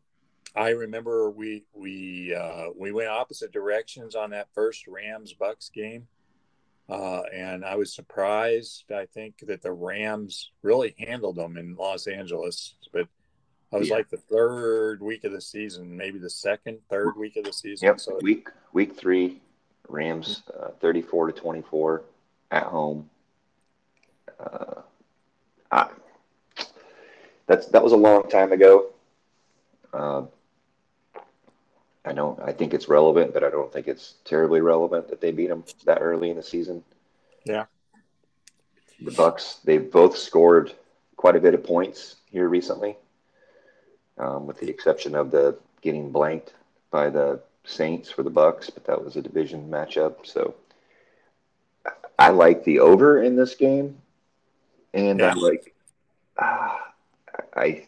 I 0.56 0.70
remember 0.70 1.30
we 1.30 1.64
we 1.74 2.34
uh, 2.34 2.68
we 2.78 2.91
went 2.91 3.10
opposite 3.10 3.51
directions 3.51 4.16
on 4.16 4.30
that 4.30 4.47
first 4.53 4.88
Rams 4.88 5.34
Bucs 5.34 5.72
game, 5.72 6.08
uh, 6.89 7.24
and 7.34 7.66
I 7.66 7.76
was 7.76 7.93
surprised. 7.93 8.86
I 8.91 9.06
think 9.06 9.39
that 9.47 9.62
the 9.62 9.74
Rams 9.74 10.51
really 10.62 10.95
handled 10.97 11.36
them 11.36 11.58
in 11.58 11.76
Los 11.76 12.08
Angeles, 12.08 12.76
but 12.93 13.08
I 13.74 13.78
was 13.78 13.89
yeah. 13.89 13.95
like 13.95 14.10
the 14.10 14.18
third 14.18 15.01
week 15.01 15.26
of 15.26 15.34
the 15.34 15.41
season, 15.41 15.97
maybe 15.97 16.20
the 16.20 16.30
second, 16.30 16.80
third 16.89 17.18
week 17.18 17.36
of 17.36 17.43
the 17.43 17.53
season. 17.53 17.88
Yep, 17.88 17.99
so 17.99 18.20
week 18.22 18.47
week 18.72 18.95
three, 18.95 19.41
Rams 19.89 20.43
uh, 20.58 20.70
thirty 20.80 21.01
four 21.01 21.28
to 21.28 21.34
twenty 21.34 21.64
four 21.64 22.03
at 22.51 22.64
home. 22.64 23.10
Uh, 24.39 24.82
I, 25.70 25.89
that's 27.45 27.68
that 27.68 27.84
was 27.84 27.91
a 27.91 27.97
long 27.97 28.30
time 28.30 28.53
ago. 28.53 28.91
Uh, 29.96 30.26
I 32.04 32.12
know 32.12 32.38
I 32.43 32.52
think 32.52 32.74
it's 32.74 32.89
relevant, 32.89 33.34
but 33.34 33.43
I 33.43 33.50
don't 33.50 33.72
think 33.72 33.88
it's 33.88 34.16
terribly 34.26 34.62
relevant 34.62 35.08
that 35.08 35.22
they 35.22 35.32
beat 35.32 35.48
them 35.48 35.64
that 35.86 36.00
early 36.02 36.30
in 36.30 36.36
the 36.36 36.43
season. 36.43 36.84
Yeah. 37.46 37.66
The 39.02 39.12
Bucs, 39.12 39.62
they've 39.64 39.89
both 39.89 40.18
scored 40.18 40.74
quite 41.16 41.36
a 41.36 41.39
bit 41.39 41.54
of 41.54 41.64
points 41.64 42.16
here 42.30 42.48
recently, 42.48 42.98
um, 44.18 44.48
with 44.48 44.60
the 44.60 44.70
exception 44.70 45.16
of 45.16 45.32
the 45.32 45.58
getting 45.82 46.12
blanked 46.12 46.54
by 46.91 47.10
the 47.10 47.41
Saints 47.64 48.12
for 48.12 48.24
the 48.24 48.32
Bucs, 48.32 48.70
but 48.74 48.86
that 48.86 49.04
was 49.04 49.16
a 49.16 49.22
division 49.22 49.70
matchup. 49.70 50.26
So 50.26 50.56
I 52.20 52.30
like 52.30 52.64
the 52.64 52.80
over 52.80 53.24
in 53.24 53.36
this 53.36 53.56
game, 53.56 53.98
and 54.93 55.20
yeah. 55.20 55.32
I 55.32 55.34
like. 55.34 55.74
Uh, 56.38 56.78
I 57.56 57.86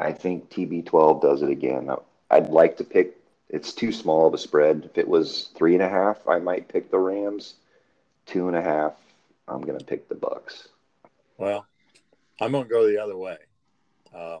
I 0.00 0.12
think 0.12 0.48
TB12 0.50 1.20
does 1.20 1.42
it 1.42 1.50
again. 1.50 1.90
I'd 2.30 2.48
like 2.48 2.78
to 2.78 2.84
pick. 2.84 3.16
It's 3.50 3.74
too 3.74 3.92
small 3.92 4.26
of 4.26 4.32
a 4.32 4.38
spread. 4.38 4.84
If 4.86 4.96
it 4.96 5.06
was 5.06 5.50
three 5.54 5.74
and 5.74 5.82
a 5.82 5.88
half, 5.88 6.26
I 6.26 6.38
might 6.38 6.68
pick 6.68 6.90
the 6.90 6.98
Rams. 6.98 7.54
Two 8.24 8.48
and 8.48 8.56
a 8.56 8.62
half, 8.62 8.94
I'm 9.48 9.60
going 9.60 9.78
to 9.78 9.84
pick 9.84 10.08
the 10.08 10.14
Bucs. 10.14 10.68
Well, 11.36 11.66
I'm 12.40 12.52
going 12.52 12.64
to 12.64 12.70
go 12.70 12.86
the 12.86 13.02
other 13.02 13.16
way. 13.16 13.36
Uh, 14.14 14.38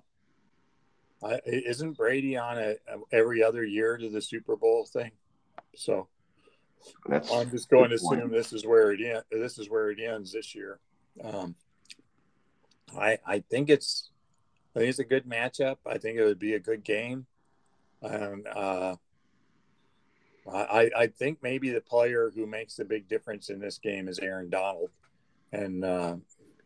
I, 1.22 1.40
isn't 1.44 1.96
Brady 1.96 2.36
on 2.36 2.56
a, 2.58 2.76
every 3.12 3.42
other 3.42 3.64
year 3.64 3.96
to 3.96 4.08
the 4.08 4.22
Super 4.22 4.56
Bowl 4.56 4.86
thing? 4.86 5.10
So 5.74 6.08
That's 7.06 7.32
I'm 7.32 7.50
just 7.50 7.68
going 7.68 7.90
to 7.90 7.96
assume 7.96 8.20
point. 8.20 8.32
this 8.32 8.52
is 8.52 8.64
where 8.64 8.92
it 8.92 9.00
end, 9.02 9.24
this 9.30 9.58
is 9.58 9.68
where 9.68 9.90
it 9.90 9.98
ends 10.00 10.32
this 10.32 10.54
year. 10.54 10.78
Um, 11.22 11.54
I 12.96 13.18
I 13.26 13.40
think 13.40 13.70
it's 13.70 14.10
I 14.74 14.78
think 14.78 14.90
it's 14.90 14.98
a 14.98 15.04
good 15.04 15.26
matchup. 15.26 15.76
I 15.86 15.98
think 15.98 16.18
it 16.18 16.24
would 16.24 16.38
be 16.38 16.54
a 16.54 16.60
good 16.60 16.84
game, 16.84 17.26
and 18.02 18.46
uh, 18.46 18.96
I 20.50 20.90
I 20.96 21.06
think 21.08 21.38
maybe 21.42 21.70
the 21.70 21.80
player 21.80 22.30
who 22.34 22.46
makes 22.46 22.76
the 22.76 22.84
big 22.84 23.08
difference 23.08 23.50
in 23.50 23.58
this 23.58 23.78
game 23.78 24.08
is 24.08 24.18
Aaron 24.20 24.48
Donald, 24.48 24.90
and 25.52 25.84
uh, 25.84 26.16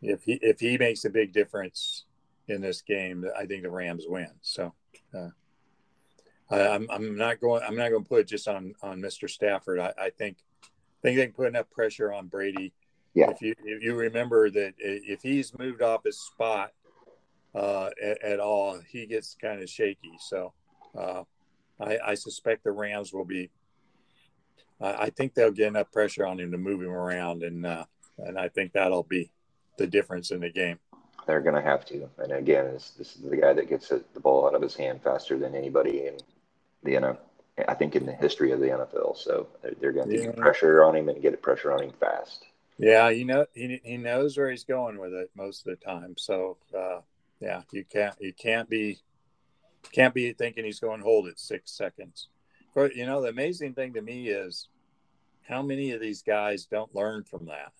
if 0.01 0.23
he 0.23 0.39
if 0.41 0.59
he 0.59 0.77
makes 0.77 1.05
a 1.05 1.09
big 1.09 1.33
difference 1.33 2.05
in 2.47 2.61
this 2.61 2.81
game, 2.81 3.25
I 3.37 3.45
think 3.45 3.63
the 3.63 3.71
Rams 3.71 4.05
win. 4.07 4.31
So. 4.41 4.73
Uh, 5.13 5.29
I, 6.49 6.67
I'm, 6.67 6.87
I'm 6.91 7.17
not 7.17 7.39
going. 7.39 7.63
I'm 7.63 7.75
not 7.75 7.89
going 7.89 8.03
to 8.03 8.07
put 8.07 8.21
it 8.21 8.27
just 8.27 8.47
on 8.47 8.75
on 8.81 9.01
Mr. 9.01 9.29
Stafford. 9.29 9.79
I, 9.79 9.93
I 9.97 10.09
think 10.11 10.37
I 10.63 10.67
think 11.01 11.17
they 11.17 11.25
can 11.25 11.33
put 11.33 11.47
enough 11.47 11.69
pressure 11.71 12.13
on 12.13 12.27
Brady. 12.27 12.73
Yeah. 13.13 13.31
If 13.31 13.41
you 13.41 13.55
if 13.63 13.81
you 13.81 13.95
remember 13.95 14.49
that 14.51 14.73
if 14.77 15.21
he's 15.21 15.57
moved 15.57 15.81
off 15.81 16.03
his 16.03 16.19
spot 16.19 16.71
uh, 17.55 17.89
at, 18.03 18.21
at, 18.21 18.39
all, 18.39 18.79
he 18.87 19.05
gets 19.05 19.35
kind 19.41 19.61
of 19.61 19.69
shaky. 19.69 20.11
So 20.19 20.53
uh, 20.97 21.23
I, 21.79 21.97
I, 22.05 22.13
suspect 22.15 22.63
the 22.63 22.71
Rams 22.71 23.13
will 23.13 23.25
be. 23.25 23.49
I 24.81 25.09
think 25.09 25.33
they'll 25.33 25.51
get 25.51 25.67
enough 25.67 25.89
pressure 25.91 26.25
on 26.25 26.37
him 26.37 26.51
to 26.51 26.57
move 26.57 26.81
him 26.81 26.91
around, 26.91 27.43
and 27.43 27.65
uh, 27.65 27.85
and 28.17 28.37
I 28.37 28.49
think 28.49 28.73
that'll 28.73 29.03
be 29.03 29.31
the 29.77 29.87
difference 29.87 30.31
in 30.31 30.41
the 30.41 30.51
game. 30.51 30.79
They're 31.27 31.41
going 31.41 31.55
to 31.55 31.61
have 31.61 31.85
to. 31.85 32.09
And 32.17 32.33
again, 32.33 32.65
this, 32.65 32.91
this 32.97 33.15
is 33.15 33.21
the 33.21 33.37
guy 33.37 33.53
that 33.53 33.69
gets 33.69 33.87
the 33.87 34.03
ball 34.19 34.47
out 34.47 34.53
of 34.53 34.61
his 34.61 34.75
hand 34.75 35.01
faster 35.01 35.39
than 35.39 35.55
anybody 35.55 36.07
in 36.07 36.17
the 36.83 36.93
NFL. 36.95 37.17
I 37.69 37.73
think 37.73 37.95
in 37.95 38.05
the 38.05 38.13
history 38.13 38.51
of 38.51 38.59
the 38.59 38.67
NFL. 38.67 39.17
So 39.17 39.47
they're, 39.61 39.73
they're 39.79 39.91
going 39.93 40.09
to 40.09 40.17
yeah. 40.17 40.25
get 40.25 40.35
pressure 40.35 40.83
on 40.83 40.95
him 40.95 41.07
and 41.07 41.21
get 41.21 41.41
pressure 41.41 41.71
on 41.71 41.83
him 41.83 41.93
fast. 41.99 42.45
Yeah, 42.77 43.09
you 43.09 43.23
know 43.23 43.45
he, 43.53 43.79
he 43.83 43.95
knows 43.95 44.37
where 44.37 44.51
he's 44.51 44.65
going 44.65 44.99
with 44.99 45.13
it 45.13 45.29
most 45.35 45.65
of 45.65 45.77
the 45.77 45.85
time. 45.85 46.15
So 46.17 46.57
uh, 46.77 46.99
yeah, 47.39 47.61
you 47.71 47.83
can't 47.85 48.15
you 48.19 48.33
can't 48.33 48.69
be 48.69 48.99
can't 49.91 50.13
be 50.13 50.33
thinking 50.33 50.65
he's 50.65 50.79
going 50.79 50.99
to 50.99 51.05
hold 51.05 51.27
it 51.27 51.39
six 51.39 51.71
seconds. 51.71 52.29
But 52.73 52.95
you 52.95 53.05
know, 53.05 53.21
the 53.21 53.29
amazing 53.29 53.73
thing 53.73 53.93
to 53.93 54.01
me 54.01 54.29
is 54.29 54.67
how 55.47 55.61
many 55.61 55.91
of 55.91 56.01
these 56.01 56.21
guys 56.21 56.65
don't 56.65 56.93
learn 56.95 57.23
from 57.23 57.45
that. 57.45 57.71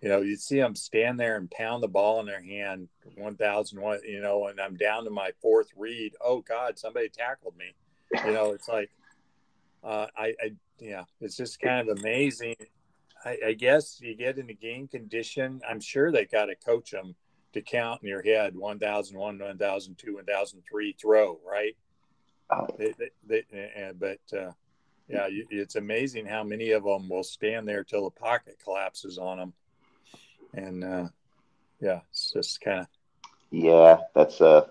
You 0.00 0.10
know, 0.10 0.20
you 0.20 0.36
see 0.36 0.58
them 0.60 0.74
stand 0.74 1.18
there 1.18 1.36
and 1.36 1.50
pound 1.50 1.82
the 1.82 1.88
ball 1.88 2.20
in 2.20 2.26
their 2.26 2.42
hand, 2.42 2.88
one 3.16 3.36
thousand 3.36 3.80
one. 3.80 4.00
You 4.06 4.20
know, 4.20 4.48
and 4.48 4.60
I'm 4.60 4.76
down 4.76 5.04
to 5.04 5.10
my 5.10 5.30
fourth 5.40 5.68
read. 5.76 6.14
Oh 6.22 6.40
God, 6.40 6.78
somebody 6.78 7.08
tackled 7.08 7.56
me. 7.56 7.74
You 8.24 8.32
know, 8.32 8.52
it's 8.52 8.68
like, 8.68 8.90
uh, 9.82 10.06
I, 10.16 10.34
I, 10.42 10.52
yeah, 10.78 11.04
it's 11.20 11.36
just 11.36 11.60
kind 11.60 11.88
of 11.88 11.98
amazing. 11.98 12.54
I, 13.24 13.38
I 13.48 13.52
guess 13.54 14.00
you 14.00 14.14
get 14.14 14.38
in 14.38 14.46
the 14.46 14.54
game 14.54 14.86
condition. 14.86 15.60
I'm 15.68 15.80
sure 15.80 16.12
they 16.12 16.24
got 16.24 16.46
to 16.46 16.54
coach 16.54 16.90
them 16.90 17.14
to 17.56 17.62
count 17.62 18.02
in 18.02 18.08
your 18.08 18.22
head 18.22 18.54
1001 18.54 19.38
1002 19.38 20.14
1003 20.14 20.96
throw 21.00 21.38
right? 21.48 21.76
Oh. 22.50 22.66
they, 22.78 22.94
they, 23.26 23.42
they, 23.50 23.90
but 23.98 24.38
uh, 24.38 24.52
yeah 25.08 25.26
it's 25.50 25.76
amazing 25.76 26.26
how 26.26 26.44
many 26.44 26.70
of 26.70 26.84
them 26.84 27.08
will 27.08 27.24
stand 27.24 27.66
there 27.66 27.82
till 27.82 28.04
the 28.04 28.10
pocket 28.10 28.58
collapses 28.62 29.18
on 29.18 29.38
them 29.38 29.52
and 30.54 30.84
uh, 30.84 31.08
yeah 31.80 32.00
it's 32.10 32.32
just 32.32 32.60
kind 32.60 32.80
of 32.80 32.86
yeah 33.50 33.98
that's 34.14 34.40
uh 34.40 34.66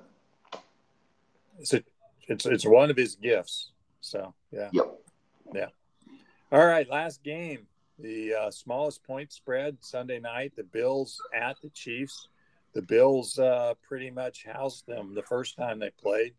it's 1.59 1.73
a, 1.73 1.83
it's 2.27 2.45
it's 2.45 2.65
one 2.65 2.89
of 2.89 2.97
his 2.97 3.15
gifts 3.15 3.71
so 4.01 4.33
yeah. 4.51 4.69
Yep. 4.71 4.99
Yeah. 5.53 5.67
All 6.51 6.65
right 6.65 6.87
last 6.89 7.23
game. 7.23 7.65
The 7.97 8.33
uh, 8.35 8.51
smallest 8.51 9.03
point 9.03 9.31
spread 9.31 9.77
sunday 9.79 10.19
night 10.19 10.53
the 10.55 10.63
bills 10.63 11.19
at 11.33 11.55
the 11.63 11.69
chiefs 11.69 12.27
the 12.75 12.81
Bills 12.81 13.39
uh, 13.39 13.73
pretty 13.81 14.11
much 14.11 14.45
housed 14.45 14.85
them 14.85 15.15
the 15.15 15.23
first 15.23 15.55
time 15.55 15.79
they 15.79 15.89
played. 15.89 16.33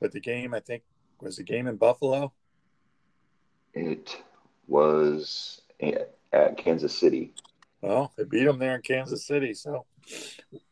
But 0.00 0.12
the 0.12 0.20
game, 0.20 0.52
I 0.52 0.60
think, 0.60 0.82
was 1.20 1.36
the 1.36 1.44
game 1.44 1.68
in 1.68 1.76
Buffalo. 1.76 2.32
It 3.72 4.22
was 4.66 5.62
at 6.32 6.56
Kansas 6.58 6.98
City. 6.98 7.32
Well, 7.80 8.12
they 8.16 8.24
beat 8.24 8.44
them 8.44 8.58
there 8.58 8.74
in 8.74 8.82
Kansas 8.82 9.24
City, 9.24 9.54
so 9.54 9.86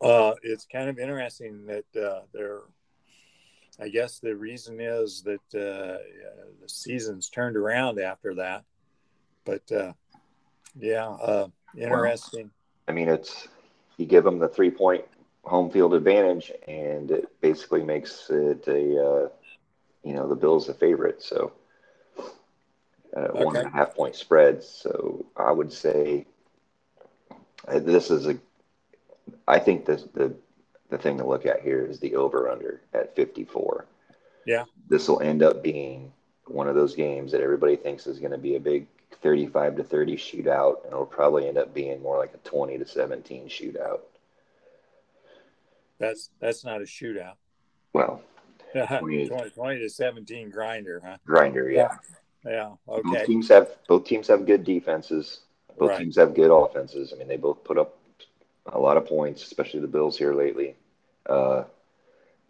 uh, 0.01 0.33
it's 0.43 0.67
kind 0.67 0.91
of 0.91 0.99
interesting 0.99 1.65
that 1.67 1.97
uh, 1.97 2.23
they're. 2.35 2.61
I 3.81 3.89
guess 3.89 4.19
the 4.19 4.35
reason 4.35 4.81
is 4.81 5.23
that 5.23 5.55
uh, 5.55 6.03
the 6.61 6.67
season's 6.67 7.29
turned 7.29 7.57
around 7.57 8.01
after 8.01 8.35
that, 8.35 8.65
but 9.45 9.71
uh, 9.71 9.93
yeah, 10.77 11.07
uh, 11.07 11.47
interesting. 11.77 12.47
Well, 12.47 12.89
I 12.89 12.93
mean, 12.93 13.09
it's 13.09 13.47
you 13.99 14.07
give 14.07 14.25
them 14.25 14.39
the 14.39 14.49
three 14.49 14.71
point 14.71 15.05
home 15.45 15.71
field 15.71 15.93
advantage, 15.93 16.51
and 16.67 17.11
it 17.11 17.29
basically 17.41 17.83
makes 17.83 18.31
it 18.31 18.67
a 18.67 19.05
uh, 19.05 19.29
you 20.03 20.15
know 20.15 20.27
the 20.27 20.35
Bills 20.35 20.69
a 20.69 20.75
favorite. 20.75 21.23
So 21.23 21.53
uh, 23.15 23.21
okay. 23.21 23.45
one 23.45 23.57
and 23.57 23.67
a 23.67 23.71
half 23.71 23.95
point 23.95 24.17
spread. 24.17 24.63
So 24.63 25.27
I 25.37 25.53
would 25.53 25.73
say 25.73 26.27
uh, 27.67 27.81
this 27.81 28.11
is 28.11 28.27
a. 28.27 28.39
I 29.47 29.59
think 29.59 29.85
this 29.85 30.05
the 30.15 30.35
the 30.91 30.99
thing 30.99 31.19
to 31.19 31.27
look 31.27 31.45
at 31.45 31.61
here 31.61 31.85
is 31.85 32.01
the 32.01 32.17
over 32.17 32.49
under 32.49 32.81
at 32.95 33.15
54. 33.15 33.87
Yeah. 34.47 34.65
This 34.89 35.09
will 35.09 35.21
end 35.21 35.43
up 35.43 35.63
being 35.63 36.13
one 36.47 36.67
of 36.67 36.75
those 36.75 36.95
games 36.95 37.33
that 37.33 37.43
everybody 37.43 37.77
thinks 37.77 38.07
is 38.07 38.19
going 38.19 38.33
to 38.33 38.39
be 38.39 38.57
a 38.57 38.61
big 38.61 38.87
35 39.23 39.77
to 39.77 39.85
30 39.85 40.17
shootout, 40.17 40.85
and 40.85 40.93
it'll 40.93 41.07
probably 41.07 41.49
end 41.49 41.59
up 41.59 41.75
being 41.75 42.03
more 42.03 42.19
like 42.19 42.35
a 42.35 42.49
20 42.49 42.79
to 42.79 42.87
17 42.87 43.49
shootout. 43.49 44.01
That's 45.99 46.31
that's 46.41 46.65
not 46.65 46.81
a 46.81 46.85
shootout. 46.85 47.35
Well, 47.93 48.23
20, 48.73 49.29
20, 49.29 49.79
to 49.81 49.89
17 49.89 50.51
grinder, 50.51 51.03
huh? 51.05 51.17
Grinder, 51.27 51.71
yeah. 51.71 51.97
Yeah. 52.45 52.73
Okay. 52.89 53.03
Both 53.03 53.27
teams 53.27 53.49
have 53.49 53.69
both 53.89 54.05
teams 54.05 54.29
have 54.29 54.47
good 54.47 54.65
defenses. 54.65 55.41
Both 55.77 55.91
right. 55.91 55.99
teams 55.99 56.17
have 56.17 56.35
good 56.35 56.51
offenses. 56.51 57.13
I 57.13 57.19
mean, 57.19 57.29
they 57.29 57.37
both 57.37 57.65
put 57.65 57.79
up 57.79 57.99
a 58.67 58.79
lot 58.79 58.97
of 58.97 59.07
points, 59.07 59.43
especially 59.43 59.81
the 59.81 59.89
Bills 59.89 60.17
here 60.17 60.35
lately. 60.35 60.77
Uh, 61.29 61.65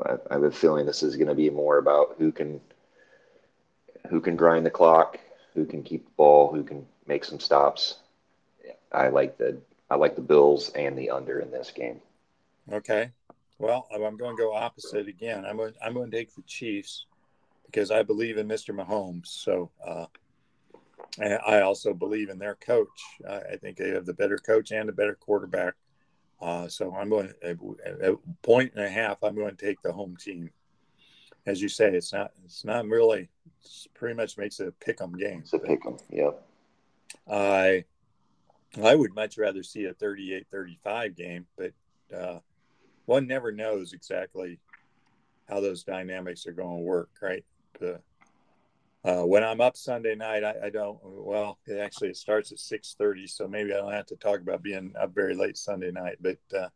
I, 0.04 0.12
I 0.30 0.34
have 0.34 0.42
a 0.42 0.50
feeling 0.50 0.86
this 0.86 1.02
is 1.02 1.16
going 1.16 1.28
to 1.28 1.34
be 1.34 1.50
more 1.50 1.78
about 1.78 2.16
who 2.18 2.32
can 2.32 2.60
who 4.08 4.20
can 4.20 4.36
grind 4.36 4.64
the 4.64 4.70
clock 4.70 5.18
who 5.58 5.66
can 5.66 5.82
keep 5.82 6.04
the 6.04 6.12
ball, 6.16 6.52
who 6.52 6.62
can 6.62 6.86
make 7.08 7.24
some 7.24 7.40
stops. 7.40 7.96
I 8.92 9.08
like 9.08 9.36
the 9.38 9.58
I 9.90 9.96
like 9.96 10.14
the 10.14 10.22
Bills 10.22 10.70
and 10.70 10.96
the 10.96 11.10
under 11.10 11.40
in 11.40 11.50
this 11.50 11.72
game. 11.74 12.00
Okay. 12.70 13.10
Well, 13.58 13.88
I'm 13.92 14.16
going 14.16 14.36
to 14.36 14.40
go 14.40 14.54
opposite 14.54 15.08
again. 15.08 15.44
I'm 15.44 15.56
going, 15.56 15.74
I'm 15.82 15.94
going 15.94 16.10
to 16.10 16.16
take 16.16 16.32
the 16.34 16.42
Chiefs 16.42 17.06
because 17.66 17.90
I 17.90 18.04
believe 18.04 18.38
in 18.38 18.46
Mr. 18.46 18.72
Mahomes. 18.72 19.26
So, 19.26 19.70
uh, 19.84 20.06
I 21.20 21.62
also 21.62 21.92
believe 21.92 22.28
in 22.28 22.38
their 22.38 22.54
coach. 22.54 22.86
I 23.28 23.56
think 23.56 23.76
they 23.76 23.88
have 23.88 24.06
the 24.06 24.14
better 24.14 24.36
coach 24.36 24.70
and 24.70 24.88
a 24.88 24.92
better 24.92 25.14
quarterback. 25.14 25.74
Uh, 26.40 26.68
so 26.68 26.94
I'm 26.94 27.08
going 27.08 27.32
a 27.42 27.56
point 28.42 28.74
and 28.76 28.84
a 28.84 28.88
half. 28.88 29.24
I'm 29.24 29.34
going 29.34 29.56
to 29.56 29.66
take 29.66 29.82
the 29.82 29.92
home 29.92 30.16
team. 30.16 30.50
As 31.46 31.60
you 31.60 31.68
say, 31.68 31.94
it's 31.94 32.12
not 32.12 32.30
it's 32.44 32.64
not 32.64 32.86
really 32.86 33.28
pretty 33.94 34.14
much 34.14 34.38
makes 34.38 34.60
it 34.60 34.68
a 34.68 34.72
pick 34.72 35.00
'em 35.00 35.12
game. 35.12 35.40
It's 35.40 35.52
a 35.52 35.58
pick 35.58 35.84
'em. 35.86 35.96
Yep. 36.10 36.42
I 37.30 37.84
I 38.82 38.94
would 38.94 39.14
much 39.14 39.38
rather 39.38 39.62
see 39.62 39.86
a 39.86 39.94
38-35 39.94 41.16
game, 41.16 41.46
but 41.56 41.72
uh, 42.14 42.40
one 43.06 43.26
never 43.26 43.50
knows 43.50 43.92
exactly 43.92 44.60
how 45.48 45.60
those 45.60 45.84
dynamics 45.84 46.46
are 46.46 46.52
going 46.52 46.78
to 46.78 46.82
work, 46.82 47.10
right? 47.22 47.44
uh, 49.04 49.22
when 49.22 49.44
I'm 49.44 49.60
up 49.60 49.76
Sunday 49.76 50.14
night, 50.14 50.44
I, 50.44 50.54
I, 50.64 50.70
don't. 50.70 50.98
Well, 51.02 51.58
it 51.66 51.78
actually 51.78 52.08
it 52.08 52.16
starts 52.16 52.52
at 52.52 52.58
six 52.58 52.94
thirty, 52.98 53.26
so 53.26 53.46
maybe 53.46 53.72
I 53.72 53.76
don't 53.76 53.92
have 53.92 54.06
to 54.06 54.16
talk 54.16 54.40
about 54.40 54.62
being 54.62 54.92
up 55.00 55.14
very 55.14 55.34
late 55.34 55.56
Sunday 55.56 55.90
night. 55.90 56.16
But 56.20 56.38
uh, 56.56 56.68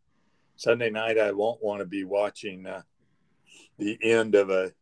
Sunday 0.56 0.90
night, 0.90 1.18
I 1.18 1.32
won't 1.32 1.62
want 1.62 1.80
to 1.80 1.86
be 1.86 2.04
watching 2.04 2.66
uh, 2.66 2.82
the 3.78 3.98
end 4.02 4.34
of 4.34 4.50
a 4.50 4.72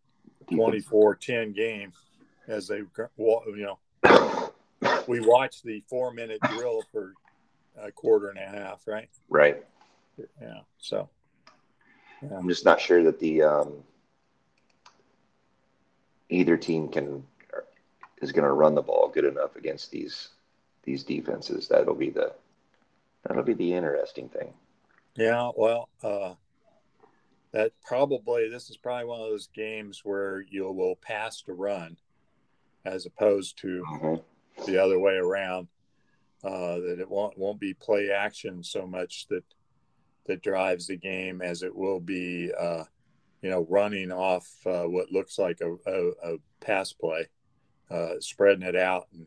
24-10 0.51 1.55
game 1.55 1.93
as 2.49 2.69
they, 2.69 2.79
you 2.79 3.77
know, 3.99 4.53
we 5.07 5.21
watch 5.21 5.63
the 5.63 5.83
four-minute 5.89 6.41
drill 6.51 6.83
for 6.93 7.15
a 7.81 7.93
quarter 7.93 8.29
and 8.29 8.39
a 8.39 8.47
half, 8.47 8.87
right? 8.87 9.09
Right. 9.29 9.65
Yeah. 10.41 10.61
So. 10.79 11.09
Yeah. 12.23 12.37
I'm 12.37 12.49
just 12.49 12.65
not 12.65 12.81
sure 12.81 13.03
that 13.05 13.19
the 13.19 13.43
um, 13.43 13.73
either 16.29 16.57
team 16.57 16.89
can 16.89 17.25
is 18.21 18.33
going 18.33 18.45
to 18.45 18.53
run 18.53 18.75
the 18.75 18.83
ball 18.83 19.09
good 19.09 19.25
enough 19.25 19.57
against 19.57 19.91
these 19.91 20.29
these 20.85 21.03
defenses. 21.03 21.69
That'll 21.69 21.95
be 21.95 22.11
the 22.11 22.33
that'll 23.25 23.43
be 23.43 23.55
the 23.55 23.73
interesting 23.73 24.29
thing. 24.29 24.53
Yeah, 25.17 25.51
well, 25.57 25.89
uh, 26.03 26.35
that 27.53 27.73
probably 27.83 28.49
this 28.49 28.71
is 28.71 28.77
probably 28.77 29.07
one 29.07 29.21
of 29.21 29.29
those 29.29 29.49
games 29.49 30.03
where 30.05 30.45
you 30.49 30.71
will 30.71 30.97
pass 30.97 31.43
to 31.43 31.53
run, 31.53 31.97
as 32.85 33.07
opposed 33.07 33.59
to 33.59 33.85
mm-hmm. 33.91 34.65
the 34.71 34.83
other 34.83 34.99
way 34.99 35.15
around. 35.15 35.69
Uh, 36.43 36.77
that 36.77 36.97
it 36.99 37.11
won't 37.11 37.37
won't 37.37 37.61
be 37.61 37.75
play 37.75 38.11
action 38.11 38.63
so 38.63 38.87
much 38.87 39.27
that 39.29 39.45
that 40.27 40.43
drives 40.43 40.87
the 40.87 40.97
game 40.97 41.43
as 41.43 41.63
it 41.63 41.75
will 41.75 42.01
be, 42.01 42.51
uh, 42.59 42.85
you 43.43 43.51
know, 43.51 43.67
running 43.69 44.11
off 44.11 44.49
uh, 44.65 44.85
what 44.85 45.13
looks 45.13 45.39
like 45.39 45.61
a, 45.61 45.73
a, 45.91 46.35
a 46.35 46.37
pass 46.61 46.93
play 46.93 47.27
uh, 47.91 48.15
spreading 48.21 48.63
it 48.63 48.77
out 48.77 49.09
and 49.13 49.27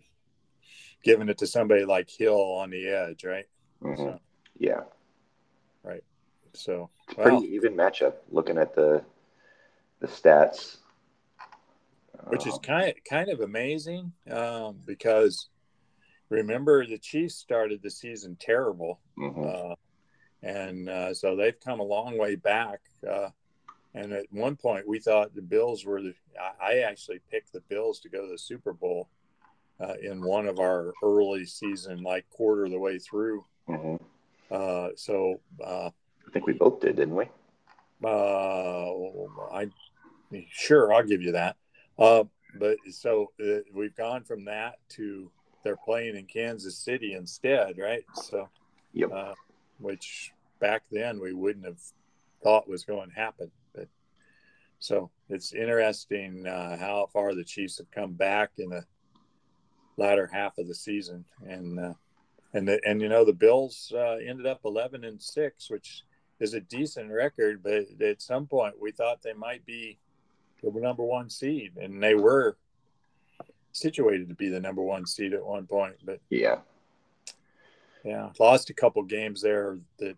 giving 1.03 1.29
it 1.29 1.37
to 1.39 1.47
somebody 1.47 1.85
like 1.85 2.09
Hill 2.09 2.39
on 2.39 2.69
the 2.69 2.87
edge, 2.87 3.23
right? 3.25 3.45
Mm-hmm. 3.81 4.01
So, 4.01 4.19
yeah. 4.57 4.81
So 6.53 6.89
well, 7.17 7.39
pretty 7.39 7.53
even 7.53 7.75
matchup. 7.75 8.13
Looking 8.31 8.57
at 8.57 8.75
the 8.75 9.03
the 9.99 10.07
stats, 10.07 10.77
which 12.27 12.45
is 12.47 12.53
um, 12.53 12.59
kind 12.59 12.89
of 12.89 12.95
kind 13.09 13.29
of 13.29 13.41
amazing 13.41 14.11
um, 14.29 14.77
because 14.85 15.49
remember 16.29 16.85
the 16.85 16.97
Chiefs 16.97 17.35
started 17.35 17.81
the 17.81 17.89
season 17.89 18.37
terrible, 18.39 18.99
mm-hmm. 19.17 19.71
uh, 19.71 19.75
and 20.41 20.89
uh, 20.89 21.13
so 21.13 21.35
they've 21.35 21.59
come 21.59 21.79
a 21.79 21.83
long 21.83 22.17
way 22.17 22.35
back. 22.35 22.81
Uh, 23.09 23.29
and 23.95 24.11
at 24.11 24.25
one 24.31 24.55
point, 24.55 24.87
we 24.87 24.99
thought 24.99 25.35
the 25.35 25.41
Bills 25.41 25.85
were 25.85 26.01
the. 26.01 26.13
I 26.61 26.79
actually 26.79 27.21
picked 27.29 27.53
the 27.53 27.61
Bills 27.61 27.99
to 28.01 28.09
go 28.09 28.25
to 28.25 28.31
the 28.31 28.39
Super 28.39 28.73
Bowl 28.73 29.07
uh, 29.79 29.93
in 30.01 30.21
one 30.21 30.47
of 30.47 30.59
our 30.59 30.93
early 31.03 31.45
season, 31.45 32.01
like 32.01 32.27
quarter 32.29 32.65
of 32.65 32.71
the 32.71 32.79
way 32.79 32.97
through. 32.97 33.45
Mm-hmm. 33.69 34.03
Uh, 34.51 34.89
so 34.95 35.39
uh, 35.63 35.89
think 36.33 36.47
we 36.47 36.53
both 36.53 36.81
did, 36.81 36.95
didn't 36.95 37.15
we? 37.15 37.25
Uh, 38.03 38.91
I 39.53 39.69
sure 40.49 40.93
I'll 40.93 41.03
give 41.03 41.21
you 41.21 41.33
that. 41.33 41.55
Uh, 41.97 42.23
but 42.59 42.77
so 42.89 43.31
uh, 43.43 43.59
we've 43.73 43.95
gone 43.95 44.23
from 44.23 44.45
that 44.45 44.75
to 44.89 45.31
they're 45.63 45.77
playing 45.77 46.17
in 46.17 46.25
Kansas 46.25 46.77
City 46.77 47.13
instead, 47.13 47.77
right? 47.77 48.03
So, 48.15 48.49
yep. 48.93 49.11
which 49.79 50.33
back 50.59 50.83
then 50.91 51.19
we 51.19 51.33
wouldn't 51.33 51.65
have 51.65 51.79
thought 52.43 52.67
was 52.67 52.83
going 52.83 53.09
to 53.09 53.15
happen. 53.15 53.51
But 53.73 53.87
So 54.79 55.09
it's 55.29 55.53
interesting 55.53 56.45
uh, 56.47 56.77
how 56.77 57.07
far 57.13 57.33
the 57.33 57.43
Chiefs 57.43 57.77
have 57.77 57.91
come 57.91 58.13
back 58.13 58.51
in 58.57 58.69
the 58.69 58.83
latter 59.97 60.27
half 60.31 60.57
of 60.57 60.67
the 60.67 60.75
season, 60.75 61.23
and 61.47 61.79
uh, 61.79 61.93
and 62.53 62.67
the, 62.67 62.79
and 62.85 63.01
you 63.01 63.09
know 63.09 63.23
the 63.23 63.33
Bills 63.33 63.93
uh, 63.95 64.17
ended 64.25 64.45
up 64.45 64.61
eleven 64.65 65.03
and 65.05 65.21
six, 65.21 65.69
which 65.69 66.03
is 66.43 66.53
a 66.53 66.61
decent 66.61 67.11
record. 67.11 67.63
But 67.63 68.01
at 68.01 68.21
some 68.21 68.45
point, 68.45 68.75
we 68.79 68.91
thought 68.91 69.21
they 69.21 69.33
might 69.33 69.65
be 69.65 69.97
the 70.61 70.71
number 70.79 71.03
one 71.03 71.29
seed, 71.29 71.73
and 71.77 72.01
they 72.01 72.15
were 72.15 72.57
situated 73.71 74.29
to 74.29 74.35
be 74.35 74.49
the 74.49 74.59
number 74.59 74.81
one 74.81 75.05
seed 75.05 75.33
at 75.33 75.45
one 75.45 75.65
point. 75.65 75.95
But 76.05 76.19
yeah, 76.29 76.59
yeah, 78.03 78.29
lost 78.39 78.69
a 78.69 78.73
couple 78.73 79.03
games 79.03 79.41
there 79.41 79.77
that 79.99 80.17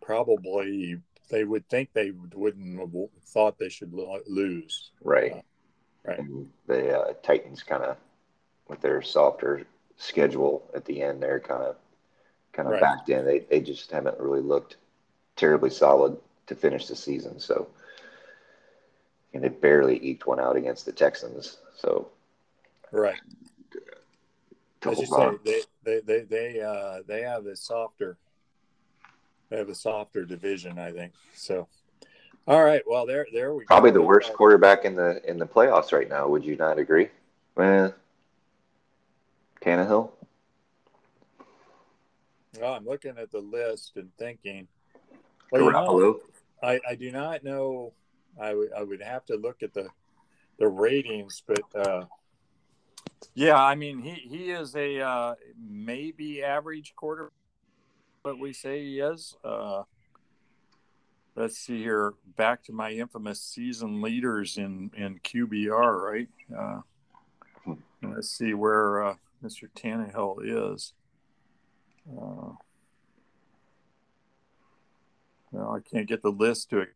probably 0.00 0.98
they 1.28 1.44
would 1.44 1.68
think 1.68 1.92
they 1.92 2.12
wouldn't 2.34 2.80
have 2.80 2.92
thought 3.26 3.58
they 3.58 3.68
should 3.68 3.92
lose. 3.92 4.90
Right. 5.02 5.32
Uh, 5.32 5.40
right. 6.04 6.18
And 6.18 6.48
the 6.66 6.98
uh, 6.98 7.12
Titans 7.22 7.62
kind 7.62 7.82
of, 7.82 7.96
with 8.68 8.80
their 8.80 9.02
softer 9.02 9.66
schedule 9.96 10.68
at 10.74 10.84
the 10.86 11.02
end, 11.02 11.22
they're 11.22 11.40
kind 11.40 11.62
of 11.62 11.76
kind 12.58 12.66
of 12.66 12.72
right. 12.72 12.80
backed 12.80 13.08
in. 13.08 13.24
They 13.24 13.40
they 13.40 13.60
just 13.60 13.90
haven't 13.92 14.18
really 14.18 14.40
looked 14.40 14.76
terribly 15.36 15.70
solid 15.70 16.18
to 16.48 16.56
finish 16.56 16.86
the 16.86 16.96
season. 16.96 17.38
So, 17.38 17.68
and 19.32 19.44
they 19.44 19.48
barely 19.48 20.04
eked 20.04 20.26
one 20.26 20.40
out 20.40 20.56
against 20.56 20.84
the 20.84 20.92
Texans. 20.92 21.58
So, 21.76 22.08
right. 22.90 23.20
As 24.84 24.98
you 24.98 25.06
say, 25.06 25.30
they 25.44 25.60
they 25.84 26.00
they 26.00 26.20
they 26.22 26.60
uh, 26.60 27.02
they 27.06 27.22
have 27.22 27.46
a 27.46 27.54
softer 27.54 28.16
they 29.50 29.58
have 29.58 29.68
a 29.68 29.74
softer 29.74 30.24
division, 30.24 30.80
I 30.80 30.90
think. 30.90 31.12
So, 31.34 31.68
all 32.48 32.64
right. 32.64 32.82
Well, 32.88 33.06
there, 33.06 33.26
there 33.32 33.54
we 33.54 33.66
Probably 33.66 33.90
go. 33.90 34.00
the 34.00 34.02
worst 34.02 34.32
quarterback 34.32 34.84
in 34.84 34.96
the 34.96 35.22
in 35.30 35.38
the 35.38 35.46
playoffs 35.46 35.92
right 35.92 36.08
now. 36.08 36.26
Would 36.26 36.44
you 36.44 36.56
not 36.56 36.78
agree? 36.78 37.08
Well, 37.54 37.94
Tannehill. 39.62 40.10
Well, 42.60 42.74
I'm 42.74 42.84
looking 42.84 43.18
at 43.18 43.30
the 43.30 43.40
list 43.40 43.92
and 43.96 44.10
thinking. 44.18 44.68
Well, 45.50 45.62
you 45.62 45.72
know, 45.72 46.20
I, 46.62 46.80
I 46.88 46.94
do 46.94 47.10
not 47.10 47.44
know. 47.44 47.92
I 48.40 48.54
would 48.54 48.72
I 48.72 48.82
would 48.82 49.02
have 49.02 49.24
to 49.26 49.36
look 49.36 49.62
at 49.62 49.74
the 49.74 49.88
the 50.58 50.68
ratings, 50.68 51.42
but 51.46 51.86
uh, 51.86 52.04
yeah, 53.34 53.56
I 53.56 53.74
mean 53.74 54.00
he 54.00 54.14
he 54.14 54.50
is 54.50 54.74
a 54.76 55.00
uh, 55.00 55.34
maybe 55.58 56.42
average 56.42 56.94
quarter, 56.96 57.32
but 58.22 58.38
we 58.38 58.52
say 58.52 58.84
he 58.84 59.00
is. 59.00 59.36
Uh, 59.44 59.82
let's 61.36 61.58
see 61.58 61.82
here. 61.82 62.14
Back 62.36 62.64
to 62.64 62.72
my 62.72 62.92
infamous 62.92 63.40
season 63.40 64.00
leaders 64.02 64.58
in 64.58 64.90
in 64.96 65.20
QBR, 65.20 66.00
right? 66.02 66.28
Uh, 66.56 67.74
let's 68.02 68.30
see 68.30 68.54
where 68.54 69.04
uh, 69.04 69.14
Mr. 69.44 69.68
Tannehill 69.74 70.38
is. 70.74 70.92
Uh, 72.10 72.52
well, 75.50 75.76
I 75.76 75.80
can't 75.80 76.08
get 76.08 76.22
the 76.22 76.30
list 76.30 76.70
to 76.70 76.78
it. 76.78 76.94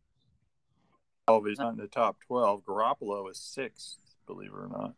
He's 1.27 1.59
not 1.59 1.73
in 1.73 1.77
the 1.77 1.87
top 1.87 2.17
12. 2.27 2.63
Garoppolo 2.65 3.29
is 3.31 3.37
sixth, 3.37 3.97
believe 4.27 4.49
it 4.49 4.57
or 4.57 4.67
not. 4.67 4.93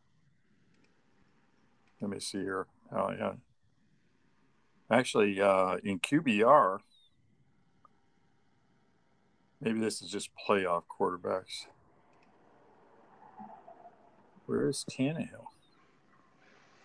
Let 2.01 2.09
me 2.09 2.19
see 2.19 2.39
here. 2.39 2.67
Oh, 2.91 3.11
yeah. 3.11 3.33
Actually, 4.89 5.39
uh, 5.39 5.77
in 5.83 5.99
QBR, 5.99 6.79
maybe 9.61 9.79
this 9.79 10.01
is 10.01 10.09
just 10.09 10.29
playoff 10.47 10.83
quarterbacks. 10.87 11.67
Where 14.45 14.69
is 14.69 14.85
Tannehill? 14.89 15.47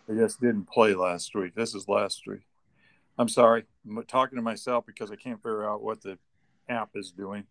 I 0.08 0.14
guess 0.14 0.36
didn't 0.36 0.70
play 0.70 0.94
last 0.94 1.34
week. 1.34 1.54
This 1.54 1.74
is 1.74 1.88
last 1.88 2.26
week. 2.26 2.40
I'm 3.20 3.28
sorry. 3.28 3.64
I'm 3.86 4.02
talking 4.04 4.36
to 4.36 4.42
myself 4.42 4.86
because 4.86 5.10
I 5.10 5.16
can't 5.16 5.36
figure 5.36 5.68
out 5.68 5.82
what 5.82 6.00
the 6.00 6.16
app 6.70 6.88
is 6.94 7.12
doing. 7.12 7.44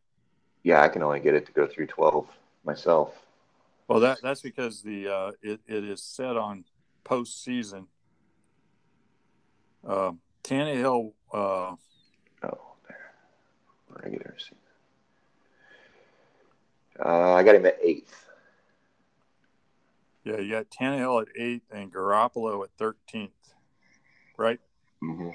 Yeah, 0.63 0.82
I 0.82 0.88
can 0.88 1.03
only 1.03 1.20
get 1.20 1.36
it 1.36 1.45
to 1.45 1.51
go 1.51 1.67
through 1.67 1.86
12 1.86 2.28
myself. 2.65 3.13
Well, 3.88 3.99
that 3.99 4.17
that's 4.24 4.41
because 4.41 4.82
the 4.82 5.07
uh, 5.07 5.32
it, 5.43 5.59
it 5.67 5.84
is 5.84 6.01
set 6.01 6.36
on 6.38 6.63
postseason. 7.05 7.86
Um, 9.88 10.20
Tannehill. 10.43 11.13
Uh, 11.32 11.38
oh, 11.38 11.78
there. 12.88 13.11
Regular 14.03 14.36
season. 14.39 14.57
Uh, 17.03 17.34
I 17.34 17.43
got 17.43 17.53
him 17.53 17.67
at 17.67 17.78
eighth. 17.80 18.26
Yeah, 20.24 20.39
you 20.39 20.49
got 20.49 20.72
Tannehill 20.72 21.22
at 21.22 21.28
eighth 21.39 21.72
and 21.72 21.93
Garoppolo 21.93 22.63
at 22.63 22.72
thirteenth, 22.80 23.53
right? 24.36 24.59
Mm-hmm. 25.03 25.30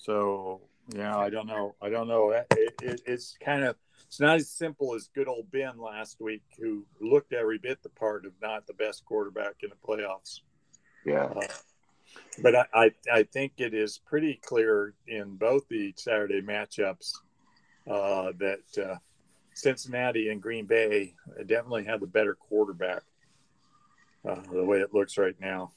So 0.00 0.62
yeah, 0.88 1.16
I 1.16 1.30
don't 1.30 1.46
know. 1.46 1.74
I 1.82 1.90
don't 1.90 2.08
know. 2.08 2.30
It, 2.30 2.74
it, 2.82 3.00
it's 3.06 3.36
kind 3.44 3.64
of 3.64 3.76
it's 4.06 4.18
not 4.18 4.36
as 4.36 4.50
simple 4.50 4.94
as 4.94 5.08
good 5.14 5.28
old 5.28 5.50
Ben 5.50 5.78
last 5.78 6.20
week, 6.20 6.42
who 6.58 6.84
looked 7.00 7.32
every 7.32 7.58
bit 7.58 7.82
the 7.82 7.90
part 7.90 8.24
of 8.24 8.32
not 8.42 8.66
the 8.66 8.72
best 8.74 9.04
quarterback 9.04 9.56
in 9.62 9.70
the 9.70 9.76
playoffs. 9.86 10.40
Yeah. 11.04 11.24
Uh, 11.24 11.46
but 12.42 12.56
I, 12.56 12.64
I, 12.74 12.90
I, 13.12 13.22
think 13.22 13.52
it 13.58 13.72
is 13.72 13.98
pretty 13.98 14.40
clear 14.44 14.94
in 15.06 15.36
both 15.36 15.68
the 15.68 15.94
Saturday 15.96 16.42
matchups 16.42 17.12
uh, 17.88 18.32
that 18.38 18.84
uh, 18.84 18.96
Cincinnati 19.54 20.28
and 20.28 20.42
Green 20.42 20.66
Bay 20.66 21.14
definitely 21.46 21.84
had 21.84 22.00
the 22.00 22.06
better 22.08 22.34
quarterback. 22.34 23.02
uh, 24.28 24.40
the 24.52 24.64
way 24.64 24.78
it 24.78 24.92
looks 24.92 25.18
right 25.18 25.38
now. 25.40 25.70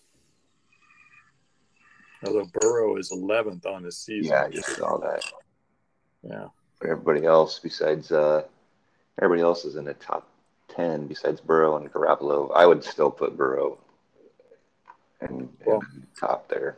Although 2.26 2.50
Burrow 2.60 2.98
is 2.98 3.12
11th 3.12 3.66
on 3.66 3.84
the 3.84 3.92
season. 3.92 4.32
Yeah, 4.32 4.48
just 4.50 4.76
saw 4.78 4.98
that. 5.00 5.24
Yeah. 6.24 6.48
Everybody 6.84 7.26
else 7.26 7.60
besides 7.60 8.12
uh, 8.12 8.44
everybody 9.22 9.42
else 9.42 9.66
is 9.66 9.76
in 9.76 9.86
the 9.86 9.94
top 9.94 10.28
ten 10.68 11.08
besides 11.08 11.40
Burrow 11.40 11.78
and 11.78 11.92
Garoppolo. 11.92 12.52
I 12.54 12.66
would 12.66 12.84
still 12.84 13.12
put 13.12 13.38
Burrow 13.38 13.78
in, 15.22 15.50
Well- 15.66 15.82
top 16.20 16.48
there. 16.50 16.78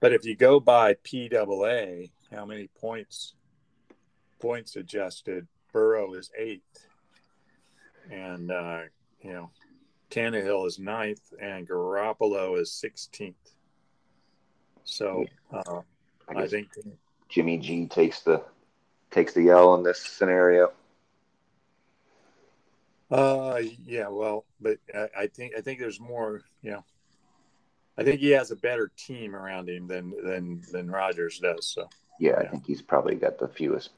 But 0.00 0.12
if 0.12 0.24
you 0.24 0.34
go 0.34 0.58
by 0.58 0.94
PAA, 0.94 2.08
how 2.34 2.44
many 2.44 2.68
points 2.80 3.34
points 4.40 4.74
adjusted? 4.74 5.46
Burrow 5.72 6.14
is 6.14 6.30
eighth, 6.36 6.86
and 8.10 8.50
uh, 8.50 8.80
you 9.22 9.32
know 9.32 9.50
Tannehill 10.10 10.66
is 10.66 10.80
ninth, 10.80 11.32
and 11.40 11.68
Garoppolo 11.68 12.60
is 12.60 12.72
sixteenth. 12.72 13.36
So 14.84 15.26
uh, 15.52 15.80
I 16.28 16.42
I 16.42 16.48
think 16.48 16.68
Jimmy 17.28 17.58
G 17.58 17.86
takes 17.86 18.22
the 18.22 18.42
takes 19.10 19.32
the 19.32 19.50
L 19.50 19.74
in 19.74 19.82
this 19.82 20.00
scenario. 20.00 20.72
Uh, 23.10 23.60
yeah, 23.84 24.08
well, 24.08 24.46
but 24.60 24.78
I, 24.94 25.08
I 25.18 25.26
think 25.26 25.52
I 25.56 25.60
think 25.60 25.78
there's 25.80 26.00
more. 26.00 26.42
You 26.62 26.72
know, 26.72 26.84
I 27.98 28.04
think 28.04 28.20
he 28.20 28.30
has 28.30 28.50
a 28.50 28.56
better 28.56 28.90
team 28.96 29.36
around 29.36 29.68
him 29.68 29.86
than 29.86 30.14
than 30.22 30.62
than 30.72 30.90
Rodgers 30.90 31.38
does. 31.38 31.66
So 31.66 31.88
Yeah, 32.18 32.36
I 32.38 32.46
think 32.46 32.66
he's 32.66 32.82
probably 32.82 33.14
got 33.14 33.38
the 33.38 33.48
fewest 33.48 33.90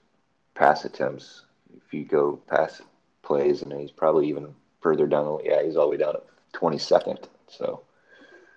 pass 0.55 0.85
attempts. 0.85 1.45
If 1.77 1.95
you 1.95 2.05
go 2.05 2.41
pass 2.49 2.83
plays, 3.23 3.63
and 3.63 3.73
he's 3.73 3.93
probably 3.93 4.29
even 4.29 4.55
further 4.81 5.07
down. 5.07 5.39
Yeah, 5.45 5.63
he's 5.63 5.77
all 5.77 5.87
the 5.87 5.91
way 5.93 5.97
down 5.97 6.17
at 6.17 6.25
twenty 6.53 6.79
second. 6.79 7.21
So 7.49 7.83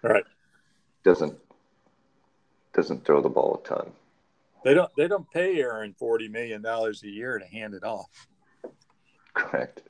Right. 0.02 0.24
doesn't 1.04 1.38
doesn't 2.78 3.04
throw 3.04 3.22
the 3.22 3.28
ball 3.30 3.60
a 3.64 3.68
ton. 3.68 3.92
they 4.64 4.74
don't 4.76 4.92
they 4.96 5.08
don't 5.08 5.30
pay 5.32 5.60
Aaron 5.60 5.94
forty 5.98 6.28
million 6.30 6.62
dollars 6.62 7.04
a 7.04 7.10
year 7.10 7.38
to 7.40 7.46
hand 7.46 7.74
it 7.74 7.84
off. 7.84 8.10
Correct. 9.34 9.82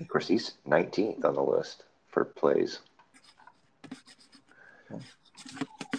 Of 0.00 0.08
course, 0.08 0.26
he's 0.26 0.54
19th 0.66 1.24
on 1.24 1.34
the 1.34 1.42
list 1.42 1.84
for 2.08 2.24
plays. 2.24 2.80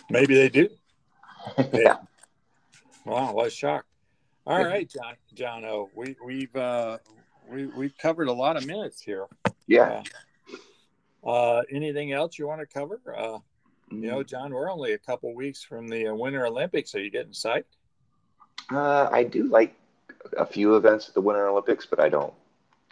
Maybe 0.09 0.35
they 0.35 0.49
do. 0.49 0.69
yeah. 1.73 1.97
Wow, 3.05 3.33
what 3.33 3.47
a 3.47 3.49
shock! 3.49 3.85
All 4.45 4.59
Yeah. 4.59 4.65
right, 4.65 4.89
John 4.89 5.15
John 5.33 5.65
O. 5.65 5.89
We 5.95 6.15
we've 6.25 6.55
uh, 6.55 6.97
we 7.49 7.67
we've 7.67 7.97
covered 7.97 8.27
a 8.27 8.33
lot 8.33 8.57
of 8.57 8.65
minutes 8.65 9.01
here. 9.01 9.25
Yeah. 9.67 10.03
Uh, 11.23 11.61
anything 11.71 12.11
else 12.11 12.37
you 12.37 12.47
want 12.47 12.61
to 12.61 12.67
cover? 12.67 12.99
Uh, 13.17 13.39
you 14.01 14.09
know, 14.09 14.23
John, 14.23 14.53
we're 14.53 14.71
only 14.71 14.93
a 14.93 14.97
couple 14.97 15.33
weeks 15.35 15.63
from 15.63 15.87
the 15.87 16.07
uh, 16.07 16.13
Winter 16.13 16.45
Olympics. 16.45 16.95
Are 16.95 17.01
you 17.01 17.09
getting 17.09 17.33
psyched? 17.33 17.65
Uh, 18.71 19.09
I 19.11 19.23
do 19.23 19.43
like 19.43 19.75
a 20.37 20.45
few 20.45 20.75
events 20.75 21.09
at 21.09 21.13
the 21.13 21.21
Winter 21.21 21.47
Olympics, 21.47 21.85
but 21.85 21.99
I 21.99 22.09
don't 22.09 22.33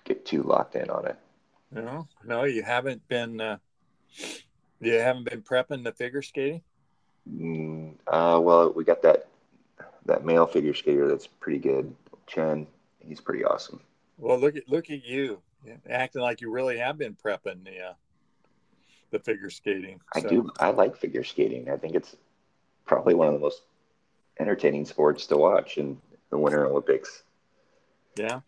get 0.03 0.25
too 0.25 0.43
locked 0.43 0.75
in 0.75 0.89
on 0.89 1.07
it. 1.07 1.17
No, 1.71 2.07
no, 2.25 2.43
you 2.43 2.63
haven't 2.63 3.07
been. 3.07 3.39
Uh, 3.39 3.57
you 4.81 4.93
haven't 4.93 5.29
been 5.29 5.41
prepping 5.41 5.83
the 5.83 5.93
figure 5.93 6.21
skating. 6.21 6.61
Mm, 7.29 7.93
uh, 8.07 8.39
well, 8.41 8.73
we 8.73 8.83
got 8.83 9.01
that 9.03 9.27
that 10.05 10.25
male 10.25 10.47
figure 10.47 10.73
skater 10.73 11.07
that's 11.07 11.27
pretty 11.27 11.59
good. 11.59 11.95
Chen, 12.27 12.67
he's 12.99 13.21
pretty 13.21 13.45
awesome. 13.45 13.79
Well, 14.17 14.39
look 14.39 14.55
at 14.55 14.67
look 14.67 14.89
at 14.89 15.05
you 15.05 15.41
acting 15.89 16.21
like 16.21 16.41
you 16.41 16.51
really 16.51 16.77
have 16.77 16.97
been 16.97 17.15
prepping 17.15 17.63
the 17.63 17.79
uh, 17.89 17.93
the 19.11 19.19
figure 19.19 19.49
skating. 19.49 19.99
I 20.15 20.21
do. 20.21 20.49
I 20.59 20.71
like 20.71 20.97
figure 20.97 21.23
skating. 21.23 21.69
I 21.69 21.77
think 21.77 21.95
it's 21.95 22.15
probably 22.85 23.13
one 23.13 23.27
of 23.27 23.33
the 23.33 23.39
most 23.39 23.61
entertaining 24.39 24.85
sports 24.85 25.27
to 25.27 25.37
watch 25.37 25.77
in 25.77 25.97
the 26.29 26.37
Winter 26.37 26.65
Olympics. 26.65 27.23
Yeah. 28.17 28.41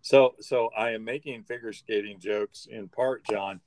So 0.00 0.34
so 0.40 0.70
I 0.76 0.90
am 0.90 1.04
making 1.04 1.44
figure 1.44 1.72
skating 1.72 2.18
jokes 2.18 2.66
in 2.70 2.88
part, 2.88 3.24
John, 3.26 3.60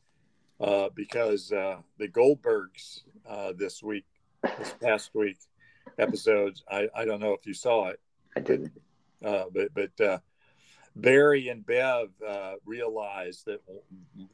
uh, 0.60 0.90
because 0.96 1.52
uh, 1.52 1.78
the 1.98 2.08
Goldbergs 2.08 3.02
uh, 3.28 3.54
this 3.58 3.84
week, 3.84 4.06
this 4.58 4.74
past 4.82 5.12
week 5.14 5.38
episodes. 5.98 6.64
I, 6.70 6.90
I 6.96 7.06
don't 7.06 7.22
know 7.22 7.34
if 7.34 7.46
you 7.46 7.54
saw 7.54 7.88
it, 7.88 8.00
I 8.36 8.40
didn't. 8.42 8.72
uh, 9.24 9.46
but 9.54 9.74
but 9.74 10.02
uh, 10.06 10.20
Barry 10.96 11.50
and 11.50 11.66
Bev 11.66 12.10
uh, 12.26 12.54
realized 12.66 13.46
that 13.48 13.62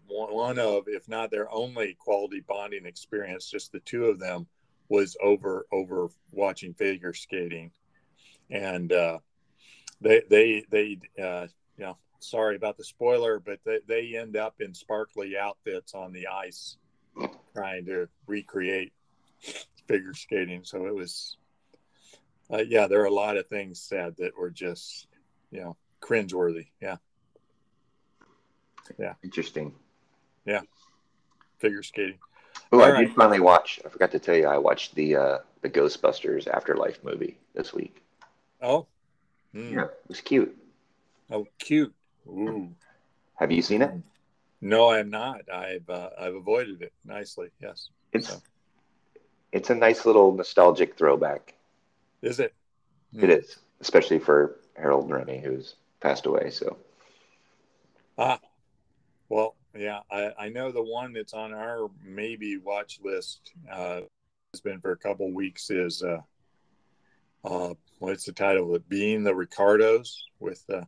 one 0.07 0.59
of, 0.59 0.84
if 0.88 1.07
not 1.07 1.32
their 1.32 1.51
only, 1.51 1.95
quality 1.95 2.43
bonding 2.47 2.86
experience, 2.86 3.49
just 3.49 3.72
the 3.72 3.80
two 3.80 4.05
of 4.05 4.20
them, 4.20 4.47
was 4.88 5.16
over 5.24 5.66
over 5.72 6.09
watching 6.32 6.74
figure 6.74 7.14
skating, 7.14 7.72
and 8.49 8.91
uh, 8.91 9.20
they 10.01 10.22
they 10.30 10.64
they 10.70 10.99
uh, 11.22 11.47
you 11.78 11.86
know 11.86 11.97
sorry 12.20 12.57
about 12.57 12.78
the 12.78 12.84
spoiler, 12.84 13.39
but 13.39 13.59
they, 13.66 13.80
they 13.88 14.18
end 14.18 14.36
up 14.36 14.55
in 14.59 14.74
sparkly 14.74 15.38
outfits 15.38 15.95
on 15.95 16.12
the 16.12 16.28
ice, 16.28 16.78
trying 17.55 17.86
to 17.86 18.07
recreate 18.28 18.91
figure 19.88 20.14
skating. 20.14 20.64
So 20.64 20.86
it 20.86 20.93
was, 20.93 21.38
uh, 22.53 22.64
yeah, 22.68 22.88
there 22.88 23.01
are 23.01 23.05
a 23.05 23.14
lot 23.14 23.38
of 23.38 23.47
things 23.47 23.82
said 23.82 24.16
that 24.18 24.38
were 24.38 24.51
just 24.51 25.07
you 25.51 25.62
know 25.62 25.78
cringeworthy. 26.02 26.68
Yeah, 26.82 26.97
Yeah. 28.97 29.14
Interesting. 29.24 29.74
Yeah. 30.45 30.62
Figure 31.60 31.84
skating. 31.84 32.18
Oh, 32.72 32.82
I 32.82 32.91
right. 32.91 33.08
did 33.08 33.16
finally 33.16 33.39
watch. 33.39 33.80
I 33.86 33.89
forgot 33.89 34.12
to 34.12 34.20
tell 34.20 34.36
you, 34.36 34.47
I 34.47 34.58
watched 34.58 34.95
the 34.95 35.16
uh, 35.16 35.38
the 35.62 35.70
Ghostbusters 35.70 36.47
Afterlife 36.47 37.04
movie 37.04 37.38
this 37.54 37.74
week. 37.74 38.02
Oh, 38.62 38.88
Hmm. 39.54 39.74
Yeah, 39.74 39.84
it 39.86 39.99
was 40.08 40.22
cute. 40.22 40.58
oh, 41.30 41.45
cute. 41.60 41.93
Ooh. 42.28 42.70
Have 43.36 43.52
you 43.52 43.62
seen 43.62 43.82
it? 43.82 43.91
No, 44.62 44.91
I'm 44.91 45.10
not. 45.10 45.41
I've 45.52 45.89
uh, 45.89 46.10
I've 46.20 46.36
avoided 46.36 46.82
it 46.82 46.93
nicely. 47.06 47.49
Yes. 47.62 47.89
It's 48.14 48.30
So- 48.30 48.41
it's 49.52 49.70
a 49.70 49.76
nice 49.76 50.06
little 50.06 50.32
nostalgic 50.34 50.97
throwback. 50.97 51.54
Is 52.22 52.39
it? 52.39 52.54
It 53.14 53.30
is, 53.30 53.58
especially 53.82 54.20
for 54.20 54.60
Harold 54.78 55.04
and 55.06 55.14
Rennie, 55.14 55.41
who's 55.41 55.76
passed 56.02 56.26
away. 56.26 56.49
So 56.49 56.78
Ah, 58.18 58.39
well, 59.30 59.56
yeah, 59.76 60.02
I, 60.12 60.32
I 60.38 60.49
know 60.49 60.72
the 60.72 60.84
one 60.84 61.14
that's 61.14 61.34
on 61.34 61.54
our 61.54 61.89
maybe 62.04 62.58
watch 62.58 62.99
list 63.04 63.54
uh, 63.72 64.02
has 64.54 64.62
been 64.62 64.82
for 64.82 64.91
a 64.91 64.97
couple 64.97 65.32
weeks 65.32 65.70
is 65.70 66.04
uh, 66.04 66.20
uh, 67.45 67.74
what's 67.99 68.26
the 68.26 68.34
title 68.34 68.70
of 68.70 68.76
it? 68.76 68.89
Being 68.89 69.24
the 69.24 69.34
Ricardos 69.34 70.26
with 70.39 70.64
uh, 70.70 70.82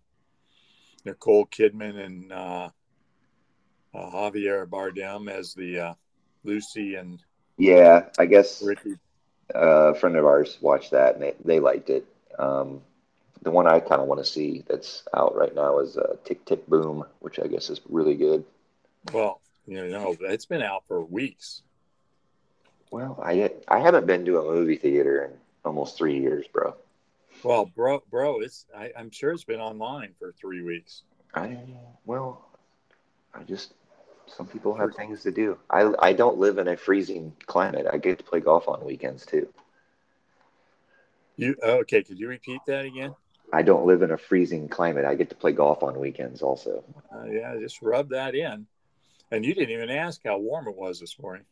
Nicole 1.05 1.45
Kidman 1.47 1.97
and 1.97 2.31
uh, 2.31 2.69
uh, 3.95 4.09
Javier 4.11 4.67
Bardem 4.67 5.29
as 5.29 5.53
the 5.53 5.79
uh, 5.79 5.93
Lucy 6.43 6.95
and 6.95 7.23
yeah, 7.57 8.09
I 8.19 8.25
guess 8.25 8.61
Ricky. 8.61 8.95
uh, 9.55 9.91
a 9.91 9.95
friend 9.95 10.17
of 10.17 10.25
ours 10.25 10.57
watched 10.59 10.91
that 10.91 11.15
and 11.15 11.23
they, 11.23 11.33
they 11.45 11.59
liked 11.59 11.89
it. 11.89 12.05
Um, 12.37 12.81
the 13.43 13.51
one 13.51 13.67
I 13.67 13.79
kind 13.79 14.01
of 14.01 14.07
want 14.07 14.23
to 14.23 14.29
see 14.29 14.63
that's 14.67 15.03
out 15.13 15.35
right 15.35 15.53
now 15.53 15.79
is 15.79 15.97
uh, 15.97 16.15
Tick 16.23 16.45
Tick 16.45 16.65
Boom, 16.67 17.03
which 17.19 17.39
I 17.39 17.47
guess 17.47 17.69
is 17.69 17.81
really 17.89 18.15
good. 18.15 18.45
Well, 19.11 19.41
you 19.67 19.87
know, 19.87 20.15
it's 20.21 20.45
been 20.45 20.61
out 20.61 20.83
for 20.87 21.03
weeks. 21.03 21.61
Well, 22.89 23.21
I 23.23 23.51
I 23.67 23.79
haven't 23.79 24.07
been 24.07 24.25
to 24.25 24.39
a 24.39 24.43
movie 24.43 24.77
theater 24.77 25.25
in 25.25 25.31
almost 25.65 25.97
three 25.97 26.19
years, 26.19 26.45
bro. 26.47 26.75
Well, 27.43 27.65
bro, 27.65 28.01
bro, 28.09 28.39
it's 28.39 28.65
I, 28.75 28.91
I'm 28.97 29.11
sure 29.11 29.31
it's 29.31 29.43
been 29.43 29.59
online 29.59 30.13
for 30.19 30.31
three 30.31 30.61
weeks. 30.61 31.01
I 31.33 31.57
well, 32.05 32.47
I 33.33 33.43
just 33.43 33.73
some 34.27 34.47
people 34.47 34.73
have 34.75 34.95
things 34.95 35.23
to 35.23 35.31
do. 35.31 35.57
I 35.69 35.91
I 35.99 36.13
don't 36.13 36.37
live 36.37 36.59
in 36.59 36.69
a 36.69 36.77
freezing 36.77 37.33
climate. 37.45 37.87
I 37.91 37.97
get 37.97 38.19
to 38.19 38.23
play 38.23 38.39
golf 38.39 38.67
on 38.69 38.85
weekends 38.85 39.25
too. 39.25 39.47
You 41.35 41.55
okay? 41.61 42.03
Could 42.03 42.19
you 42.19 42.29
repeat 42.29 42.61
that 42.67 42.85
again? 42.85 43.15
I 43.53 43.61
don't 43.61 43.85
live 43.85 44.01
in 44.01 44.09
a 44.09 44.17
freezing 44.17 44.67
climate. 44.67 45.05
I 45.05 45.13
get 45.13 45.29
to 45.29 45.35
play 45.35 45.51
golf 45.51 45.83
on 45.83 45.99
weekends 45.99 46.41
also. 46.41 46.83
Uh, 47.13 47.25
yeah, 47.25 47.55
just 47.59 47.83
rub 47.83 48.09
that 48.09 48.33
in. 48.33 48.65
And 49.31 49.45
you 49.45 49.53
didn't 49.53 49.69
even 49.69 49.91
ask 49.91 50.21
how 50.25 50.39
warm 50.39 50.67
it 50.67 50.75
was 50.75 50.99
this 50.99 51.19
morning. 51.19 51.45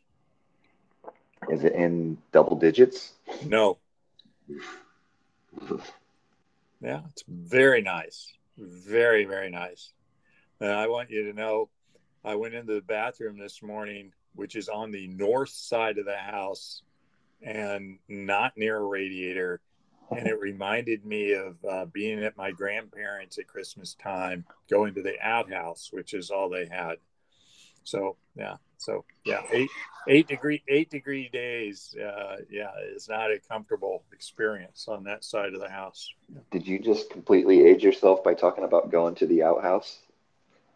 Is 1.50 1.64
it 1.64 1.74
in 1.74 2.18
double 2.32 2.56
digits? 2.56 3.14
No. 3.46 3.78
Yeah, 6.82 7.02
it's 7.12 7.24
very 7.28 7.84
nice. 7.84 8.34
Very, 8.58 9.26
very 9.26 9.52
nice. 9.52 9.94
And 10.60 10.72
I 10.72 10.88
want 10.88 11.12
you 11.12 11.32
to 11.32 11.34
know 11.34 11.70
I 12.26 12.34
went 12.34 12.56
into 12.56 12.74
the 12.74 12.82
bathroom 12.82 13.38
this 13.38 13.62
morning, 13.62 14.12
which 14.34 14.56
is 14.56 14.70
on 14.70 14.90
the 14.90 15.08
north 15.08 15.50
side 15.50 16.00
of 16.00 16.06
the 16.06 16.18
house 16.18 16.82
and 17.44 18.00
not 18.08 18.58
near 18.58 18.78
a 18.78 18.84
radiator. 18.84 19.62
And 20.12 20.28
it 20.28 20.40
reminded 20.40 21.06
me 21.06 21.34
of 21.34 21.56
uh, 21.70 21.86
being 21.86 22.24
at 22.24 22.38
my 22.38 22.52
grandparents 22.52 23.38
at 23.38 23.48
Christmas 23.48 23.96
time, 23.96 24.46
going 24.70 24.94
to 24.96 25.02
the 25.02 25.16
outhouse, 25.22 25.90
which 25.92 26.14
is 26.14 26.30
all 26.30 26.50
they 26.50 26.66
had. 26.66 26.98
So, 27.84 28.18
yeah, 28.36 28.58
So 28.78 29.06
yeah, 29.26 29.42
eight 29.52 29.70
eight 30.08 30.28
degree 30.28 30.64
eight 30.68 30.90
degree 30.90 31.30
days. 31.30 31.96
Uh, 31.96 32.38
yeah, 32.50 32.72
is 32.96 33.08
not 33.08 33.32
a 33.32 33.40
comfortable 33.40 34.04
experience 34.12 34.88
on 34.88 35.04
that 35.06 35.24
side 35.24 35.54
of 35.54 35.60
the 35.60 35.70
house. 35.70 36.14
Did 36.52 36.68
you 36.68 36.80
just 36.80 37.10
completely 37.10 37.66
age 37.66 37.84
yourself 37.84 38.24
by 38.24 38.34
talking 38.34 38.64
about 38.64 38.92
going 38.92 39.16
to 39.16 39.28
the 39.28 39.44
outhouse? 39.44 40.00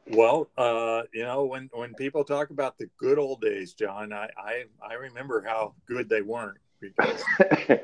Well, 0.07 0.47
uh, 0.57 1.03
you 1.13 1.23
know, 1.23 1.45
when 1.45 1.69
when 1.73 1.93
people 1.95 2.23
talk 2.23 2.51
about 2.51 2.77
the 2.77 2.89
good 2.97 3.17
old 3.17 3.41
days, 3.41 3.73
John, 3.73 4.13
I 4.13 4.29
I, 4.37 4.63
I 4.87 4.93
remember 4.93 5.43
how 5.45 5.73
good 5.87 6.09
they 6.09 6.21
weren't 6.21 6.59
because 6.79 7.23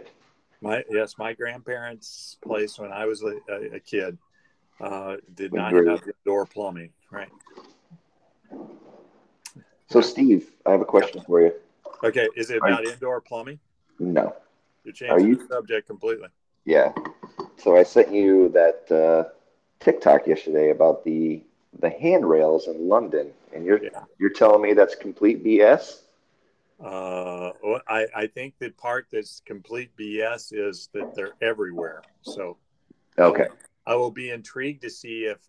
my 0.61 0.83
yes, 0.89 1.15
my 1.17 1.33
grandparents' 1.33 2.37
place 2.41 2.77
when 2.77 2.91
I 2.91 3.05
was 3.05 3.23
a, 3.23 3.39
a, 3.75 3.79
kid 3.79 4.17
uh, 4.79 5.17
did 5.33 5.53
not 5.53 5.73
have 5.73 6.03
indoor 6.25 6.45
plumbing, 6.45 6.91
right? 7.11 7.29
So, 9.87 10.01
Steve, 10.01 10.51
I 10.65 10.71
have 10.71 10.81
a 10.81 10.85
question 10.85 11.21
for 11.21 11.41
you. 11.41 11.53
Okay, 12.03 12.27
is 12.35 12.49
it 12.49 12.57
about 12.57 12.85
indoor 12.85 13.21
plumbing? 13.21 13.59
No. 13.99 14.35
You're 14.83 14.93
changing 14.93 15.15
Are 15.15 15.19
you, 15.19 15.35
the 15.35 15.47
subject 15.47 15.87
completely. 15.87 16.29
Yeah. 16.65 16.93
So 17.57 17.77
I 17.77 17.83
sent 17.83 18.11
you 18.11 18.49
that 18.49 18.91
uh, 18.91 19.29
TikTok 19.79 20.27
yesterday 20.27 20.69
about 20.71 21.03
the 21.03 21.43
the 21.79 21.89
handrails 21.89 22.67
in 22.67 22.89
London, 22.89 23.31
and 23.53 23.65
you're 23.65 23.83
yeah. 23.83 24.03
you're 24.19 24.31
telling 24.31 24.61
me 24.61 24.73
that's 24.73 24.95
complete 24.95 25.43
BS. 25.43 26.01
Uh, 26.83 27.51
I 27.87 28.07
I 28.15 28.27
think 28.27 28.55
the 28.59 28.69
part 28.69 29.07
that's 29.11 29.41
complete 29.45 29.95
BS 29.97 30.51
is 30.51 30.89
that 30.93 31.13
they're 31.15 31.33
everywhere. 31.41 32.01
So, 32.23 32.57
okay, 33.17 33.47
I 33.85 33.95
will 33.95 34.11
be 34.11 34.31
intrigued 34.31 34.81
to 34.81 34.89
see 34.89 35.25
if 35.25 35.39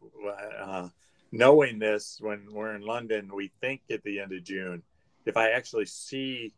uh, 0.61 0.89
knowing 1.30 1.78
this 1.78 2.18
when 2.20 2.47
we're 2.53 2.74
in 2.74 2.83
London, 2.83 3.30
we 3.35 3.51
think 3.61 3.80
at 3.91 4.03
the 4.05 4.20
end 4.20 4.33
of 4.33 4.45
June, 4.45 4.83
if 5.24 5.37
I 5.37 5.51
actually 5.51 5.87
see 5.87 6.53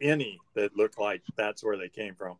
any 0.00 0.38
that 0.54 0.76
look 0.76 0.98
like 0.98 1.22
that's 1.36 1.64
where 1.64 1.76
they 1.76 1.88
came 1.88 2.14
from. 2.14 2.36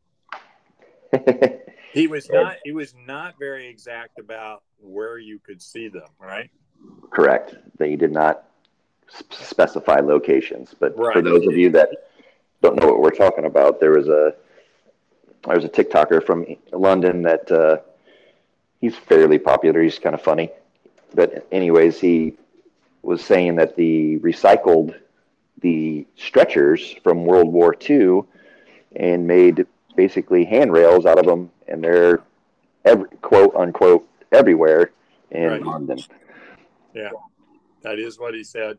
he 1.92 2.06
was 2.06 2.28
not 2.30 2.56
he 2.64 2.72
was 2.72 2.94
not 3.06 3.34
very 3.38 3.68
exact 3.68 4.18
about 4.18 4.62
where 4.78 5.18
you 5.18 5.38
could 5.38 5.62
see 5.62 5.88
them, 5.88 6.08
right? 6.20 6.50
Correct. 7.10 7.54
They 7.78 7.96
did 7.96 8.12
not 8.12 8.48
specify 9.08 10.00
locations, 10.00 10.74
but 10.78 10.96
right. 10.98 11.14
for 11.14 11.22
those 11.22 11.46
of 11.46 11.56
you 11.56 11.70
that 11.70 11.88
don't 12.62 12.76
know 12.76 12.86
what 12.86 13.00
we're 13.00 13.10
talking 13.10 13.44
about, 13.44 13.80
there 13.80 13.92
was 13.92 14.08
a 14.08 14.34
there 15.46 15.54
was 15.54 15.64
a 15.64 15.68
TikToker 15.68 16.24
from 16.24 16.44
London 16.72 17.22
that 17.22 17.50
uh, 17.50 17.78
he's 18.80 18.96
fairly 18.96 19.38
popular. 19.38 19.82
He's 19.82 19.98
kind 19.98 20.14
of 20.14 20.22
funny, 20.22 20.50
but 21.14 21.46
anyways, 21.52 22.00
he 22.00 22.34
was 23.02 23.24
saying 23.24 23.56
that 23.56 23.76
the 23.76 24.18
recycled 24.18 24.96
the 25.60 26.06
stretchers 26.16 26.94
from 27.02 27.24
World 27.24 27.52
War 27.52 27.74
II 27.88 28.22
and 28.94 29.26
made 29.26 29.66
basically 29.94 30.44
handrails 30.44 31.06
out 31.06 31.18
of 31.18 31.26
them, 31.26 31.50
and 31.68 31.82
they're 31.82 32.22
every, 32.84 33.08
quote 33.22 33.54
unquote 33.54 34.06
everywhere 34.32 34.90
in 35.30 35.48
right. 35.48 35.62
London. 35.62 35.98
Yeah, 36.94 37.10
that 37.82 37.98
is 37.98 38.18
what 38.18 38.34
he 38.34 38.44
said. 38.44 38.78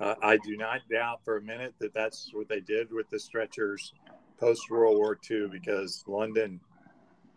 Uh, 0.00 0.14
I 0.22 0.36
do 0.38 0.56
not 0.56 0.80
doubt 0.90 1.20
for 1.24 1.36
a 1.36 1.42
minute 1.42 1.74
that 1.78 1.94
that's 1.94 2.30
what 2.32 2.48
they 2.48 2.60
did 2.60 2.92
with 2.92 3.08
the 3.10 3.18
stretchers 3.18 3.92
post 4.38 4.68
World 4.70 4.98
War 4.98 5.18
II 5.30 5.48
because 5.48 6.04
London 6.06 6.60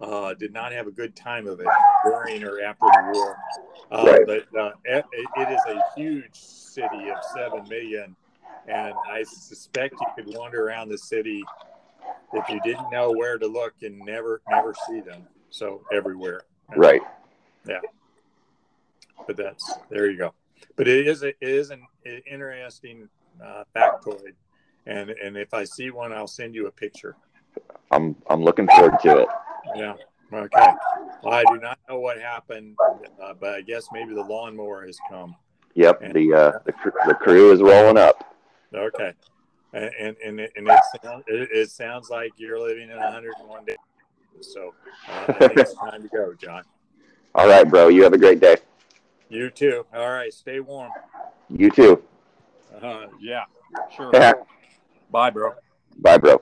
uh, 0.01 0.33
did 0.33 0.53
not 0.53 0.71
have 0.71 0.87
a 0.87 0.91
good 0.91 1.15
time 1.15 1.47
of 1.47 1.59
it 1.59 1.67
during 2.03 2.43
or 2.43 2.61
after 2.61 2.85
the 2.85 3.11
war. 3.13 3.37
Uh, 3.91 4.05
right. 4.05 4.21
But 4.25 4.59
uh, 4.59 4.71
it, 4.85 5.05
it 5.37 5.49
is 5.49 5.61
a 5.67 5.81
huge 5.95 6.33
city 6.33 7.09
of 7.09 7.17
7 7.33 7.67
million. 7.69 8.15
And 8.67 8.93
I 9.09 9.23
suspect 9.23 9.95
you 9.99 10.23
could 10.23 10.35
wander 10.35 10.67
around 10.67 10.89
the 10.89 10.97
city 10.97 11.43
if 12.33 12.49
you 12.49 12.59
didn't 12.63 12.89
know 12.91 13.11
where 13.11 13.37
to 13.37 13.47
look 13.47 13.73
and 13.81 13.97
never, 13.99 14.41
never 14.49 14.73
see 14.87 14.99
them. 14.99 15.25
So 15.49 15.83
everywhere. 15.93 16.41
Right. 16.75 17.01
Yeah. 17.67 17.79
But 19.25 19.37
that's, 19.37 19.73
there 19.89 20.09
you 20.09 20.17
go. 20.17 20.33
But 20.75 20.87
it 20.87 21.07
is, 21.07 21.23
a, 21.23 21.29
it 21.29 21.37
is 21.41 21.69
an 21.71 21.81
interesting 22.29 23.09
uh, 23.43 23.63
factoid. 23.75 24.33
And, 24.85 25.09
and 25.09 25.35
if 25.37 25.53
I 25.53 25.63
see 25.63 25.89
one, 25.89 26.13
I'll 26.13 26.27
send 26.27 26.55
you 26.55 26.67
a 26.67 26.71
picture. 26.71 27.15
I'm, 27.91 28.15
I'm 28.29 28.43
looking 28.43 28.67
forward 28.67 28.99
to 29.01 29.17
it. 29.19 29.27
Yeah. 29.75 29.95
Okay. 30.33 30.73
Well, 31.23 31.33
I 31.33 31.43
do 31.43 31.59
not 31.59 31.79
know 31.87 31.99
what 31.99 32.19
happened, 32.19 32.75
uh, 33.21 33.33
but 33.39 33.55
I 33.55 33.61
guess 33.61 33.87
maybe 33.91 34.13
the 34.13 34.23
lawnmower 34.23 34.85
has 34.85 34.97
come. 35.09 35.35
Yep. 35.75 36.01
And, 36.01 36.13
the, 36.13 36.33
uh, 36.33 36.59
the 36.65 36.73
the 37.07 37.13
crew 37.13 37.51
is 37.51 37.61
rolling 37.61 37.97
up. 37.97 38.35
Okay. 38.73 39.13
And 39.73 39.91
and 39.99 40.17
and 40.25 40.39
it, 40.39 40.51
and 40.55 40.67
it, 40.67 40.79
it, 41.27 41.49
it 41.51 41.71
sounds 41.71 42.09
like 42.09 42.31
you're 42.37 42.59
living 42.59 42.89
in 42.89 42.97
101 42.97 43.65
days. 43.65 43.77
So 44.41 44.73
uh, 45.07 45.25
I 45.27 45.33
think 45.33 45.57
it's 45.57 45.73
time 45.73 46.01
to 46.01 46.07
go, 46.09 46.33
John. 46.33 46.63
All 47.35 47.47
right, 47.47 47.67
bro. 47.67 47.89
You 47.89 48.03
have 48.03 48.13
a 48.13 48.17
great 48.17 48.39
day. 48.39 48.57
You 49.29 49.49
too. 49.49 49.85
All 49.93 50.09
right. 50.09 50.33
Stay 50.33 50.59
warm. 50.59 50.91
You 51.49 51.69
too. 51.69 52.03
Uh, 52.81 53.07
yeah. 53.19 53.43
Sure. 53.95 54.11
Bye, 55.11 55.29
bro. 55.29 55.53
Bye, 55.97 56.17
bro. 56.17 56.41